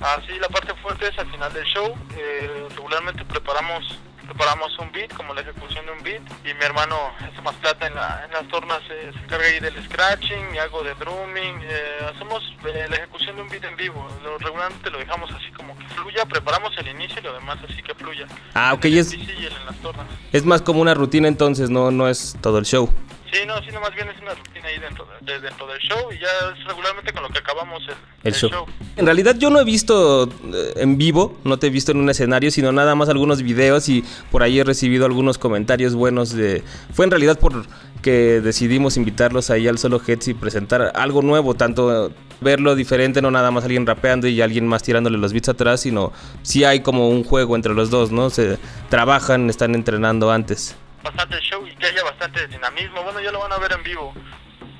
así 0.00 0.32
la 0.40 0.48
parte 0.48 0.74
fuerte 0.82 1.08
es 1.08 1.18
al 1.18 1.30
final 1.30 1.52
del 1.52 1.64
show. 1.64 1.94
Eh, 2.16 2.66
regularmente 2.76 3.24
preparamos 3.24 3.98
preparamos 4.26 4.78
un 4.78 4.92
beat, 4.92 5.12
como 5.14 5.34
la 5.34 5.40
ejecución 5.40 5.84
de 5.86 5.90
un 5.92 6.02
beat, 6.04 6.22
y 6.44 6.54
mi 6.54 6.64
hermano 6.64 6.94
hace 7.18 7.42
más 7.42 7.52
plata 7.56 7.88
en, 7.88 7.96
la- 7.96 8.22
en 8.26 8.30
las 8.30 8.46
tornas, 8.46 8.78
eh, 8.88 9.10
se 9.12 9.18
encarga 9.24 9.44
ahí 9.44 9.58
del 9.58 9.74
scratching 9.86 10.54
y 10.54 10.58
algo 10.58 10.84
de 10.84 10.94
drumming. 10.94 11.58
eh, 11.64 12.06
hacemos 12.14 12.40
eh, 12.64 12.86
la 12.88 12.94
ejecución 12.96 13.34
de 13.34 13.42
un 13.42 13.48
beat 13.48 13.64
en 13.64 13.74
vivo, 13.76 14.06
lo, 14.22 14.38
regularmente 14.38 14.88
lo 14.88 14.98
dejamos 14.98 15.32
así 15.32 15.50
como 15.50 15.76
que 15.76 15.84
fluya, 15.88 16.24
preparamos 16.26 16.70
el 16.78 16.86
inicio 16.86 17.18
y 17.18 17.22
lo 17.24 17.32
demás 17.32 17.58
así 17.68 17.82
que 17.82 17.92
fluya. 17.94 18.26
Ah, 18.54 18.72
ok, 18.72 18.84
es, 18.84 19.10
sí, 19.10 19.16
y 19.36 19.46
en 19.46 19.66
las 19.66 19.74
tornas. 19.78 20.06
es 20.32 20.44
más 20.46 20.62
como 20.62 20.80
una 20.80 20.94
rutina 20.94 21.26
entonces, 21.26 21.68
no, 21.68 21.90
no 21.90 22.08
es 22.08 22.36
todo 22.40 22.58
el 22.58 22.64
show. 22.66 22.88
Sí, 23.32 23.38
no, 23.46 23.58
sí, 23.62 23.68
no, 23.72 23.80
más 23.80 23.94
bien 23.94 24.08
es 24.08 24.20
una 24.20 24.34
rutina 24.34 24.66
ahí 24.66 24.78
dentro, 24.78 25.06
de, 25.20 25.40
dentro 25.40 25.66
del 25.66 25.78
show 25.78 26.12
y 26.12 26.18
ya 26.18 26.28
es 26.52 26.64
regularmente 26.64 27.12
con 27.12 27.22
lo 27.22 27.28
que 27.28 27.38
acabamos 27.38 27.82
el, 27.88 27.94
El 28.24 28.34
show. 28.34 28.66
En 28.96 29.06
realidad 29.06 29.36
yo 29.38 29.50
no 29.50 29.60
he 29.60 29.64
visto 29.64 30.24
eh, 30.24 30.72
en 30.76 30.98
vivo, 30.98 31.38
no 31.44 31.58
te 31.58 31.68
he 31.68 31.70
visto 31.70 31.92
en 31.92 31.98
un 31.98 32.10
escenario, 32.10 32.50
sino 32.50 32.72
nada 32.72 32.94
más 32.94 33.08
algunos 33.08 33.42
videos 33.42 33.88
y 33.88 34.04
por 34.32 34.42
ahí 34.42 34.58
he 34.58 34.64
recibido 34.64 35.06
algunos 35.06 35.38
comentarios 35.38 35.94
buenos 35.94 36.32
de... 36.32 36.64
Fue 36.92 37.04
en 37.04 37.12
realidad 37.12 37.38
por 37.38 37.64
que 38.02 38.40
decidimos 38.40 38.96
invitarlos 38.96 39.50
ahí 39.50 39.68
al 39.68 39.78
Solo 39.78 40.00
Heads 40.04 40.28
y 40.28 40.34
presentar 40.34 40.92
algo 40.94 41.22
nuevo, 41.22 41.54
tanto 41.54 42.12
verlo 42.40 42.74
diferente, 42.74 43.20
no 43.20 43.30
nada 43.30 43.50
más 43.50 43.64
alguien 43.64 43.86
rapeando 43.86 44.26
y 44.26 44.40
alguien 44.40 44.66
más 44.66 44.82
tirándole 44.82 45.18
los 45.18 45.32
beats 45.32 45.50
atrás, 45.50 45.82
sino 45.82 46.12
sí 46.42 46.64
hay 46.64 46.80
como 46.80 47.08
un 47.10 47.22
juego 47.24 47.56
entre 47.56 47.74
los 47.74 47.90
dos, 47.90 48.10
¿no? 48.10 48.30
Se 48.30 48.58
trabajan, 48.88 49.50
están 49.50 49.74
entrenando 49.74 50.30
antes. 50.30 50.76
Bastante 51.02 51.40
show 51.40 51.66
y 51.66 51.74
que 51.76 51.86
haya 51.86 52.04
bastante 52.04 52.46
dinamismo. 52.48 53.02
Bueno, 53.02 53.20
ya 53.20 53.32
lo 53.32 53.40
van 53.40 53.52
a 53.52 53.58
ver 53.58 53.72
en 53.72 53.82
vivo, 53.82 54.12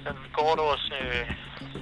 en 0.04 0.32
coros, 0.32 0.80
eh, 0.92 1.26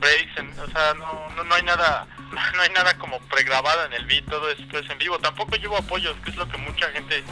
breaks, 0.00 0.36
en- 0.38 0.58
o 0.60 0.66
sea, 0.68 0.94
no, 0.94 1.28
no, 1.36 1.44
no 1.44 1.54
hay 1.54 1.62
nada 1.62 2.06
no 2.54 2.62
hay 2.62 2.70
nada 2.70 2.96
como 2.98 3.18
pregrabado 3.20 3.84
en 3.86 3.92
el 3.94 4.04
beat, 4.06 4.24
todo 4.26 4.50
esto 4.50 4.78
es 4.78 4.90
en 4.90 4.98
vivo. 4.98 5.18
Tampoco 5.18 5.56
llevo 5.56 5.76
apoyos, 5.78 6.16
que 6.24 6.30
es 6.30 6.36
lo 6.36 6.48
que 6.48 6.58
mucha 6.58 6.90
gente 6.92 7.22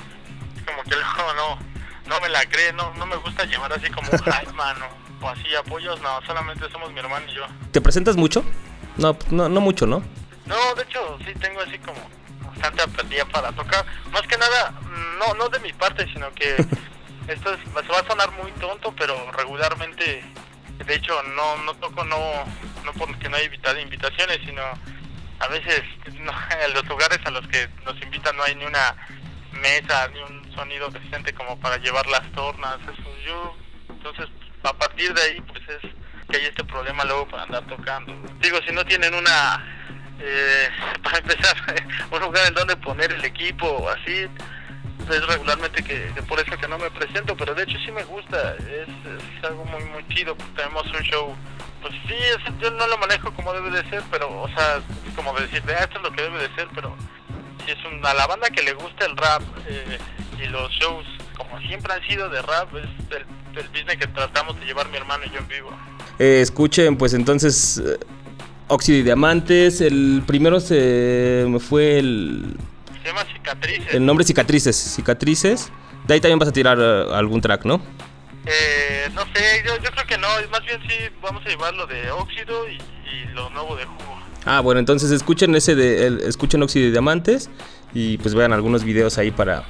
como 0.67 0.83
que 0.85 0.91
luego 0.97 1.35
no, 1.35 1.59
no 2.07 2.21
me 2.21 2.29
la 2.29 2.45
cree, 2.47 2.73
no, 2.73 2.93
no 2.95 3.07
me 3.07 3.17
gusta 3.17 3.45
llevar 3.45 3.73
así 3.73 3.91
como 3.91 4.11
un 4.11 4.19
hype 4.33 4.53
man 4.53 4.77
o, 4.83 5.27
o 5.27 5.29
así 5.29 5.55
apoyos, 5.55 6.01
no, 6.01 6.21
solamente 6.27 6.69
somos 6.71 6.91
mi 6.93 6.99
hermano 7.01 7.27
y 7.31 7.35
yo. 7.35 7.47
¿Te 7.73 7.81
presentas 7.81 8.17
mucho? 8.17 8.45
No, 8.97 9.17
no, 9.31 9.49
no 9.49 9.61
mucho, 9.61 9.87
¿no? 9.87 10.03
No, 10.47 10.75
de 10.77 10.83
hecho 10.85 11.19
sí 11.27 11.35
tengo 11.41 11.61
así 11.61 11.79
como 11.81 11.99
bastante 12.47 12.83
apatía 12.83 13.25
para 13.27 13.53
tocar. 13.53 13.85
Más 14.13 14.23
que 14.23 14.39
nada, 14.39 14.71
mm, 14.71 15.19
no, 15.19 15.35
no 15.35 15.49
de 15.51 15.59
mi 15.61 15.73
parte, 15.75 16.07
sino 16.13 16.31
que 16.33 16.57
esto 17.29 17.53
es, 17.55 17.61
se 17.61 17.93
va 17.93 17.99
a 18.01 18.07
sonar 18.07 18.31
muy 18.33 18.51
tonto, 18.53 18.95
pero 18.97 19.31
regularmente, 19.33 20.25
de 20.85 20.95
hecho, 20.95 21.21
no, 21.35 21.57
no 21.65 21.75
toco 21.75 22.05
no, 22.05 22.19
no 22.85 22.93
porque 22.95 23.29
no 23.29 23.37
hay 23.37 23.47
invita- 23.47 23.79
invitaciones, 23.81 24.39
sino 24.45 24.63
a 25.41 25.49
veces 25.49 25.83
no, 26.21 26.33
en 26.65 26.75
los 26.75 26.87
lugares 26.87 27.19
a 27.25 27.31
los 27.31 27.47
que 27.49 27.69
nos 27.85 28.01
invitan 28.03 28.37
no 28.37 28.43
hay 28.43 28.55
ni 28.55 28.65
una 28.65 28.95
mesa, 29.53 30.09
ni 30.09 30.21
un 30.21 30.53
sonido 30.55 30.89
decente 30.91 31.33
como 31.35 31.59
para 31.59 31.79
llevar 31.79 32.07
las 32.07 32.31
tornas, 32.33 32.79
eso 32.83 33.17
yo, 33.25 33.57
entonces 33.89 34.27
a 34.63 34.73
partir 34.73 35.13
de 35.15 35.23
ahí 35.23 35.41
pues 35.43 35.63
es 35.69 35.91
que 36.29 36.37
hay 36.39 36.47
este 36.47 36.65
problema 36.65 37.05
luego 37.05 37.29
para 37.29 37.45
andar 37.45 37.65
tocando. 37.67 38.13
Digo, 38.41 38.59
si 38.67 38.73
no 38.75 38.85
tienen 38.85 39.15
una, 39.15 39.65
eh, 40.21 40.69
para 41.03 41.19
empezar, 41.19 41.57
un 42.11 42.21
lugar 42.21 42.49
en 42.49 42.55
donde 42.55 42.77
poner 42.77 43.13
el 43.13 43.25
equipo 43.25 43.67
o 43.67 43.89
así, 43.89 44.27
es 45.11 45.27
regularmente 45.27 45.83
que, 45.83 46.11
que 46.15 46.23
por 46.23 46.39
eso 46.41 46.51
que 46.61 46.69
no 46.69 46.79
me 46.79 46.91
presento, 46.91 47.37
pero 47.37 47.55
de 47.55 47.63
hecho 47.65 47.77
sí 47.85 47.93
me 47.93 48.05
gusta, 48.05 48.55
es, 48.57 48.89
es 48.89 49.45
algo 49.45 49.65
muy 49.67 49.85
muy 49.85 50.07
chido, 50.15 50.35
porque 50.37 50.53
tenemos 50.63 50.85
un 50.87 51.03
show, 51.03 51.35
pues 51.83 51.93
sí, 52.09 52.15
es- 52.15 52.59
yo 52.61 52.71
no 52.73 52.87
lo 52.87 52.99
manejo 52.99 53.33
como 53.35 53.53
debe 53.53 53.71
de 53.71 53.89
ser, 53.91 54.03
pero, 54.11 54.29
o 54.43 54.49
sea, 54.49 54.81
como 55.15 55.33
de 55.35 55.47
decir, 55.47 55.63
"Ah, 55.69 55.85
esto 55.85 55.99
es 55.99 56.03
lo 56.03 56.13
que 56.13 56.23
debe 56.23 56.39
de 56.49 56.55
ser, 56.55 56.69
pero 56.75 56.95
si 57.65 57.73
es 57.73 57.79
una, 57.85 58.11
a 58.11 58.15
la 58.15 58.27
banda 58.27 58.49
que 58.51 58.63
le 58.63 58.73
gusta 58.75 59.07
el 59.07 59.17
rap 59.17 59.43
eh, 59.69 59.99
y 60.43 60.47
los 60.49 60.71
shows, 60.73 61.07
como 61.37 61.59
siempre 61.61 61.93
han 61.93 62.03
sido 62.09 62.29
de 62.29 62.43
rap, 62.43 62.75
es 62.77 62.85
el, 63.17 63.25
el 63.61 63.69
business 63.69 63.97
que 63.99 64.07
tratamos 64.09 64.59
de 64.61 64.67
llevar 64.67 64.89
mi 64.89 64.97
hermano 64.97 65.25
y 65.27 65.31
yo 65.31 65.39
en 65.39 65.49
vivo. 65.49 65.71
Eh, 66.19 66.41
escuchen, 66.41 66.97
pues 66.97 67.15
entonces, 67.15 67.79
eh, 67.85 67.99
Óxido 68.69 68.99
y 68.99 69.03
Diamantes, 69.03 69.81
el 69.81 70.23
primero 70.27 70.59
se 70.61 71.45
me 71.49 71.61
fue 71.61 71.99
el, 71.99 72.57
Se 73.07 73.13
llama 73.13 73.25
Cicatrices. 73.33 73.95
el 73.95 74.05
nombre 74.05 74.25
Cicatrices, 74.27 74.77
Cicatrices. 74.97 75.71
De 76.09 76.15
ahí 76.15 76.21
también 76.21 76.39
vas 76.41 76.49
a 76.49 76.53
tirar 76.53 76.77
eh, 76.81 77.05
algún 77.13 77.41
track, 77.41 77.65
¿no? 77.65 77.81
Eh, 78.47 79.09
no 79.15 79.23
sé, 79.35 79.63
yo, 79.65 79.77
yo 79.83 79.91
creo 79.93 80.07
que 80.07 80.19
no, 80.19 80.27
más 80.51 80.61
bien 80.65 80.81
sí 80.89 80.95
vamos 81.23 81.45
a 81.47 81.49
llevar 81.49 81.75
lo 81.75 81.87
de 81.87 82.11
óxido 82.11 82.69
y, 82.69 82.75
y 82.77 83.29
lo 83.35 83.49
nuevo 83.51 83.77
de 83.77 83.85
jugo. 83.85 84.17
Ah, 84.45 84.61
bueno, 84.61 84.79
entonces 84.81 85.11
escuchen 85.11 85.55
ese 85.57 85.75
de 85.75 86.07
el- 86.07 86.21
escuchen 86.21 86.63
Óxido 86.63 86.87
y 86.87 86.91
Diamantes 86.93 87.51
y 87.95 88.19
pues 88.19 88.35
vean 88.35 88.53
algunos 88.53 88.85
videos 88.85 89.19
ahí 89.19 89.31
para 89.31 89.65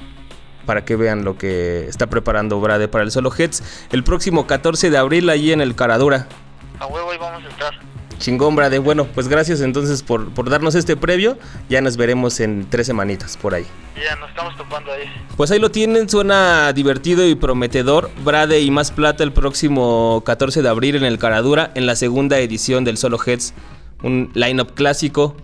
para 0.67 0.83
que 0.83 0.95
vean 0.95 1.23
lo 1.23 1.37
que 1.37 1.87
está 1.87 2.07
preparando 2.07 2.59
Brade 2.59 2.87
para 2.87 3.03
el 3.03 3.11
Solo 3.11 3.31
Heads 3.31 3.87
el 3.91 4.03
próximo 4.03 4.45
14 4.47 4.89
de 4.91 4.97
abril 4.97 5.29
ahí 5.29 5.51
en 5.51 5.61
el 5.61 5.75
Caradura. 5.75 6.27
A 6.79 6.85
huevo 6.87 7.13
y 7.13 7.17
vamos 7.17 7.43
a 7.43 7.47
estar. 7.47 7.73
Chingón, 8.19 8.55
Brade. 8.55 8.79
Bueno, 8.79 9.07
pues 9.13 9.27
gracias 9.27 9.61
entonces 9.61 10.03
por, 10.03 10.29
por 10.33 10.49
darnos 10.49 10.75
este 10.75 10.95
previo. 10.95 11.37
Ya 11.69 11.81
nos 11.81 11.97
veremos 11.97 12.39
en 12.39 12.67
tres 12.69 12.87
semanitas 12.87 13.37
por 13.37 13.53
ahí. 13.53 13.65
Ya 13.95 14.15
nos 14.15 14.29
estamos 14.29 14.55
topando 14.57 14.91
ahí. 14.91 15.03
Pues 15.35 15.51
ahí 15.51 15.59
lo 15.59 15.71
tienen, 15.71 16.09
suena 16.09 16.73
divertido 16.73 17.27
y 17.27 17.35
prometedor. 17.35 18.09
Brade 18.23 18.61
y 18.61 18.71
más 18.71 18.91
plata 18.91 19.23
el 19.23 19.33
próximo 19.33 20.23
14 20.25 20.61
de 20.61 20.69
abril 20.69 20.95
en 20.95 21.05
el 21.05 21.17
Caradura, 21.17 21.71
en 21.75 21.85
la 21.85 21.95
segunda 21.95 22.39
edición 22.39 22.83
del 22.83 22.97
Solo 22.97 23.17
Heads. 23.23 23.53
Un 24.03 24.31
lineup 24.33 24.73
clásico, 24.73 25.35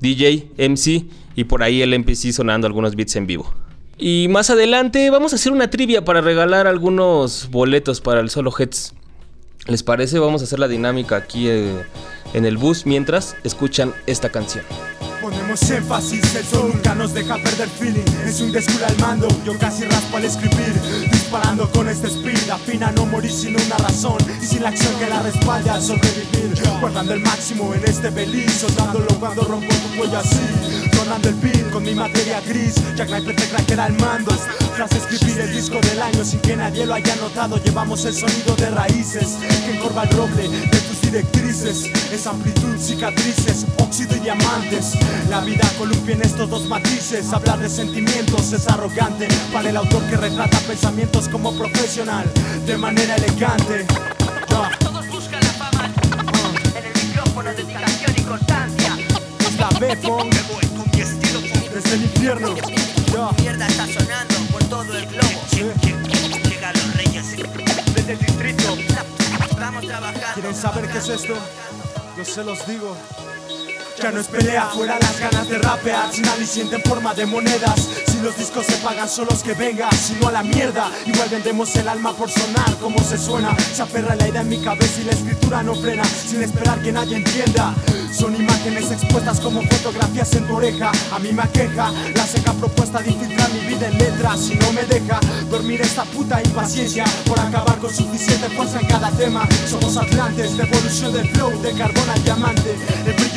DJ, 0.00 0.50
MC 0.56 1.06
y 1.36 1.44
por 1.44 1.62
ahí 1.62 1.82
el 1.82 1.98
MPC 1.98 2.32
sonando 2.32 2.66
algunos 2.66 2.96
beats 2.96 3.16
en 3.16 3.26
vivo. 3.26 3.52
Y 3.96 4.28
más 4.28 4.48
adelante 4.50 5.10
vamos 5.10 5.32
a 5.32 5.36
hacer 5.36 5.52
una 5.52 5.70
trivia 5.70 6.04
para 6.04 6.20
regalar 6.20 6.66
algunos 6.66 7.48
boletos 7.50 8.00
para 8.00 8.20
el 8.20 8.30
Solo 8.30 8.52
Heads. 8.56 8.94
¿Les 9.68 9.82
parece? 9.82 10.18
Vamos 10.18 10.40
a 10.40 10.44
hacer 10.44 10.58
la 10.58 10.66
dinámica 10.66 11.16
aquí 11.16 11.46
eh, 11.48 11.84
en 12.32 12.46
el 12.46 12.56
bus 12.56 12.86
mientras 12.86 13.36
escuchan 13.44 13.94
esta 14.06 14.30
canción. 14.30 14.64
Ponemos 15.20 15.70
énfasis, 15.70 16.34
el 16.36 16.44
sol 16.44 16.70
nunca 16.72 16.94
nos 16.94 17.12
deja 17.12 17.34
perder 17.34 17.68
feeling. 17.68 18.06
Es 18.24 18.40
un 18.40 18.50
descuido 18.50 18.86
al 18.86 18.96
mando, 18.98 19.28
yo 19.44 19.58
casi 19.58 19.84
raspo 19.84 20.16
al 20.16 20.24
escribir. 20.24 20.72
Disparando 21.12 21.70
con 21.70 21.86
este 21.86 22.06
speed, 22.06 22.48
afina 22.48 22.90
no 22.92 23.04
morir 23.04 23.30
sin 23.30 23.56
una 23.56 23.76
razón. 23.76 24.16
Y 24.42 24.46
sin 24.46 24.62
la 24.62 24.70
acción 24.70 24.98
que 24.98 25.06
la 25.06 25.20
respalda 25.22 25.74
al 25.74 25.82
sobrevivir. 25.82 26.54
Guardando 26.80 27.12
el 27.12 27.20
máximo 27.20 27.74
en 27.74 27.84
este 27.84 28.08
beliz 28.08 28.50
Soltándolo 28.52 29.08
cuando 29.20 29.42
rompo 29.42 29.68
tu 29.68 29.98
cuello 29.98 30.18
así 30.18 30.87
El 31.08 31.34
beat 31.36 31.70
con 31.70 31.82
mi 31.82 31.94
materia 31.94 32.38
gris. 32.42 32.74
Jack 32.94 33.08
Knight 33.08 33.24
te 33.24 33.48
craquera 33.48 33.86
al 33.86 33.94
mando. 33.94 34.30
Tras 34.76 34.92
escribir 34.92 35.40
el 35.40 35.52
disco 35.52 35.80
del 35.80 36.02
año 36.02 36.22
sin 36.22 36.38
que 36.40 36.54
nadie 36.54 36.84
lo 36.84 36.94
haya 36.94 37.16
notado. 37.16 37.56
Llevamos 37.56 38.04
el 38.04 38.14
sonido 38.14 38.54
de 38.56 38.68
raíces 38.68 39.38
Que 39.40 39.76
encorva 39.76 40.02
el 40.02 40.10
roble 40.10 40.48
de 40.48 40.78
tus 40.78 41.00
directrices. 41.00 41.86
Es 42.12 42.26
amplitud, 42.26 42.78
cicatrices, 42.78 43.64
óxido 43.78 44.16
y 44.16 44.20
diamantes. 44.20 44.92
La 45.30 45.40
vida 45.40 45.66
columpia 45.78 46.14
en 46.14 46.22
estos 46.22 46.50
dos 46.50 46.66
matices. 46.66 47.32
Hablar 47.32 47.58
de 47.58 47.70
sentimientos 47.70 48.52
es 48.52 48.68
arrogante. 48.68 49.28
Para 49.50 49.70
el 49.70 49.78
autor 49.78 50.02
que 50.10 50.16
retrata 50.18 50.58
pensamientos 50.60 51.28
como 51.28 51.56
profesional 51.56 52.30
De 52.66 52.76
manera 52.76 53.16
elegante. 53.16 53.86
Ya. 54.50 54.70
Todos 54.78 55.08
buscan 55.08 55.40
la 55.40 55.52
fama. 55.52 55.90
En 56.76 56.84
el 56.84 57.06
micrófono, 57.06 57.50
dedicación 57.54 58.14
y 58.14 58.22
constancia. 58.22 58.98
Es 59.40 59.58
la 59.58 59.68
B-Pong 59.80 60.67
Desde 61.78 61.94
el 61.94 62.02
infierno 62.02 62.56
Ya. 62.56 63.30
Mierda 63.40 63.68
está 63.68 63.86
sonando 63.86 64.34
por 64.50 64.64
todo 64.64 64.98
el 64.98 65.06
globo. 65.06 65.28
Llegan 65.52 66.74
los 66.74 66.96
reyes. 66.96 67.36
Desde 67.94 68.12
el 68.14 68.18
distrito 68.18 68.76
Vamos 69.60 69.86
trabajando. 69.86 70.26
¿Quieren 70.34 70.56
saber 70.56 70.88
qué 70.90 70.98
es 70.98 71.08
esto? 71.08 71.34
Yo 72.16 72.24
se 72.24 72.42
los 72.42 72.66
digo. 72.66 72.96
Ya 74.02 74.12
no 74.12 74.20
es 74.20 74.28
pelea, 74.28 74.66
fuera 74.66 74.96
las 75.00 75.18
ganas 75.18 75.48
de 75.48 75.58
rapear. 75.58 76.12
Sin 76.12 76.26
aliciente 76.28 76.76
en 76.76 76.82
forma 76.82 77.14
de 77.14 77.26
monedas 77.26 77.88
Si 78.06 78.20
los 78.22 78.36
discos 78.36 78.64
se 78.66 78.76
pagan 78.76 79.08
solos 79.08 79.42
que 79.42 79.54
venga 79.54 79.90
Si 79.90 80.14
no 80.14 80.28
a 80.28 80.32
la 80.32 80.42
mierda, 80.44 80.88
igual 81.04 81.28
vendemos 81.28 81.74
el 81.74 81.88
alma 81.88 82.12
por 82.12 82.30
sonar 82.30 82.76
Como 82.80 83.02
se 83.02 83.18
suena, 83.18 83.56
se 83.58 83.82
aferra 83.82 84.14
la 84.14 84.28
idea 84.28 84.42
en 84.42 84.50
mi 84.50 84.62
cabeza 84.62 85.00
Y 85.00 85.04
la 85.04 85.12
escritura 85.12 85.62
no 85.64 85.74
frena, 85.74 86.04
sin 86.04 86.42
esperar 86.42 86.80
que 86.80 86.92
nadie 86.92 87.16
entienda. 87.16 87.74
Son 88.12 88.34
imágenes 88.34 88.90
expuestas 88.90 89.38
como 89.38 89.62
fotografías 89.62 90.34
en 90.34 90.50
oreja. 90.50 90.90
A 91.12 91.18
mí 91.18 91.32
me 91.32 91.42
aqueja, 91.42 91.92
la 92.14 92.26
seca 92.26 92.52
propuesta 92.52 93.00
de 93.00 93.10
infiltrar 93.10 93.50
mi 93.52 93.60
vida 93.60 93.88
en 93.88 93.98
letras 93.98 94.40
Si 94.40 94.54
no 94.54 94.72
me 94.72 94.82
deja 94.84 95.20
dormir 95.50 95.80
esta 95.80 96.04
puta 96.04 96.42
impaciencia 96.42 97.04
Por 97.26 97.38
acabar 97.38 97.78
con 97.78 97.94
suficiente 97.94 98.48
fuerza 98.50 98.80
en 98.80 98.86
cada 98.86 99.10
tema. 99.12 99.46
Somos 99.68 99.96
atlantes, 99.96 100.56
de 100.56 100.62
evolución 100.62 101.12
del 101.12 101.28
flow 101.30 101.60
De 101.62 101.72
carbón 101.72 102.10
al 102.10 102.22
diamante, 102.24 102.76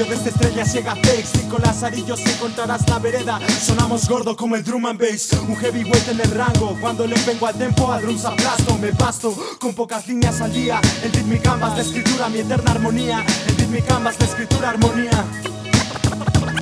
brillo 0.01 0.09
de 0.09 0.15
esta 0.15 0.29
estrella 0.29 0.65
ciega 0.65 0.95
fakes 0.95 1.39
Y 1.43 1.49
con 1.49 1.61
lazarillos 1.61 2.19
encontrarás 2.25 2.87
la 2.89 2.99
vereda 2.99 3.39
Sonamos 3.61 4.07
gordo 4.07 4.35
como 4.35 4.55
el 4.55 4.63
drum 4.63 4.85
and 4.85 4.99
bass 4.99 5.31
Un 5.47 5.55
heavyweight 5.55 6.07
en 6.09 6.19
el 6.19 6.31
rango 6.31 6.77
Cuando 6.79 7.07
le 7.07 7.15
vengo 7.25 7.47
al 7.47 7.55
tempo 7.55 7.91
a 7.91 7.99
drums 7.99 8.25
aplasto 8.25 8.77
Me 8.77 8.91
basto 8.91 9.35
con 9.59 9.73
pocas 9.73 10.07
líneas 10.07 10.41
al 10.41 10.53
día 10.53 10.79
El 11.03 11.11
beat 11.11 11.25
mi 11.25 11.39
canvas 11.39 11.75
de 11.75 11.81
escritura, 11.81 12.29
mi 12.29 12.39
eterna 12.39 12.71
armonía 12.71 13.25
El 13.47 13.55
beat 13.55 13.69
mi 13.69 13.81
canvas 13.81 14.17
de 14.17 14.25
escritura, 14.25 14.69
armonía 14.69 15.25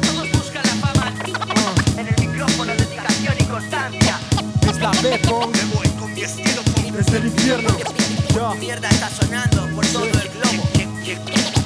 Todos 0.02 0.32
buscan 0.32 0.64
la 0.64 0.88
fama. 0.88 1.14
En 1.98 2.08
el 2.08 2.28
micrófono, 2.28 2.74
dedicación 2.74 3.36
y 3.40 3.44
constancia. 3.44 4.20
Es 4.68 4.80
la 4.80 4.92
B-Pong 4.92 5.52
Desde 6.94 7.18
el 7.18 7.26
infierno. 7.26 7.70
Mierda 8.60 8.90
está 8.90 9.10
sonando 9.10 9.68
por 9.76 9.86
todo 9.88 10.06
el 10.06 10.30
globo. 10.30 10.64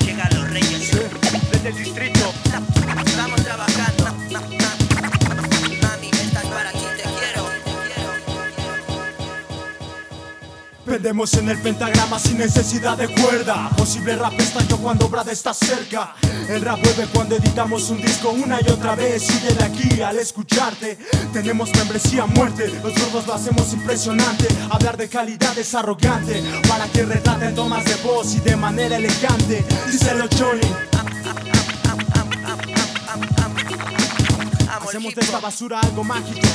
Llegan 0.05 0.29
los 0.35 0.49
reyes. 0.49 0.92
Desde 1.63 1.77
el 1.77 1.85
distrito. 1.85 2.33
Vamos 3.15 3.41
trabajando. 3.41 4.03
Mami, 5.81 6.09
estás 6.09 6.45
para 6.47 6.71
quien 6.71 6.97
te 6.97 7.03
quiero. 7.03 7.47
Pendemos 10.85 11.33
en 11.35 11.49
el 11.49 11.57
pentagrama 11.59 12.19
sin 12.19 12.39
necesidad 12.39 12.97
de 12.97 13.07
cuerda. 13.07 13.69
Posible 13.77 14.17
rap 14.17 14.37
estallo 14.37 14.75
cuando 14.75 15.07
Brad 15.07 15.29
está 15.29 15.53
cerca. 15.53 16.15
El 16.49 16.61
rap 16.63 16.81
vuelve 16.81 17.07
cuando 17.13 17.37
editamos 17.37 17.89
un 17.91 18.01
disco 18.01 18.31
una 18.31 18.59
y 18.59 18.69
otra 18.69 18.95
vez. 18.95 19.25
Huye 19.29 19.53
de 19.53 19.63
aquí 19.63 20.01
al 20.01 20.17
escucharte 20.17 20.97
Tenemos 21.31 21.71
membresía 21.77 22.25
muerte. 22.25 22.67
Los 22.83 22.93
gordos 22.93 23.25
lo 23.25 23.35
hacemos 23.35 23.71
impresionante. 23.71 24.47
Hablar 24.69 24.97
de 24.97 25.07
calidad 25.07 25.57
es 25.57 25.73
arrogante. 25.73 26.43
Para 26.67 26.87
que 26.87 27.05
retraten 27.05 27.55
tomas 27.55 27.85
de 27.85 27.95
voz 28.03 28.35
y 28.35 28.41
de 28.41 28.57
manera 28.57 28.97
elegante. 28.97 29.63
Díselo 29.89 30.27
Johnny 30.37 30.67
Hacemos 34.93 35.15
de 35.15 35.21
esta 35.21 35.39
basura 35.39 35.79
algo 35.79 36.03
mágico 36.03 36.47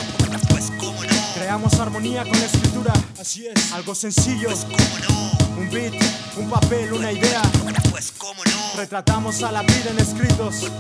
Pues 0.51 0.71
cómo 0.79 1.03
no. 1.03 1.11
Creamos 1.35 1.81
armonía 1.81 2.23
con 2.23 2.39
la 2.39 2.45
escritura. 2.45 2.93
Así 3.21 3.49
es. 3.49 3.73
Algo 3.73 3.97
sencillo. 3.97 4.47
Pues 4.47 4.65
cómo 4.65 4.99
no. 5.09 5.61
Un 5.61 5.71
beat, 5.71 5.95
un 6.37 6.49
papel, 6.49 6.93
una 6.93 7.11
idea. 7.11 7.43
Pues 7.91 8.13
cómo 8.17 8.41
no. 8.45 8.81
Retratamos 8.81 9.43
a 9.43 9.51
la 9.51 9.63
vida 9.63 9.91
en 9.91 9.99
escritos. 9.99 10.71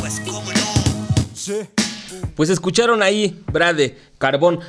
Pues 0.00 0.20
cómo 0.20 0.50
no. 0.50 1.26
Sí. 1.34 1.68
Pues 2.34 2.48
escucharon 2.48 3.02
ahí, 3.02 3.44
Brade, 3.52 3.98
Carbón, 4.16 4.60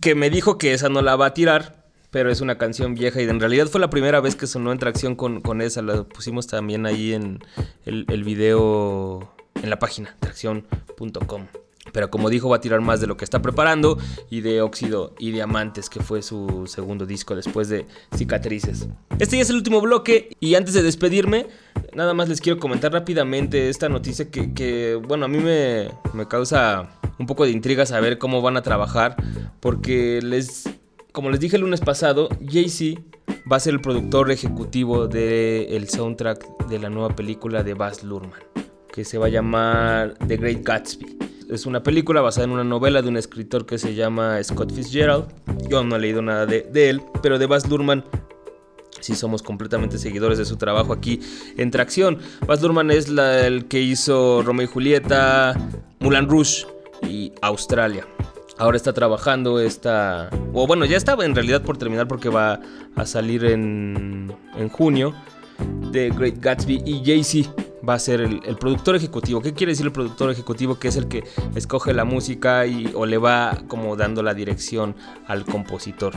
que 0.00 0.14
me 0.14 0.30
dijo 0.30 0.56
que 0.56 0.72
esa 0.72 0.88
no 0.88 1.02
la 1.02 1.16
va 1.16 1.26
a 1.26 1.34
tirar, 1.34 1.84
pero 2.10 2.30
es 2.30 2.40
una 2.40 2.56
canción 2.56 2.94
vieja 2.94 3.20
y 3.20 3.24
en 3.24 3.40
realidad 3.40 3.66
fue 3.66 3.78
la 3.78 3.90
primera 3.90 4.22
vez 4.22 4.36
que 4.36 4.46
sonó 4.46 4.72
en 4.72 4.78
tracción 4.78 5.16
con, 5.16 5.42
con 5.42 5.60
esa. 5.60 5.82
La 5.82 6.04
pusimos 6.04 6.46
también 6.46 6.86
ahí 6.86 7.12
en 7.12 7.40
el, 7.84 8.06
el 8.08 8.24
video 8.24 9.34
en 9.62 9.70
la 9.70 9.78
página, 9.78 10.16
tracción.com. 10.20 11.46
Pero 11.92 12.10
como 12.10 12.28
dijo, 12.28 12.48
va 12.48 12.56
a 12.56 12.60
tirar 12.60 12.80
más 12.80 13.00
de 13.00 13.06
lo 13.06 13.16
que 13.16 13.24
está 13.24 13.40
preparando 13.40 13.98
y 14.30 14.40
de 14.42 14.60
Óxido 14.60 15.14
y 15.18 15.30
Diamantes, 15.30 15.88
que 15.88 16.00
fue 16.00 16.22
su 16.22 16.66
segundo 16.66 17.06
disco 17.06 17.34
después 17.34 17.68
de 17.68 17.86
Cicatrices. 18.14 18.88
Este 19.18 19.36
ya 19.36 19.42
es 19.42 19.50
el 19.50 19.56
último 19.56 19.80
bloque 19.80 20.36
y 20.38 20.54
antes 20.54 20.74
de 20.74 20.82
despedirme, 20.82 21.46
nada 21.94 22.14
más 22.14 22.28
les 22.28 22.40
quiero 22.40 22.58
comentar 22.58 22.92
rápidamente 22.92 23.68
esta 23.68 23.88
noticia 23.88 24.30
que, 24.30 25.00
bueno, 25.06 25.24
a 25.24 25.28
mí 25.28 25.38
me, 25.38 25.88
me 26.12 26.28
causa 26.28 26.98
un 27.18 27.26
poco 27.26 27.44
de 27.44 27.50
intriga 27.50 27.86
saber 27.86 28.18
cómo 28.18 28.42
van 28.42 28.56
a 28.56 28.62
trabajar, 28.62 29.16
porque 29.60 30.20
les, 30.22 30.68
como 31.12 31.30
les 31.30 31.40
dije 31.40 31.56
el 31.56 31.62
lunes 31.62 31.80
pasado, 31.80 32.28
Jay-Z 32.46 33.00
va 33.50 33.56
a 33.56 33.60
ser 33.60 33.74
el 33.74 33.80
productor 33.80 34.30
ejecutivo 34.30 35.08
del 35.08 35.88
soundtrack 35.88 36.68
de 36.68 36.78
la 36.78 36.90
nueva 36.90 37.14
película 37.16 37.62
de 37.62 37.74
Baz 37.74 38.02
Luhrmann, 38.04 38.40
que 38.92 39.04
se 39.04 39.18
va 39.18 39.26
a 39.26 39.28
llamar 39.30 40.14
The 40.26 40.36
Great 40.36 40.62
Gatsby. 40.62 41.18
Es 41.50 41.64
una 41.64 41.82
película 41.82 42.20
basada 42.20 42.44
en 42.44 42.50
una 42.50 42.64
novela 42.64 43.00
de 43.00 43.08
un 43.08 43.16
escritor 43.16 43.64
que 43.64 43.78
se 43.78 43.94
llama 43.94 44.42
Scott 44.42 44.72
Fitzgerald. 44.72 45.26
Yo 45.68 45.82
no 45.82 45.96
he 45.96 45.98
leído 45.98 46.20
nada 46.20 46.44
de, 46.44 46.62
de 46.62 46.90
él, 46.90 47.02
pero 47.22 47.38
de 47.38 47.46
Baz 47.46 47.68
Luhrmann 47.68 48.04
sí 49.00 49.14
somos 49.14 49.42
completamente 49.42 49.98
seguidores 49.98 50.38
de 50.38 50.44
su 50.44 50.56
trabajo 50.56 50.92
aquí 50.92 51.20
en 51.56 51.70
Tracción. 51.70 52.18
Baz 52.46 52.60
Luhrmann 52.60 52.90
es 52.90 53.08
el 53.08 53.66
que 53.66 53.80
hizo 53.80 54.42
Romeo 54.42 54.64
y 54.64 54.68
Julieta, 54.68 55.54
Mulan 56.00 56.28
Rouge 56.28 56.66
y 57.02 57.32
Australia. 57.40 58.06
Ahora 58.58 58.76
está 58.76 58.92
trabajando 58.92 59.60
esta... 59.60 60.30
O 60.52 60.66
bueno, 60.66 60.84
ya 60.84 60.96
estaba 60.96 61.24
en 61.24 61.34
realidad 61.34 61.62
por 61.62 61.78
terminar 61.78 62.08
porque 62.08 62.28
va 62.28 62.60
a 62.96 63.06
salir 63.06 63.44
en, 63.44 64.34
en 64.56 64.68
junio. 64.68 65.14
The 65.92 66.10
Great 66.10 66.40
Gatsby 66.40 66.82
y 66.84 67.02
Jay-Z 67.04 67.50
va 67.88 67.94
a 67.94 67.98
ser 67.98 68.20
el, 68.20 68.40
productor 68.58 68.96
ejecutivo. 68.96 69.40
¿Qué 69.40 69.54
quiere 69.54 69.72
decir 69.72 69.86
el 69.86 69.92
productor 69.92 70.30
ejecutivo? 70.30 70.78
Que 70.78 70.88
es 70.88 70.96
el 70.96 71.08
que 71.08 71.24
escoge 71.54 71.94
la 71.94 72.04
música 72.04 72.66
y, 72.66 72.92
o 72.94 73.06
le 73.06 73.18
va 73.18 73.62
como 73.68 73.96
dando 73.96 74.22
la 74.22 74.34
dirección 74.34 74.94
al 75.26 75.44
compositor. 75.44 76.12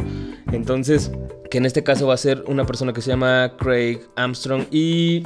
Entonces, 0.52 1.12
que 1.50 1.58
en 1.60 1.66
este 1.66 1.84
caso 1.84 2.08
va 2.08 2.16
a 2.16 2.18
ser 2.18 2.44
una 2.48 2.66
persona 2.66 2.94
que 2.94 3.02
se 3.02 3.10
llama 3.10 3.54
Craig 3.58 4.00
Armstrong 4.16 4.66
y 4.72 5.24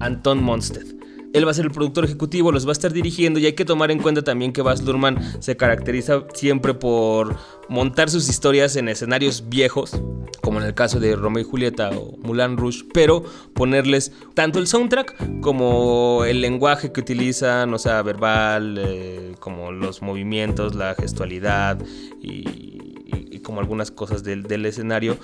Anton 0.00 0.42
Monstead. 0.42 0.93
Él 1.34 1.44
va 1.44 1.50
a 1.50 1.54
ser 1.54 1.64
el 1.64 1.72
productor 1.72 2.04
ejecutivo, 2.04 2.52
los 2.52 2.64
va 2.64 2.70
a 2.70 2.72
estar 2.72 2.92
dirigiendo 2.92 3.40
y 3.40 3.46
hay 3.46 3.54
que 3.54 3.64
tomar 3.64 3.90
en 3.90 3.98
cuenta 3.98 4.22
también 4.22 4.52
que 4.52 4.62
Baz 4.62 4.84
Luhrmann 4.84 5.18
se 5.42 5.56
caracteriza 5.56 6.22
siempre 6.32 6.74
por 6.74 7.36
montar 7.68 8.08
sus 8.08 8.28
historias 8.28 8.76
en 8.76 8.88
escenarios 8.88 9.48
viejos, 9.48 10.00
como 10.42 10.60
en 10.60 10.66
el 10.66 10.74
caso 10.74 11.00
de 11.00 11.16
Romeo 11.16 11.42
y 11.42 11.44
Julieta 11.44 11.90
o 11.90 12.16
Moulin 12.18 12.56
Rouge, 12.56 12.84
pero 12.94 13.24
ponerles 13.52 14.12
tanto 14.34 14.60
el 14.60 14.68
soundtrack 14.68 15.40
como 15.40 16.24
el 16.24 16.40
lenguaje 16.40 16.92
que 16.92 17.00
utilizan, 17.00 17.74
o 17.74 17.78
sea, 17.78 18.00
verbal, 18.02 18.78
eh, 18.78 19.34
como 19.40 19.72
los 19.72 20.02
movimientos, 20.02 20.76
la 20.76 20.94
gestualidad 20.94 21.82
y, 22.22 23.40
como 23.42 23.60
algunas 23.60 23.90
cosas 23.90 24.24
del 24.24 24.64
escenario 24.64 25.18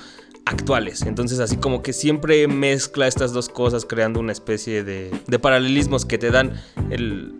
actuales. 0.46 1.02
Entonces 1.02 1.40
así 1.40 1.56
como 1.56 1.82
que 1.82 1.92
siempre 1.92 2.46
mezcla 2.48 3.06
estas 3.06 3.32
dos 3.32 3.48
cosas 3.48 3.84
creando 3.84 4.20
una 4.20 4.32
especie 4.32 4.84
de, 4.84 5.10
de 5.26 5.38
paralelismos 5.38 6.04
que 6.04 6.18
te 6.18 6.30
dan 6.30 6.60
el 6.90 7.34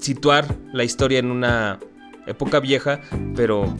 situar 0.00 0.54
la 0.72 0.84
historia 0.84 1.18
en 1.18 1.30
una 1.30 1.78
época 2.26 2.60
vieja, 2.60 3.00
pero 3.34 3.74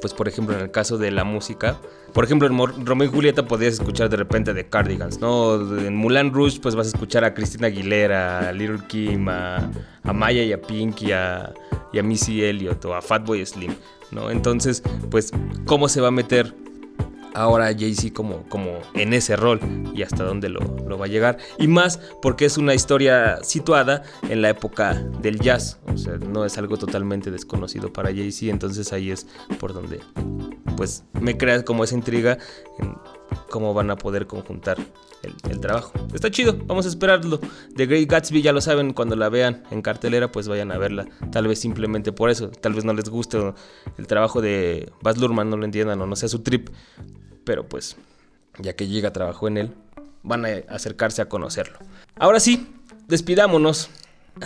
pues 0.00 0.12
por 0.14 0.28
ejemplo 0.28 0.54
en 0.54 0.62
el 0.62 0.70
caso 0.70 0.98
de 0.98 1.10
la 1.10 1.24
música, 1.24 1.78
por 2.12 2.24
ejemplo 2.24 2.48
en 2.48 2.86
Romeo 2.86 3.08
y 3.08 3.10
Julieta 3.10 3.46
podías 3.46 3.74
escuchar 3.74 4.08
de 4.08 4.16
repente 4.16 4.54
de 4.54 4.68
Cardigans, 4.68 5.20
¿no? 5.20 5.54
En 5.78 5.96
Mulan 5.96 6.32
Rouge 6.32 6.60
pues 6.60 6.74
vas 6.74 6.86
a 6.86 6.90
escuchar 6.90 7.24
a 7.24 7.34
Cristina 7.34 7.68
Aguilera, 7.68 8.48
a 8.48 8.52
Little 8.52 8.80
Kim, 8.88 9.28
a, 9.28 9.70
Maya 10.04 10.42
y 10.42 10.52
a 10.52 10.60
Pink 10.60 11.02
y 11.02 11.12
a, 11.12 11.52
y 11.92 11.98
a 11.98 12.02
Missy 12.02 12.42
Elliott 12.44 12.84
o 12.84 12.94
a 12.94 13.02
Fatboy 13.02 13.44
Slim, 13.44 13.74
¿no? 14.10 14.30
Entonces 14.30 14.82
pues 15.10 15.32
cómo 15.64 15.88
se 15.88 16.00
va 16.00 16.08
a 16.08 16.12
meter 16.12 16.54
ahora 17.36 17.66
Jay-Z 17.66 18.14
como, 18.14 18.42
como 18.48 18.78
en 18.94 19.12
ese 19.12 19.36
rol 19.36 19.60
y 19.94 20.02
hasta 20.02 20.24
dónde 20.24 20.48
lo, 20.48 20.60
lo 20.60 20.98
va 20.98 21.04
a 21.04 21.08
llegar. 21.08 21.38
Y 21.58 21.68
más 21.68 22.00
porque 22.22 22.46
es 22.46 22.56
una 22.58 22.74
historia 22.74 23.38
situada 23.42 24.02
en 24.28 24.42
la 24.42 24.48
época 24.48 24.94
del 25.20 25.38
jazz. 25.38 25.78
O 25.92 25.96
sea, 25.96 26.14
no 26.16 26.44
es 26.44 26.56
algo 26.58 26.76
totalmente 26.78 27.30
desconocido 27.30 27.92
para 27.92 28.08
Jay-Z. 28.08 28.50
Entonces 28.50 28.92
ahí 28.92 29.10
es 29.10 29.26
por 29.60 29.72
donde 29.72 30.00
pues 30.76 31.04
me 31.20 31.36
crea 31.36 31.64
como 31.64 31.84
esa 31.84 31.94
intriga 31.94 32.38
cómo 33.50 33.74
van 33.74 33.90
a 33.90 33.96
poder 33.96 34.26
conjuntar 34.26 34.78
el, 35.22 35.60
trabajo. 35.60 35.92
Está 36.14 36.30
chido, 36.30 36.56
vamos 36.66 36.86
a 36.86 36.88
esperarlo. 36.88 37.40
The 37.74 37.86
Great 37.86 38.08
Gatsby 38.08 38.42
ya 38.42 38.52
lo 38.52 38.60
saben, 38.60 38.92
cuando 38.92 39.16
la 39.16 39.28
vean 39.28 39.64
en 39.70 39.82
cartelera 39.82 40.30
pues 40.30 40.48
vayan 40.48 40.70
a 40.72 40.78
verla. 40.78 41.06
Tal 41.32 41.48
vez 41.48 41.58
simplemente 41.58 42.12
por 42.12 42.30
eso, 42.30 42.48
tal 42.48 42.74
vez 42.74 42.84
no 42.84 42.92
les 42.92 43.08
guste 43.08 43.38
el 43.98 44.06
trabajo 44.06 44.40
de 44.40 44.92
Baz 45.02 45.18
Luhrmann, 45.18 45.50
no 45.50 45.56
lo 45.56 45.64
entiendan 45.64 46.00
o 46.00 46.06
no 46.06 46.16
sea 46.16 46.28
su 46.28 46.40
trip. 46.40 46.70
Pero 47.44 47.68
pues, 47.68 47.96
ya 48.58 48.74
que 48.74 48.88
llega, 48.88 49.12
trabajó 49.12 49.48
en 49.48 49.58
él, 49.58 49.74
van 50.22 50.44
a 50.44 50.48
acercarse 50.68 51.22
a 51.22 51.28
conocerlo. 51.28 51.78
Ahora 52.16 52.40
sí, 52.40 52.68
despidámonos. 53.08 53.90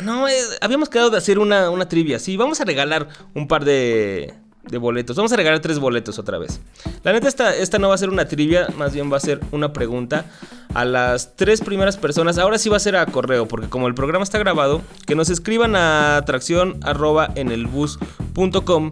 No, 0.03 0.28
eh, 0.28 0.35
habíamos 0.61 0.89
quedado 0.89 1.11
de 1.11 1.18
hacer 1.18 1.39
una, 1.39 1.68
una 1.70 1.89
trivia. 1.89 2.18
Sí, 2.18 2.37
vamos 2.37 2.61
a 2.61 2.64
regalar 2.64 3.09
un 3.35 3.49
par 3.49 3.64
de, 3.64 4.35
de 4.68 4.78
boletos. 4.78 5.16
Vamos 5.16 5.32
a 5.32 5.36
regalar 5.36 5.61
tres 5.61 5.78
boletos 5.78 6.18
otra 6.18 6.38
vez. 6.38 6.61
La 7.02 7.12
neta, 7.12 7.28
esta, 7.28 7.54
esta 7.54 7.78
no 7.78 7.88
va 7.88 7.94
a 7.94 7.98
ser 7.98 8.11
una 8.11 8.26
trivia, 8.26 8.68
más 8.76 8.92
bien 8.92 9.12
va 9.12 9.16
a 9.16 9.20
ser 9.20 9.40
una 9.52 9.72
pregunta 9.72 10.26
a 10.74 10.84
las 10.84 11.36
tres 11.36 11.61
primeras 11.61 11.96
personas. 11.96 12.38
Ahora 12.38 12.58
sí 12.58 12.68
va 12.68 12.76
a 12.76 12.80
ser 12.80 12.96
a 12.96 13.06
correo, 13.06 13.48
porque 13.48 13.68
como 13.68 13.88
el 13.88 13.94
programa 13.94 14.22
está 14.22 14.38
grabado, 14.38 14.82
que 15.06 15.14
nos 15.14 15.30
escriban 15.30 15.76
a 15.76 16.16
atracción 16.16 16.78
arroba 16.82 17.30
en 17.34 17.50
el 17.50 17.66
bus.com 17.66 18.90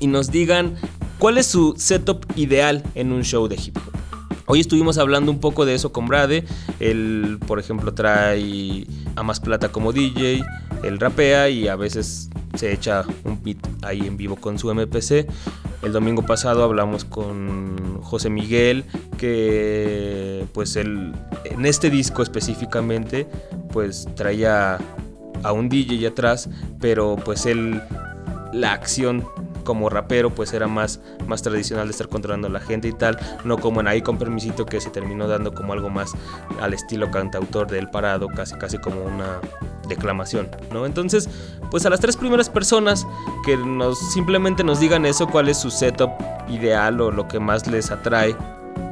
y 0.00 0.06
nos 0.06 0.30
digan 0.30 0.76
cuál 1.18 1.38
es 1.38 1.46
su 1.46 1.74
setup 1.76 2.24
ideal 2.36 2.82
en 2.94 3.12
un 3.12 3.22
show 3.22 3.48
de 3.48 3.56
hip 3.56 3.76
hop. 3.76 3.94
Hoy 4.46 4.60
estuvimos 4.60 4.98
hablando 4.98 5.32
un 5.32 5.40
poco 5.40 5.64
de 5.64 5.74
eso 5.74 5.90
con 5.90 6.06
Brade. 6.06 6.44
Él, 6.78 7.38
por 7.46 7.58
ejemplo, 7.58 7.94
trae 7.94 8.86
a 9.16 9.22
más 9.22 9.40
plata 9.40 9.70
como 9.70 9.92
DJ. 9.92 10.42
Él 10.84 11.00
rapea 11.00 11.48
y 11.48 11.68
a 11.68 11.76
veces 11.76 12.28
se 12.54 12.72
echa 12.72 13.04
un 13.24 13.42
beat 13.42 13.58
ahí 13.82 14.00
en 14.00 14.16
vivo 14.16 14.36
con 14.36 14.58
su 14.58 14.72
MPC. 14.72 15.26
El 15.82 15.92
domingo 15.92 16.24
pasado 16.24 16.64
hablamos 16.64 17.04
con 17.04 18.00
José 18.02 18.30
Miguel, 18.30 18.84
que 19.18 20.46
pues 20.52 20.76
él 20.76 21.12
en 21.44 21.66
este 21.66 21.90
disco 21.90 22.22
específicamente 22.22 23.26
pues 23.72 24.08
traía 24.14 24.78
a 25.42 25.52
un 25.52 25.68
DJ 25.68 26.06
atrás, 26.06 26.48
pero 26.80 27.16
pues 27.16 27.44
él 27.46 27.82
la 28.52 28.72
acción 28.72 29.24
como 29.64 29.88
rapero 29.88 30.30
pues 30.30 30.52
era 30.52 30.66
más, 30.66 31.00
más 31.26 31.42
tradicional 31.42 31.86
de 31.86 31.92
estar 31.92 32.08
controlando 32.08 32.48
a 32.48 32.50
la 32.50 32.60
gente 32.60 32.88
y 32.88 32.92
tal, 32.92 33.18
no 33.44 33.58
como 33.58 33.80
en 33.80 33.88
ahí 33.88 34.02
con 34.02 34.18
permisito 34.18 34.66
que 34.66 34.80
se 34.80 34.90
terminó 34.90 35.26
dando 35.26 35.52
como 35.54 35.72
algo 35.72 35.90
más 35.90 36.12
al 36.60 36.74
estilo 36.74 37.10
cantautor 37.10 37.70
del 37.70 37.90
parado, 37.90 38.28
casi 38.28 38.54
casi 38.56 38.78
como 38.78 39.02
una 39.02 39.40
declamación, 39.88 40.48
¿no? 40.72 40.86
Entonces, 40.86 41.28
pues 41.70 41.84
a 41.86 41.90
las 41.90 42.00
tres 42.00 42.16
primeras 42.16 42.48
personas 42.48 43.06
que 43.44 43.56
nos 43.56 43.98
simplemente 44.12 44.64
nos 44.64 44.80
digan 44.80 45.06
eso, 45.06 45.26
cuál 45.26 45.48
es 45.48 45.58
su 45.58 45.70
setup 45.70 46.10
ideal 46.48 47.00
o 47.00 47.10
lo 47.10 47.28
que 47.28 47.40
más 47.40 47.66
les 47.66 47.90
atrae 47.90 48.36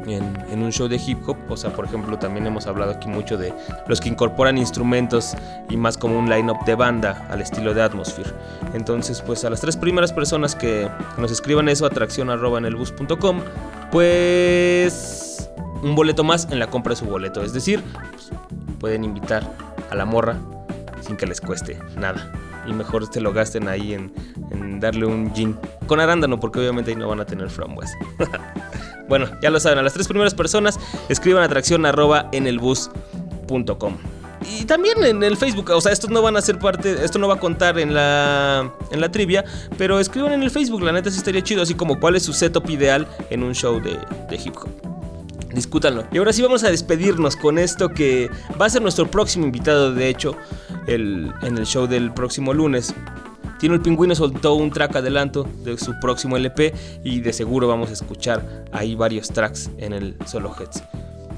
en, 0.06 0.36
en, 0.50 0.62
un 0.62 0.72
show 0.72 0.88
de 0.88 0.96
hip 0.96 1.18
hop. 1.26 1.36
O 1.48 1.56
sea, 1.56 1.72
por 1.72 1.84
ejemplo, 1.84 2.18
también 2.18 2.46
hemos 2.46 2.66
hablado 2.66 2.92
aquí 2.92 3.08
mucho 3.08 3.36
de 3.36 3.52
los 3.86 4.00
que 4.00 4.08
incorporan 4.08 4.58
instrumentos 4.58 5.34
y 5.68 5.76
más 5.76 5.96
como 5.96 6.18
un 6.18 6.28
line-up 6.28 6.64
de 6.64 6.74
banda 6.74 7.26
al 7.30 7.40
estilo 7.40 7.74
de 7.74 7.82
Atmosphere. 7.82 8.30
Entonces, 8.74 9.20
pues 9.22 9.44
a 9.44 9.50
las 9.50 9.60
tres 9.60 9.76
primeras 9.76 10.12
personas 10.12 10.54
que 10.54 10.88
nos 11.18 11.30
escriban 11.30 11.68
eso, 11.68 11.86
atracción 11.86 12.30
arroba 12.30 12.58
en 12.58 12.66
el 12.66 12.76
bus.com, 12.76 13.40
pues 13.90 15.50
un 15.82 15.94
boleto 15.94 16.24
más 16.24 16.48
en 16.50 16.58
la 16.58 16.68
compra 16.68 16.90
de 16.90 16.96
su 16.96 17.06
boleto. 17.06 17.42
Es 17.42 17.52
decir, 17.52 17.82
pues, 18.12 18.30
pueden 18.78 19.04
invitar 19.04 19.48
a 19.90 19.94
la 19.94 20.04
morra 20.04 20.36
sin 21.00 21.16
que 21.16 21.26
les 21.26 21.40
cueste 21.40 21.78
nada. 21.96 22.32
Y 22.66 22.72
mejor 22.72 23.12
se 23.12 23.20
lo 23.20 23.32
gasten 23.32 23.66
ahí 23.68 23.92
en, 23.92 24.12
en 24.50 24.78
darle 24.78 25.04
un 25.04 25.34
gin 25.34 25.58
con 25.86 25.98
arándano, 25.98 26.38
porque 26.38 26.60
obviamente 26.60 26.92
ahí 26.92 26.96
no 26.96 27.08
van 27.08 27.20
a 27.20 27.24
tener 27.24 27.50
frambuesa. 27.50 27.98
Bueno, 29.08 29.26
ya 29.42 29.50
lo 29.50 29.60
saben, 29.60 29.78
a 29.78 29.82
las 29.82 29.92
tres 29.92 30.08
primeras 30.08 30.34
personas 30.34 30.78
escriban 31.08 31.42
atracción 31.42 31.84
arroba 31.86 32.28
en 32.32 32.46
el 32.46 32.58
bus.com. 32.58 33.96
Y 34.50 34.64
también 34.64 35.02
en 35.04 35.22
el 35.22 35.36
Facebook, 35.36 35.70
o 35.70 35.80
sea, 35.80 35.92
estos 35.92 36.10
no 36.10 36.20
van 36.20 36.36
a 36.36 36.40
ser 36.40 36.58
parte, 36.58 37.04
esto 37.04 37.18
no 37.18 37.28
va 37.28 37.34
a 37.34 37.40
contar 37.40 37.78
en 37.78 37.94
la, 37.94 38.72
en 38.90 39.00
la 39.00 39.10
trivia, 39.10 39.44
pero 39.78 40.00
escriban 40.00 40.32
en 40.32 40.42
el 40.42 40.50
Facebook, 40.50 40.82
la 40.82 40.92
neta 40.92 41.10
sí 41.10 41.18
estaría 41.18 41.42
chido, 41.42 41.62
así 41.62 41.74
como 41.74 42.00
cuál 42.00 42.16
es 42.16 42.24
su 42.24 42.32
setup 42.32 42.68
ideal 42.68 43.06
en 43.30 43.42
un 43.42 43.54
show 43.54 43.80
de, 43.80 43.98
de 44.28 44.36
hip 44.36 44.56
hop. 44.56 44.68
Discútanlo. 45.54 46.04
Y 46.12 46.18
ahora 46.18 46.32
sí 46.32 46.42
vamos 46.42 46.64
a 46.64 46.70
despedirnos 46.70 47.36
con 47.36 47.58
esto 47.58 47.90
que 47.90 48.30
va 48.60 48.66
a 48.66 48.70
ser 48.70 48.82
nuestro 48.82 49.10
próximo 49.10 49.44
invitado, 49.44 49.92
de 49.92 50.08
hecho, 50.08 50.34
el, 50.86 51.32
en 51.42 51.58
el 51.58 51.66
show 51.66 51.86
del 51.86 52.12
próximo 52.12 52.54
lunes. 52.54 52.94
Tino 53.62 53.76
el 53.76 53.80
Pingüino 53.80 54.12
soltó 54.16 54.54
un 54.54 54.72
track 54.72 54.96
adelanto 54.96 55.46
de 55.62 55.78
su 55.78 55.94
próximo 56.00 56.36
LP 56.36 56.74
y 57.04 57.20
de 57.20 57.32
seguro 57.32 57.68
vamos 57.68 57.90
a 57.90 57.92
escuchar 57.92 58.64
ahí 58.72 58.96
varios 58.96 59.28
tracks 59.28 59.70
en 59.78 59.92
el 59.92 60.16
Solo 60.26 60.52
Heads. 60.52 60.82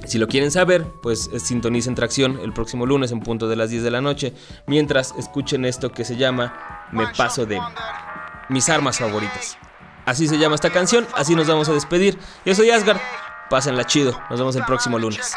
Si 0.07 0.17
lo 0.17 0.27
quieren 0.27 0.51
saber, 0.51 0.87
pues 1.03 1.29
sintonicen 1.37 1.95
Tracción 1.95 2.41
el 2.43 2.55
próximo 2.55 2.87
lunes 2.87 3.13
en 3.13 3.21
punto 3.21 3.47
de 3.47 3.57
las 3.57 3.69
10 3.69 3.83
de 3.83 3.91
la 3.91 4.01
noche, 4.01 4.33
mientras 4.67 5.13
escuchen 5.19 5.67
esto 5.67 5.93
que 5.93 6.07
se 6.07 6.17
llama 6.17 6.87
Me 6.93 7.09
Paso 7.09 7.45
de 7.45 7.61
Mis 8.49 8.71
Armas 8.71 9.01
Favoritas. 9.01 9.59
Así 10.07 10.27
se 10.27 10.39
llama 10.39 10.55
esta 10.55 10.71
canción, 10.71 11.07
así 11.15 11.35
nos 11.35 11.47
vamos 11.47 11.69
a 11.69 11.75
despedir. 11.75 12.19
Yo 12.47 12.55
soy 12.55 12.71
Asgard, 12.71 13.01
pásenla 13.51 13.85
chido, 13.85 14.19
nos 14.31 14.39
vemos 14.39 14.57
el 14.57 14.65
próximo 14.65 14.99
lunes. 14.99 15.35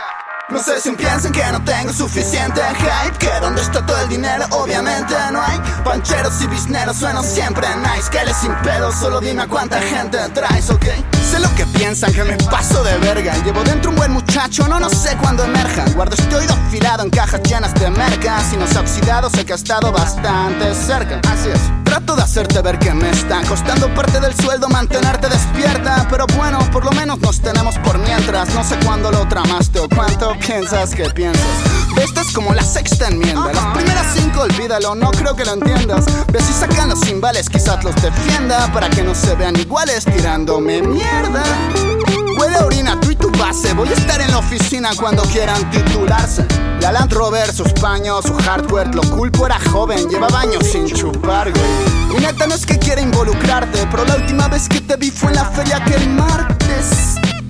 No 0.49 0.59
sé 0.63 0.79
si 0.79 0.91
piensan 0.91 1.33
que 1.33 1.43
no 1.51 1.61
tengo 1.65 1.91
suficiente 1.91 2.61
hype 2.61 3.17
Que 3.17 3.29
donde 3.41 3.61
está 3.61 3.85
todo 3.85 3.99
el 4.01 4.07
dinero 4.07 4.45
obviamente 4.51 5.13
no 5.33 5.41
hay. 5.41 5.59
Pancheros 5.83 6.41
y 6.41 6.47
bisneros 6.47 6.97
suenan 6.97 7.23
siempre 7.23 7.67
nice. 7.75 8.09
Que 8.09 8.23
les 8.23 8.43
impedo, 8.43 8.91
solo 8.93 9.19
dime 9.19 9.45
cuánta 9.47 9.81
gente 9.81 10.17
traes, 10.33 10.69
ok 10.69 11.16
Sé 11.29 11.39
lo 11.39 11.53
que 11.55 11.65
piensan, 11.65 12.13
que 12.13 12.23
me 12.23 12.37
paso 12.37 12.81
de 12.85 12.97
verga. 12.99 13.33
Llevo 13.43 13.61
dentro 13.63 13.91
un 13.91 13.97
buen 13.97 14.13
muchacho, 14.13 14.65
no, 14.65 14.89
sé 14.89 15.17
cuándo 15.17 15.43
emerja. 15.43 15.83
Guardo 15.93 16.15
este 16.15 16.33
oído 16.33 16.53
afilado 16.53 17.03
en 17.03 17.09
cajas 17.09 17.41
llenas 17.43 17.73
de 17.73 17.89
merca 17.89 18.41
Si 18.49 18.55
no 18.55 18.65
se 18.65 18.77
ha 18.77 18.81
oxidado, 18.81 19.29
sé 19.29 19.45
que 19.45 19.51
ha 19.51 19.57
estado 19.57 19.91
bastante 19.91 20.73
cerca. 20.73 21.19
Así 21.29 21.49
es. 21.49 21.59
Trato 21.83 22.15
de 22.15 22.21
hacerte 22.21 22.61
ver 22.61 22.79
que 22.79 22.93
me 22.93 23.09
está 23.09 23.41
costando 23.41 23.93
parte 23.93 24.21
del 24.21 24.33
sueldo 24.35 24.69
mantenerte 24.69 25.27
despierta. 25.27 26.07
Pero 26.09 26.27
bueno, 26.37 26.59
por 26.71 26.85
lo 26.85 26.91
menos 26.91 27.19
nos 27.19 27.41
tenemos 27.41 27.77
por 27.79 27.97
mientras. 27.99 28.53
No 28.53 28.63
sé 28.63 28.77
cuándo 28.85 29.11
lo 29.11 29.27
tramaste 29.27 29.79
o 29.79 29.89
cuánto 29.89 30.33
piensas 30.39 30.95
que 30.95 31.09
piensas. 31.09 31.43
Esta 32.01 32.21
es 32.21 32.31
como 32.31 32.53
la 32.53 32.63
sexta 32.63 33.09
enmienda. 33.09 33.51
Las 33.51 33.75
primeras 33.75 34.05
cinco 34.15 34.41
olvídalo, 34.41 34.95
no 34.95 35.11
creo 35.11 35.35
que 35.35 35.43
lo 35.43 35.55
entiendas. 35.55 36.05
Ve 36.31 36.39
si 36.39 36.53
sacan 36.53 36.89
los 36.89 37.01
cimbales, 37.01 37.49
quizás 37.49 37.83
los 37.83 37.95
defienda 37.95 38.71
Para 38.71 38.89
que 38.89 39.01
no 39.03 39.15
se 39.15 39.35
vean 39.35 39.55
iguales 39.55 40.05
tirándome 40.05 40.81
mierda 40.81 41.16
Huele 42.37 42.57
a 42.57 42.65
orina, 42.65 42.99
tú 42.99 43.11
y 43.11 43.15
tu 43.15 43.31
base. 43.31 43.73
Voy 43.73 43.89
a 43.89 43.93
estar 43.93 44.21
en 44.21 44.31
la 44.31 44.39
oficina 44.39 44.89
cuando 44.95 45.23
quieran 45.23 45.69
titularse. 45.71 46.45
La 46.81 46.91
Land 46.91 47.11
Rover, 47.13 47.51
sus 47.51 47.73
paños, 47.73 48.23
su 48.25 48.33
hardware 48.35 48.93
Lo 48.93 49.01
culpo 49.01 49.45
era 49.45 49.59
joven, 49.71 50.07
llevaba 50.09 50.41
años 50.41 50.65
sin 50.65 50.85
chupar, 50.85 51.51
güey. 51.51 52.17
Y 52.17 52.21
neta 52.21 52.45
no 52.47 52.53
es 52.53 52.65
que 52.65 52.77
quiera 52.79 53.01
involucrarte 53.01 53.85
Pero 53.91 54.05
la 54.05 54.15
última 54.15 54.47
vez 54.47 54.69
que 54.69 54.79
te 54.79 54.95
vi 54.95 55.11
fue 55.11 55.29
en 55.29 55.35
la 55.35 55.45
feria 55.45 55.77
aquel 55.77 56.07
martes 56.09 56.66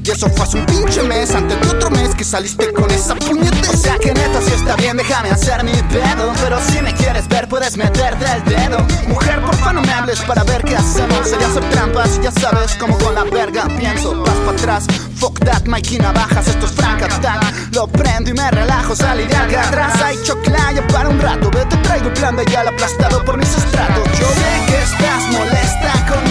y 0.08 0.12
eso 0.12 0.30
fue 0.30 0.46
hace 0.46 0.58
un 0.58 0.66
pinche 0.66 1.04
mes, 1.04 1.36
antes 1.36 1.60
de 1.60 1.68
otro 1.68 1.90
mes 1.90 2.16
que 2.16 2.24
saliste 2.24 2.72
con 2.72 2.90
esa 2.92 3.14
puñetera. 3.16 3.70
O 3.72 3.78
sea 3.78 3.98
que 3.98 4.14
neta 4.14 4.42
si 4.42 4.54
está 4.54 4.76
bien 4.78 4.96
déjame 4.96 5.32
hacer 5.32 5.64
mi 5.66 5.74
pedo. 5.74 6.32
Pero 6.42 6.60
si 6.62 6.82
me 6.82 6.94
quieres 6.94 7.28
ver, 7.28 7.50
puedes 7.50 7.76
meterte 7.76 8.26
el 8.32 8.44
dedo. 8.46 8.86
Mujer, 9.08 9.42
porfa, 9.42 9.74
no 9.74 9.82
me 9.82 9.92
hables 9.92 10.22
para 10.22 10.44
ver 10.46 10.64
qué 10.64 10.78
hacemos. 10.78 11.28
Sería 11.28 11.48
hacer 11.48 11.70
trampas, 11.72 12.22
ya 12.22 12.32
sabes, 12.32 12.76
como 12.76 12.98
con 12.98 13.16
la 13.16 13.26
verga 13.26 13.68
pienso. 13.78 14.22
Vas 14.22 14.36
para 14.46 14.52
atrás, 14.52 14.86
fuck 15.16 15.40
that, 15.40 15.66
Mikey 15.66 15.98
Navajas, 15.98 16.48
esto 16.48 16.68
es 16.68 16.72
Frank 16.72 17.02
Attack. 17.02 17.74
Lo 17.74 17.88
prendo 17.88 18.30
y 18.30 18.34
me 18.34 18.50
relajo, 18.50 18.96
salí 18.96 19.26
de 19.26 19.36
acá 19.36 19.68
atrás. 19.68 20.02
Hay 20.02 20.18
choclaya 20.24 20.88
para 20.88 21.10
un 21.10 21.20
rato, 21.20 21.52
vete, 21.52 21.76
traigo 21.78 22.08
el 22.08 22.14
plan 22.14 22.36
de 22.38 22.46
ya 22.46 22.62
aplastado 22.62 23.26
por 23.26 23.38
mis 23.38 23.50
estratos. 23.50 24.08
Yo 24.18 24.28
sé 24.28 24.66
que 24.68 24.82
estás 24.84 25.24
molesta 25.32 26.06
conmigo. 26.08 26.27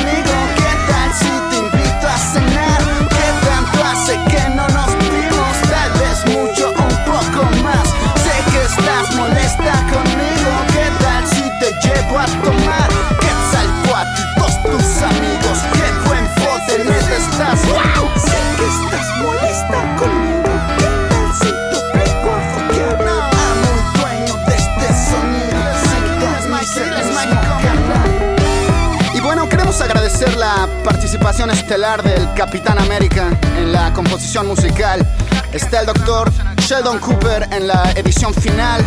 Participación 31.27 31.51
estelar 31.51 32.03
del 32.05 32.35
Capitán 32.35 32.79
América 32.79 33.37
en 33.59 33.73
la 33.73 33.93
composición 33.93 34.47
musical. 34.47 35.05
Está 35.53 35.81
el 35.81 35.87
doctor 35.87 36.31
Sheldon 36.59 37.01
Cooper 37.01 37.49
en 37.51 37.67
la 37.67 37.91
edición 37.97 38.33
final. 38.33 38.81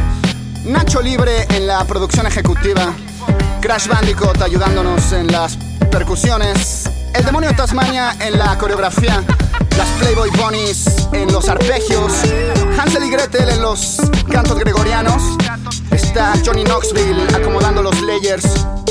Nacho 0.64 1.02
Libre 1.02 1.46
en 1.50 1.68
la 1.68 1.84
producción 1.84 2.26
ejecutiva. 2.28 2.94
Crash 3.60 3.90
Bandicoot 3.90 4.42
ayudándonos 4.42 5.12
en 5.12 5.28
las 5.28 5.58
percusiones. 5.92 6.90
El 7.14 7.26
demonio 7.26 7.50
de 7.50 7.56
Tasmania 7.58 8.16
en 8.22 8.40
la 8.40 8.58
coreografía. 8.58 9.22
Las 9.78 9.90
Playboy 10.00 10.30
Bunnies 10.30 11.10
en 11.12 11.30
los 11.34 11.50
arpegios. 11.50 12.14
Hansel 12.80 13.04
y 13.04 13.10
Gretel 13.10 13.50
en 13.50 13.62
los 13.62 13.98
cantos 14.32 14.58
gregorianos. 14.58 15.22
Está 15.92 16.34
Johnny 16.46 16.64
Knoxville 16.64 17.28
acomodando 17.36 17.82
los 17.82 18.02
layers. 18.02 18.46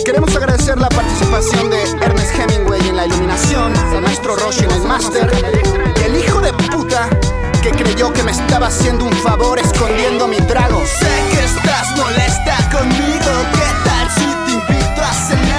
Queremos 0.04 0.34
agradecer 0.36 0.78
la 0.78 0.88
participación 0.88 1.70
de 1.70 1.82
Ernest 2.02 2.34
Hemingway 2.38 2.88
en 2.88 2.96
la 2.96 3.06
iluminación, 3.06 3.72
de 3.90 4.00
nuestro 4.00 4.36
Roshi 4.36 4.64
en 4.64 4.70
el 4.70 4.82
máster, 4.82 5.30
y 6.00 6.04
el 6.04 6.16
hijo 6.16 6.40
de 6.40 6.52
puta 6.52 7.08
que 7.62 7.70
creyó 7.70 8.12
que 8.12 8.22
me 8.22 8.30
estaba 8.30 8.68
haciendo 8.68 9.04
un 9.04 9.12
favor 9.12 9.58
escondiendo 9.58 10.28
mi 10.28 10.38
trago. 10.38 10.80
Sé 10.86 11.06
que 11.30 11.44
estás 11.44 11.96
molesta 11.96 12.56
conmigo, 12.70 13.32
¿qué 13.52 13.68
tal 13.84 14.10
si 14.10 14.26
te 14.46 14.52
invito 14.52 15.02
a 15.02 15.12
cenar? 15.12 15.57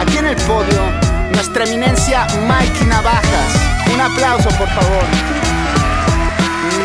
Aquí 0.00 0.16
en 0.18 0.26
el 0.26 0.36
podio, 0.36 0.80
nuestra 1.32 1.64
eminencia 1.64 2.24
Mikey 2.46 2.86
Navajas. 2.86 3.50
Un 3.92 4.00
aplauso, 4.00 4.48
por 4.50 4.68
favor. 4.68 5.04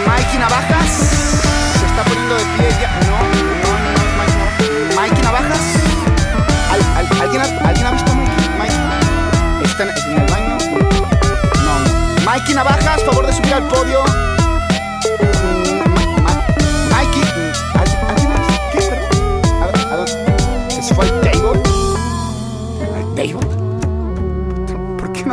Mikey 0.08 0.40
Navajas 0.40 0.90
se 1.80 1.86
está 1.86 2.04
poniendo 2.04 2.34
de 2.36 2.44
pie 2.58 2.70
ya. 2.82 2.90
No, 3.06 3.18
no, 3.22 3.80
no 3.80 3.92
es 3.94 4.14
Mikey. 4.18 4.96
Mikey 4.96 5.24
Navajas. 5.24 5.60
¿Al- 6.72 6.98
al- 7.06 7.22
¿Alguien, 7.22 7.42
ha, 7.44 7.68
¿Alguien 7.68 7.86
ha 7.88 7.92
visto 7.92 8.12
a 8.12 8.16
Mikey? 8.16 8.50
Mikey? 8.58 9.66
¿Está 9.66 9.84
en, 9.84 9.90
en 9.90 10.18
el 10.24 10.32
baño? 10.32 10.58
No, 11.64 11.80
no. 11.80 12.22
Mikey 12.32 12.56
Navajas, 12.56 13.04
favor 13.06 13.28
de 13.28 13.34
subir 13.34 13.54
al 13.54 13.68
podio. 13.68 14.04